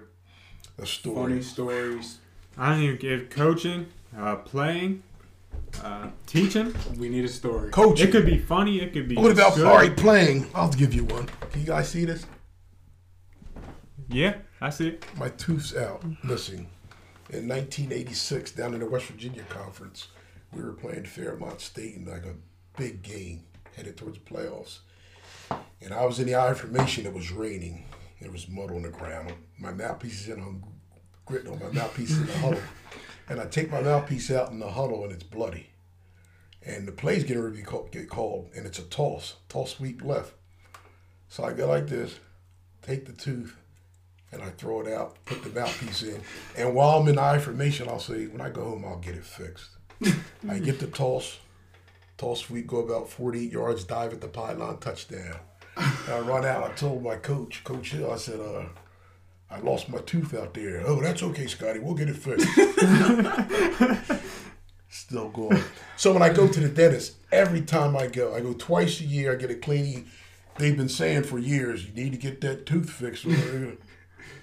A 0.80 0.86
story. 0.86 1.30
Funny 1.30 1.42
stories. 1.42 2.18
I 2.58 2.72
don't 2.72 2.82
even 2.82 2.98
give 2.98 3.30
coaching, 3.30 3.88
uh, 4.18 4.38
playing, 4.38 5.04
uh, 5.84 6.08
teaching. 6.26 6.74
We 6.98 7.10
need 7.10 7.26
a 7.26 7.30
story. 7.30 7.70
Coach. 7.70 8.02
It 8.02 8.12
could 8.12 8.26
be 8.26 8.40
funny. 8.40 8.80
It 8.80 8.94
could 8.94 9.08
be. 9.08 9.16
What 9.16 9.32
about 9.32 9.56
good. 9.56 9.68
all 9.68 9.76
right 9.76 9.96
playing? 9.96 10.48
I'll 10.56 10.72
give 10.72 10.94
you 10.94 11.06
one. 11.06 11.28
Can 11.52 11.62
you 11.62 11.68
guys 11.68 11.90
see 11.90 12.06
this? 12.06 12.26
Yeah, 14.10 14.38
I 14.62 14.70
see 14.70 14.88
it. 14.90 15.06
My 15.18 15.30
tooth's 15.30 15.76
out, 15.76 16.04
missing. 16.24 16.70
In 17.30 17.48
1986, 17.48 18.52
down 18.52 18.74
in 18.74 18.80
the 18.80 18.86
West 18.86 19.08
Virginia 19.08 19.44
Conference, 19.50 20.08
we 20.54 20.64
were 20.64 20.72
playing 20.72 21.04
Fairmont 21.04 21.60
State 21.60 21.96
in 21.96 22.06
like 22.06 22.26
a 22.26 22.36
big 22.78 23.04
game 23.04 23.44
headed 23.76 23.98
towards 23.98 24.18
the 24.18 24.24
playoffs. 24.24 24.80
And 25.82 25.94
I 25.94 26.06
was 26.06 26.20
in 26.20 26.28
the 26.28 26.36
I 26.36 26.54
formation. 26.54 27.06
It 27.06 27.14
was 27.14 27.32
raining. 27.32 27.84
There 28.22 28.32
was 28.32 28.48
mud 28.48 28.72
on 28.72 28.84
the 28.84 28.90
ground. 28.90 29.34
My 29.60 29.74
mouthpiece 29.74 30.22
is 30.22 30.30
in 30.30 30.40
on 30.40 30.64
grit 31.26 31.46
on 31.48 31.60
my 31.60 31.70
mouthpiece 31.70 32.18
in 32.18 32.26
the 32.28 32.38
huddle. 32.38 32.62
And 33.28 33.42
I 33.42 33.46
take 33.46 33.70
my 33.70 33.82
mouthpiece 33.82 34.32
out 34.32 34.52
in 34.52 34.60
the 34.60 34.72
huddle 34.72 35.04
and 35.04 35.12
it's 35.12 35.24
bloody. 35.24 35.68
And 36.66 36.88
the 36.88 36.94
play's 36.94 37.24
getting 37.24 37.44
ready 37.44 37.62
to 37.62 37.88
get 37.92 38.10
called, 38.10 38.50
and 38.56 38.66
it's 38.66 38.80
a 38.80 38.84
toss, 38.84 39.36
toss 39.48 39.76
sweep 39.76 40.04
left. 40.04 40.34
So 41.28 41.44
I 41.44 41.54
go 41.54 41.68
like 41.68 41.88
this, 41.88 42.20
take 42.82 43.06
the 43.06 43.14
tooth, 43.14 43.56
and 44.32 44.42
I 44.42 44.50
throw 44.50 44.82
it 44.82 44.92
out, 44.92 45.24
put 45.26 45.44
the 45.44 45.50
mouthpiece 45.50 46.04
in. 46.04 46.22
And 46.58 46.74
while 46.76 47.00
I'm 47.00 47.08
in 47.08 47.18
I 47.18 47.38
formation, 47.40 47.88
I'll 47.88 48.00
say, 48.00 48.28
when 48.28 48.42
I 48.42 48.50
go 48.50 48.64
home, 48.64 48.86
I'll 48.86 48.98
get 48.98 49.16
it 49.16 49.26
fixed. 49.26 49.72
I 50.50 50.60
get 50.60 50.80
the 50.80 50.88
toss, 50.88 51.40
toss 52.18 52.42
sweep, 52.42 52.68
go 52.68 52.80
about 52.80 53.10
48 53.10 53.52
yards, 53.52 53.84
dive 53.84 54.14
at 54.14 54.22
the 54.22 54.28
pylon, 54.28 54.80
touchdown. 54.80 55.38
And 55.78 56.14
I 56.14 56.20
run 56.20 56.46
out. 56.46 56.64
I 56.64 56.74
told 56.74 57.04
my 57.04 57.16
coach, 57.16 57.64
Coach 57.64 57.92
Hill, 57.92 58.12
I 58.12 58.18
said, 58.18 58.40
uh, 58.40 58.66
I 59.50 59.60
lost 59.60 59.90
my 59.90 60.00
tooth 60.00 60.34
out 60.34 60.54
there. 60.54 60.84
Oh, 60.86 61.00
that's 61.02 61.24
okay, 61.24 61.48
Scotty. 61.48 61.80
We'll 61.80 61.96
get 61.96 62.10
it 62.10 62.18
fixed. 62.18 62.48
Still 64.90 65.30
going. 65.30 65.64
So 65.96 66.12
when 66.14 66.22
I 66.22 66.30
go 66.30 66.48
to 66.48 66.60
the 66.60 66.70
dentist, 66.70 67.16
every 67.32 67.62
time 67.62 67.96
I 67.96 68.08
go, 68.08 68.36
I 68.36 68.42
go 68.42 68.54
twice 68.54 69.00
a 69.00 69.06
year. 69.06 69.32
I 69.32 69.36
get 69.36 69.52
a 69.52 69.56
cleaning. 69.56 70.08
They've 70.58 70.76
been 70.76 70.90
saying 70.90 71.24
for 71.24 71.40
years, 71.40 71.86
you 71.86 71.94
need 71.94 72.12
to 72.12 72.18
get 72.18 72.42
that 72.42 72.66
tooth 72.66 72.90
fixed. 72.90 73.26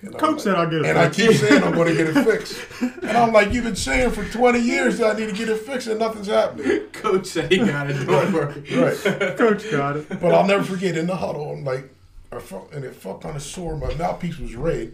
And 0.06 0.18
Coach 0.18 0.32
like- 0.32 0.40
said 0.40 0.54
I'll 0.56 0.68
get 0.70 0.80
it. 0.80 0.86
and 0.86 0.98
I 0.98 1.08
keep 1.08 1.32
saying 1.32 1.62
I'm 1.62 1.72
going 1.74 1.88
to 1.88 1.94
get 1.96 2.16
it 2.16 2.24
fixed. 2.30 2.56
And 3.02 3.16
I'm 3.16 3.32
like, 3.32 3.52
you've 3.52 3.64
been 3.64 3.76
saying 3.76 4.10
for 4.10 4.24
20 4.24 4.58
years 4.60 4.98
that 4.98 5.16
I 5.16 5.18
need 5.18 5.26
to 5.30 5.34
get 5.34 5.48
it 5.48 5.60
fixed, 5.60 5.86
and 5.88 5.98
nothing's 5.98 6.26
happening. 6.26 6.80
Coach 6.92 7.26
said 7.26 7.50
he 7.50 7.58
got 7.58 7.90
it. 7.90 7.94
Don't 8.04 8.32
worry. 8.32 8.60
Right. 8.76 9.36
Coach 9.36 9.70
got 9.70 9.96
it. 9.96 10.08
But 10.20 10.34
I'll 10.34 10.46
never 10.46 10.62
forget 10.64 10.96
in 10.96 11.06
the 11.06 11.16
huddle, 11.16 11.50
I'm 11.52 11.64
like, 11.64 11.90
I 12.32 12.38
felt, 12.40 12.72
and 12.72 12.84
it 12.84 12.94
felt 12.94 13.22
kind 13.22 13.36
of 13.36 13.42
sore. 13.42 13.76
My 13.76 13.94
mouthpiece 13.94 14.38
was 14.38 14.54
red. 14.54 14.92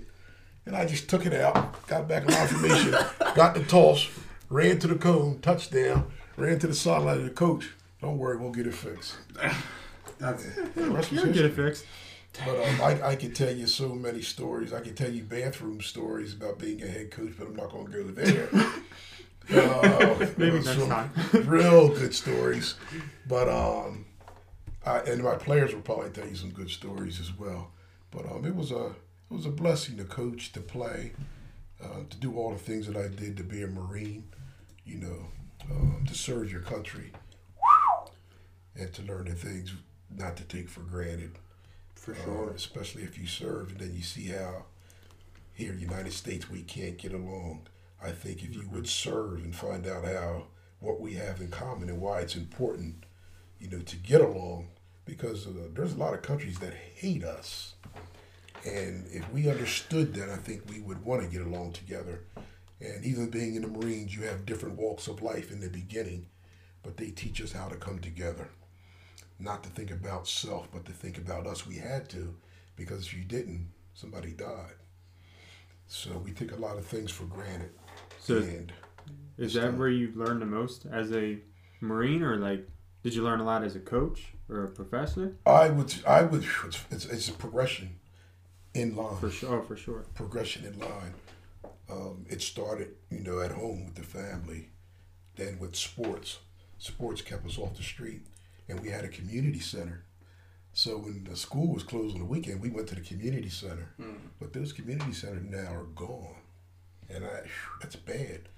And 0.67 0.77
I 0.77 0.85
just 0.85 1.09
took 1.09 1.25
it 1.27 1.33
out, 1.33 1.87
got 1.87 2.07
back 2.07 2.25
in 2.25 2.31
formation, 2.31 2.91
got 3.35 3.55
the 3.55 3.65
toss, 3.65 4.09
ran 4.51 4.79
to 4.81 4.87
the 4.89 4.95
cone, 4.95 5.41
touchdown, 5.41 6.11
ran 6.37 6.59
to 6.59 6.67
the 6.67 6.75
sideline 6.75 7.17
of 7.17 7.25
the 7.25 7.31
coach. 7.31 7.71
Don't 8.03 8.19
worry, 8.19 8.37
we'll 8.37 8.53
get 8.53 8.67
it 8.67 8.75
fixed. 8.75 9.17
That's 10.19 10.45
The 10.75 10.91
rest 10.91 11.11
was 11.13 11.23
You'll 11.25 11.33
get 11.33 11.47
it 11.47 11.55
fixed. 11.55 11.87
But 12.33 12.69
um, 12.69 12.81
I, 12.81 13.09
I 13.11 13.17
could 13.17 13.35
tell 13.35 13.53
you 13.53 13.67
so 13.67 13.89
many 13.89 14.23
stories. 14.23 14.73
I 14.73 14.81
could 14.81 14.97
tell 14.97 15.11
you 15.11 15.23
bathroom 15.23 15.81
stories 15.81 16.33
about 16.33 16.59
being 16.59 16.83
a 16.83 16.87
head 16.87 17.11
coach, 17.11 17.33
but 17.39 17.49
I'm 17.49 17.57
not 17.57 17.71
going 17.71 17.87
to 17.87 17.93
go 17.93 18.05
there. 18.11 18.49
Uh, 19.53 20.27
Maybe 20.37 20.59
uh, 20.59 20.63
next 20.63 20.87
time. 20.87 21.11
real 21.45 21.89
good 21.89 22.15
stories. 22.15 22.77
But 23.27 23.49
um, 23.49 24.05
I, 24.87 24.99
and 25.01 25.25
my 25.25 25.35
players 25.35 25.75
will 25.75 25.83
probably 25.83 26.11
tell 26.11 26.29
you 26.29 26.37
some 26.37 26.51
good 26.51 26.71
stories 26.71 27.19
as 27.19 27.37
well. 27.37 27.73
But 28.13 28.27
um, 28.27 28.45
it 28.45 28.55
was 28.55 28.71
a 28.71 28.87
it 28.87 29.35
was 29.35 29.47
a 29.47 29.51
blessing 29.51 29.97
to 29.97 30.05
coach, 30.05 30.53
to 30.53 30.61
play, 30.61 31.13
uh, 31.83 32.03
to 32.09 32.17
do 32.19 32.37
all 32.37 32.53
the 32.53 32.59
things 32.59 32.87
that 32.87 32.97
I 32.97 33.09
did, 33.09 33.37
to 33.39 33.43
be 33.43 33.63
a 33.63 33.67
Marine, 33.67 34.25
you 34.85 34.99
know, 34.99 35.27
um, 35.71 36.05
to 36.07 36.15
serve 36.15 36.53
your 36.53 36.63
country, 36.63 37.11
and 38.77 38.93
to 38.93 39.03
learn 39.03 39.25
the 39.25 39.35
things 39.35 39.73
not 40.17 40.37
to 40.37 40.45
take 40.45 40.69
for 40.69 40.81
granted. 40.81 41.33
For 42.15 42.51
Uh, 42.51 42.55
especially 42.55 43.03
if 43.03 43.19
you 43.19 43.27
serve, 43.27 43.71
and 43.71 43.81
then 43.81 43.95
you 43.95 44.03
see 44.03 44.29
how 44.29 44.65
here 45.53 45.71
in 45.71 45.77
the 45.77 45.83
United 45.83 46.13
States 46.13 46.51
we 46.51 46.63
can't 46.63 46.99
get 46.99 47.13
along. 47.13 47.67
I 48.03 48.13
think 48.13 48.43
if 48.43 48.55
you 48.55 48.69
would 48.71 48.89
serve 48.89 49.45
and 49.45 49.55
find 49.55 49.87
out 49.87 50.05
how 50.05 50.47
what 50.79 51.01
we 51.01 51.15
have 51.15 51.41
in 51.41 51.51
common 51.51 51.89
and 51.91 52.01
why 52.01 52.21
it's 52.21 52.37
important, 52.37 53.05
you 53.59 53.69
know, 53.69 53.81
to 53.81 53.97
get 53.97 54.23
along, 54.23 54.69
because 55.05 55.47
uh, 55.47 55.69
there's 55.75 55.93
a 55.93 55.99
lot 55.99 56.15
of 56.15 56.23
countries 56.23 56.59
that 56.61 56.73
hate 56.75 57.25
us, 57.25 57.75
and 58.65 59.07
if 59.11 59.31
we 59.33 59.51
understood 59.51 60.15
that, 60.15 60.31
I 60.31 60.37
think 60.37 60.63
we 60.69 60.81
would 60.81 61.05
want 61.05 61.23
to 61.23 61.29
get 61.29 61.47
along 61.47 61.73
together. 61.73 62.25
And 62.81 63.05
even 63.05 63.29
being 63.29 63.57
in 63.57 63.63
the 63.63 63.69
Marines, 63.69 64.17
you 64.17 64.23
have 64.23 64.47
different 64.47 64.79
walks 64.79 65.07
of 65.07 65.21
life 65.21 65.53
in 65.53 65.61
the 65.61 65.69
beginning, 65.69 66.27
but 66.83 66.97
they 66.97 67.11
teach 67.11 67.43
us 67.43 67.53
how 67.53 67.69
to 67.69 67.77
come 67.77 67.99
together 67.99 68.49
not 69.41 69.63
to 69.65 69.71
think 69.71 69.91
about 69.91 70.29
self, 70.29 70.69
but 70.73 70.85
to 70.87 70.93
think 70.93 71.19
about 71.19 71.47
us. 71.47 71.67
We 71.67 71.77
had 71.77 72.09
to, 72.11 72.35
because 72.77 73.07
if 73.07 73.15
you 73.15 73.25
didn't, 73.25 73.69
somebody 73.95 74.33
died. 74.33 74.75
So 75.87 76.11
we 76.25 76.33
take 76.33 76.53
a 76.53 76.57
lot 76.57 76.79
of 76.79 76.87
things 76.87 77.11
for 77.11 77.25
granted. 77.25 77.71
So 78.21 78.37
and 78.37 78.73
is 79.39 79.55
that 79.55 79.77
where 79.77 79.89
you 79.89 80.13
learned 80.15 80.43
the 80.43 80.47
most 80.47 80.87
as 80.87 81.13
a 81.13 81.39
Marine, 81.81 82.23
or 82.23 82.37
like 82.37 82.69
did 83.03 83.15
you 83.15 83.23
learn 83.23 83.41
a 83.41 83.45
lot 83.45 83.65
as 83.65 83.77
a 83.77 83.81
coach 83.81 84.35
or 84.49 84.65
a 84.65 84.69
professor? 84.69 85.37
I 85.47 85.71
would, 85.71 85.95
I 86.07 86.23
would, 86.23 86.45
it's, 86.67 86.85
it's, 86.91 87.05
it's 87.07 87.29
a 87.29 87.33
progression 87.33 87.99
in 88.75 88.95
line. 88.95 89.17
For 89.17 89.31
sure, 89.31 89.61
oh, 89.61 89.63
for 89.63 89.77
sure. 89.77 90.05
progression 90.15 90.67
in 90.67 90.79
line. 90.79 91.15
Um, 91.91 92.27
it 92.29 92.43
started, 92.43 92.95
you 93.11 93.21
know, 93.21 93.41
at 93.41 93.53
home 93.53 93.87
with 93.87 93.95
the 93.95 94.03
family, 94.03 94.69
then 95.37 95.59
with 95.59 95.75
sports. 95.75 96.39
Sports 96.79 97.23
kept 97.23 97.47
us 97.47 97.59
off 97.59 97.77
the 97.77 97.83
street, 97.83 98.27
and 98.71 98.81
we 98.81 98.89
had 98.89 99.05
a 99.05 99.09
community 99.09 99.61
center. 99.61 100.05
So 100.73 100.97
when 100.99 101.25
the 101.29 101.37
school 101.37 101.75
was 101.75 101.83
closed 101.83 102.15
on 102.15 102.21
the 102.21 102.27
weekend, 102.27 102.61
we 102.61 102.71
went 102.71 102.87
to 102.89 102.95
the 102.95 103.01
community 103.01 103.49
center. 103.49 103.89
Hmm. 104.01 104.13
But 104.39 104.53
those 104.53 104.73
community 104.73 105.13
centers 105.13 105.43
now 105.45 105.75
are 105.75 105.85
gone, 105.95 106.37
and 107.09 107.25
I, 107.25 107.43
that's 107.81 107.97
bad. 107.97 108.49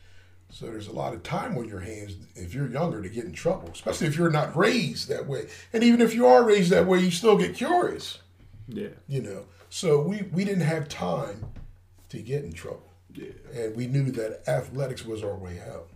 So 0.50 0.66
there's 0.66 0.88
a 0.88 0.92
lot 0.92 1.14
of 1.14 1.22
time 1.22 1.56
on 1.56 1.66
your 1.66 1.80
hands 1.80 2.12
if 2.34 2.52
you're 2.52 2.68
younger 2.68 3.00
to 3.00 3.08
get 3.08 3.24
in 3.24 3.32
trouble, 3.32 3.70
especially 3.72 4.06
if 4.08 4.16
you're 4.18 4.28
not 4.30 4.54
raised 4.54 5.08
that 5.08 5.26
way. 5.26 5.46
And 5.72 5.82
even 5.82 6.02
if 6.02 6.14
you 6.14 6.26
are 6.26 6.44
raised 6.44 6.70
that 6.70 6.86
way, 6.86 6.98
you 7.00 7.10
still 7.10 7.38
get 7.38 7.54
curious 7.54 8.18
Yeah. 8.68 8.88
you 9.08 9.22
know. 9.22 9.46
So 9.70 10.02
we, 10.02 10.22
we 10.30 10.44
didn't 10.44 10.64
have 10.64 10.90
time 10.90 11.46
to 12.10 12.18
get 12.18 12.44
in 12.44 12.52
trouble. 12.52 12.92
Yeah. 13.14 13.30
And 13.54 13.74
we 13.74 13.86
knew 13.86 14.10
that 14.10 14.46
athletics 14.46 15.06
was 15.06 15.24
our 15.24 15.34
way 15.36 15.58
out, 15.60 15.88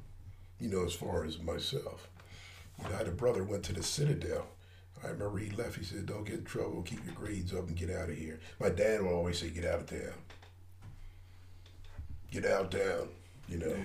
you 0.58 0.70
know, 0.70 0.86
as 0.86 0.94
far 0.94 1.26
as 1.26 1.38
myself. 1.38 2.08
You 2.79 2.89
know, 2.89 2.95
I 2.95 2.99
had 2.99 3.09
a 3.09 3.12
brother 3.12 3.43
went 3.45 3.64
to 3.64 3.72
the 3.72 3.83
Citadel. 3.83 4.47
I 5.03 5.09
remember 5.09 5.39
he 5.39 5.51
left. 5.51 5.77
He 5.77 5.85
said, 5.85 6.07
"Don't 6.07 6.24
get 6.24 6.37
in 6.37 6.45
trouble. 6.45 6.83
Keep 6.83 7.05
your 7.05 7.14
grades 7.14 7.53
up 7.53 7.68
and 7.68 7.77
get 7.77 7.91
out 7.91 8.09
of 8.09 8.16
here." 8.16 8.41
My 8.59 8.70
dad 8.70 9.03
would 9.03 9.12
always 9.12 9.39
say, 9.39 9.51
"Get 9.51 9.64
out 9.64 9.81
of 9.81 9.87
town. 9.87 10.14
Get 12.31 12.45
out 12.45 12.74
of 12.74 12.81
town. 12.81 13.09
You 13.49 13.59
know, 13.59 13.77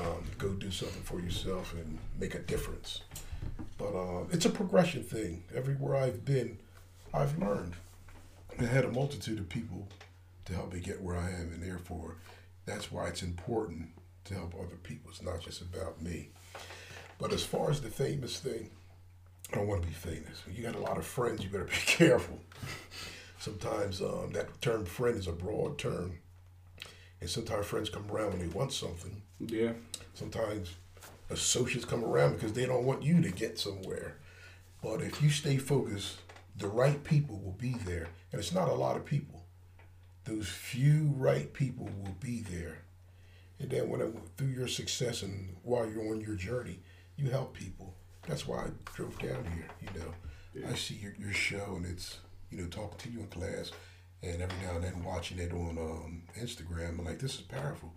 um, 0.00 0.24
go 0.38 0.50
do 0.50 0.70
something 0.70 1.02
for 1.02 1.20
yourself 1.20 1.74
and 1.74 1.98
make 2.18 2.34
a 2.34 2.38
difference." 2.38 3.00
But 3.78 3.94
um, 3.96 4.28
it's 4.30 4.46
a 4.46 4.50
progression 4.50 5.02
thing. 5.02 5.44
Everywhere 5.54 5.96
I've 5.96 6.24
been, 6.24 6.58
I've 7.12 7.38
learned. 7.38 7.74
I 8.60 8.64
had 8.64 8.84
a 8.84 8.92
multitude 8.92 9.38
of 9.38 9.48
people 9.48 9.88
to 10.44 10.54
help 10.54 10.72
me 10.72 10.80
get 10.80 11.00
where 11.02 11.16
I 11.16 11.30
am, 11.30 11.50
and 11.52 11.62
therefore, 11.62 12.16
that's 12.66 12.92
why 12.92 13.08
it's 13.08 13.22
important 13.22 13.88
to 14.24 14.34
help 14.34 14.54
other 14.54 14.76
people. 14.76 15.10
It's 15.10 15.22
not 15.22 15.40
just 15.40 15.62
about 15.62 16.00
me. 16.00 16.28
But 17.22 17.32
as 17.32 17.44
far 17.44 17.70
as 17.70 17.80
the 17.80 17.88
famous 17.88 18.40
thing, 18.40 18.68
I 19.52 19.54
don't 19.54 19.68
want 19.68 19.82
to 19.82 19.86
be 19.86 19.94
famous. 19.94 20.42
You 20.52 20.64
got 20.64 20.74
a 20.74 20.80
lot 20.80 20.98
of 20.98 21.06
friends, 21.06 21.44
you 21.44 21.50
better 21.50 21.66
be 21.66 21.70
careful. 21.86 22.40
Sometimes 23.38 24.02
um, 24.02 24.32
that 24.32 24.60
term 24.60 24.84
friend 24.84 25.16
is 25.16 25.28
a 25.28 25.32
broad 25.32 25.78
term. 25.78 26.18
And 27.20 27.30
sometimes 27.30 27.66
friends 27.66 27.90
come 27.90 28.10
around 28.10 28.32
when 28.32 28.40
they 28.40 28.52
want 28.52 28.72
something. 28.72 29.22
Yeah. 29.38 29.74
Sometimes 30.14 30.74
associates 31.30 31.84
come 31.84 32.04
around 32.04 32.32
because 32.32 32.54
they 32.54 32.66
don't 32.66 32.84
want 32.84 33.04
you 33.04 33.22
to 33.22 33.30
get 33.30 33.56
somewhere. 33.56 34.16
But 34.82 35.00
if 35.00 35.22
you 35.22 35.30
stay 35.30 35.58
focused, 35.58 36.16
the 36.56 36.66
right 36.66 37.04
people 37.04 37.38
will 37.38 37.52
be 37.56 37.76
there. 37.86 38.08
And 38.32 38.40
it's 38.40 38.52
not 38.52 38.68
a 38.68 38.74
lot 38.74 38.96
of 38.96 39.04
people. 39.04 39.44
Those 40.24 40.48
few 40.48 41.14
right 41.16 41.52
people 41.52 41.88
will 42.02 42.16
be 42.18 42.40
there. 42.40 42.78
And 43.60 43.70
then 43.70 43.88
when 43.88 44.12
through 44.36 44.48
your 44.48 44.66
success 44.66 45.22
and 45.22 45.54
while 45.62 45.88
you're 45.88 46.12
on 46.12 46.20
your 46.20 46.34
journey, 46.34 46.80
you 47.22 47.30
help 47.30 47.54
people. 47.54 47.94
That's 48.28 48.46
why 48.46 48.64
I 48.64 48.68
drove 48.94 49.18
down 49.18 49.44
here, 49.54 49.68
you 49.80 50.00
know. 50.00 50.68
I 50.68 50.74
see 50.74 50.94
your, 50.94 51.14
your 51.18 51.32
show 51.32 51.74
and 51.76 51.86
it's, 51.86 52.18
you 52.50 52.58
know, 52.58 52.68
talking 52.68 52.98
to 52.98 53.10
you 53.10 53.20
in 53.20 53.26
class 53.28 53.72
and 54.22 54.42
every 54.42 54.66
now 54.66 54.76
and 54.76 54.84
then 54.84 55.04
watching 55.04 55.38
it 55.38 55.52
on 55.52 55.78
um, 55.78 56.22
Instagram. 56.38 56.98
I'm 56.98 57.04
like, 57.04 57.18
this 57.18 57.36
is 57.36 57.40
powerful. 57.42 57.92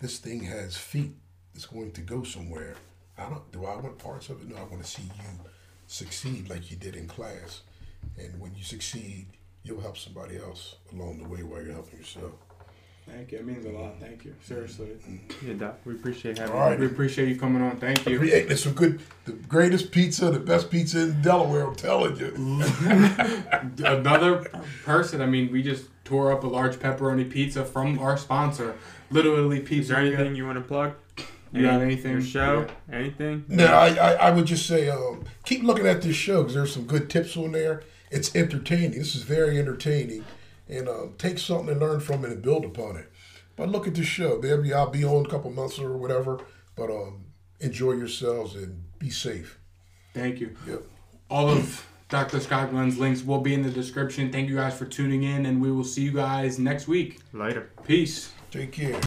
This 0.00 0.18
thing 0.18 0.42
has 0.44 0.76
feet. 0.76 1.14
It's 1.54 1.66
going 1.66 1.92
to 1.92 2.00
go 2.00 2.24
somewhere. 2.24 2.74
I 3.16 3.28
don't. 3.28 3.50
Do 3.52 3.64
I 3.64 3.76
want 3.76 3.98
parts 3.98 4.28
of 4.28 4.42
it? 4.42 4.48
No. 4.48 4.56
I 4.56 4.64
want 4.64 4.82
to 4.82 4.90
see 4.90 5.04
you 5.04 5.50
succeed 5.86 6.50
like 6.50 6.70
you 6.70 6.76
did 6.76 6.96
in 6.96 7.06
class. 7.06 7.62
And 8.18 8.38
when 8.40 8.54
you 8.54 8.64
succeed, 8.64 9.28
you'll 9.62 9.80
help 9.80 9.96
somebody 9.96 10.36
else 10.36 10.76
along 10.92 11.22
the 11.22 11.28
way 11.28 11.42
while 11.42 11.62
you're 11.62 11.72
helping 11.72 12.00
yourself. 12.00 12.32
Thank 13.06 13.32
you. 13.32 13.38
It 13.38 13.46
means 13.46 13.66
a 13.66 13.70
lot. 13.70 14.00
Thank 14.00 14.24
you. 14.24 14.34
Seriously. 14.42 14.88
Yeah, 15.44 15.54
Doc, 15.54 15.78
we 15.84 15.94
appreciate 15.94 16.38
having 16.38 16.54
All 16.54 16.60
right. 16.60 16.78
We 16.78 16.86
appreciate 16.86 17.28
you 17.28 17.36
coming 17.38 17.62
on. 17.62 17.76
Thank 17.76 18.06
you. 18.06 18.18
Creating 18.18 18.56
some 18.56 18.72
good, 18.72 19.00
the 19.26 19.32
greatest 19.32 19.90
pizza, 19.90 20.30
the 20.30 20.40
best 20.40 20.70
pizza 20.70 21.02
in 21.02 21.20
Delaware. 21.20 21.66
I'm 21.66 21.76
telling 21.76 22.16
you. 22.16 22.32
Another 23.84 24.50
person. 24.84 25.20
I 25.20 25.26
mean, 25.26 25.52
we 25.52 25.62
just 25.62 25.86
tore 26.04 26.32
up 26.32 26.44
a 26.44 26.46
large 26.46 26.76
pepperoni 26.76 27.28
pizza 27.30 27.64
from 27.64 27.98
our 27.98 28.16
sponsor, 28.16 28.76
literally 29.10 29.56
you. 29.56 29.62
pizza. 29.62 29.80
Is 29.80 29.88
there 29.88 29.98
anything 29.98 30.34
you 30.34 30.46
want 30.46 30.58
to 30.58 30.64
plug? 30.64 30.94
You 31.54 31.62
got 31.62 31.82
anything? 31.82 32.12
Your 32.12 32.20
show? 32.20 32.66
Anything? 32.92 33.44
No, 33.46 33.66
I, 33.66 33.94
I, 33.94 34.12
I 34.14 34.30
would 34.32 34.44
just 34.46 34.66
say 34.66 34.88
um, 34.88 35.24
keep 35.44 35.62
looking 35.62 35.86
at 35.86 36.02
this 36.02 36.16
show 36.16 36.42
because 36.42 36.54
there's 36.54 36.72
some 36.74 36.84
good 36.84 37.08
tips 37.08 37.36
on 37.36 37.52
there. 37.52 37.82
It's 38.10 38.34
entertaining. 38.34 38.98
This 38.98 39.14
is 39.14 39.22
very 39.22 39.58
entertaining, 39.58 40.24
and 40.76 40.88
um, 40.88 41.14
take 41.18 41.38
something 41.38 41.70
and 41.70 41.80
learn 41.80 42.00
from 42.00 42.24
it 42.24 42.30
and 42.30 42.42
build 42.42 42.64
upon 42.64 42.96
it. 42.96 43.10
But 43.56 43.68
look 43.68 43.86
at 43.86 43.94
this 43.94 44.06
show. 44.06 44.40
Maybe 44.42 44.72
I'll 44.72 44.90
be 44.90 45.04
on 45.04 45.26
a 45.26 45.28
couple 45.28 45.50
months 45.50 45.78
or 45.78 45.96
whatever. 45.96 46.40
But 46.76 46.90
um, 46.90 47.26
enjoy 47.60 47.92
yourselves 47.92 48.54
and 48.54 48.84
be 48.98 49.10
safe. 49.10 49.58
Thank 50.12 50.40
you. 50.40 50.56
Yep. 50.66 50.82
All 51.30 51.48
of 51.48 51.86
Dr. 52.08 52.40
Scott 52.40 52.70
Glenn's 52.70 52.98
links 52.98 53.22
will 53.22 53.40
be 53.40 53.54
in 53.54 53.62
the 53.62 53.70
description. 53.70 54.30
Thank 54.30 54.48
you 54.48 54.56
guys 54.56 54.76
for 54.76 54.84
tuning 54.84 55.22
in, 55.22 55.46
and 55.46 55.60
we 55.60 55.72
will 55.72 55.84
see 55.84 56.02
you 56.02 56.12
guys 56.12 56.58
next 56.58 56.86
week. 56.86 57.20
Later. 57.32 57.70
Peace. 57.84 58.32
Take 58.50 58.72
care. 58.72 59.00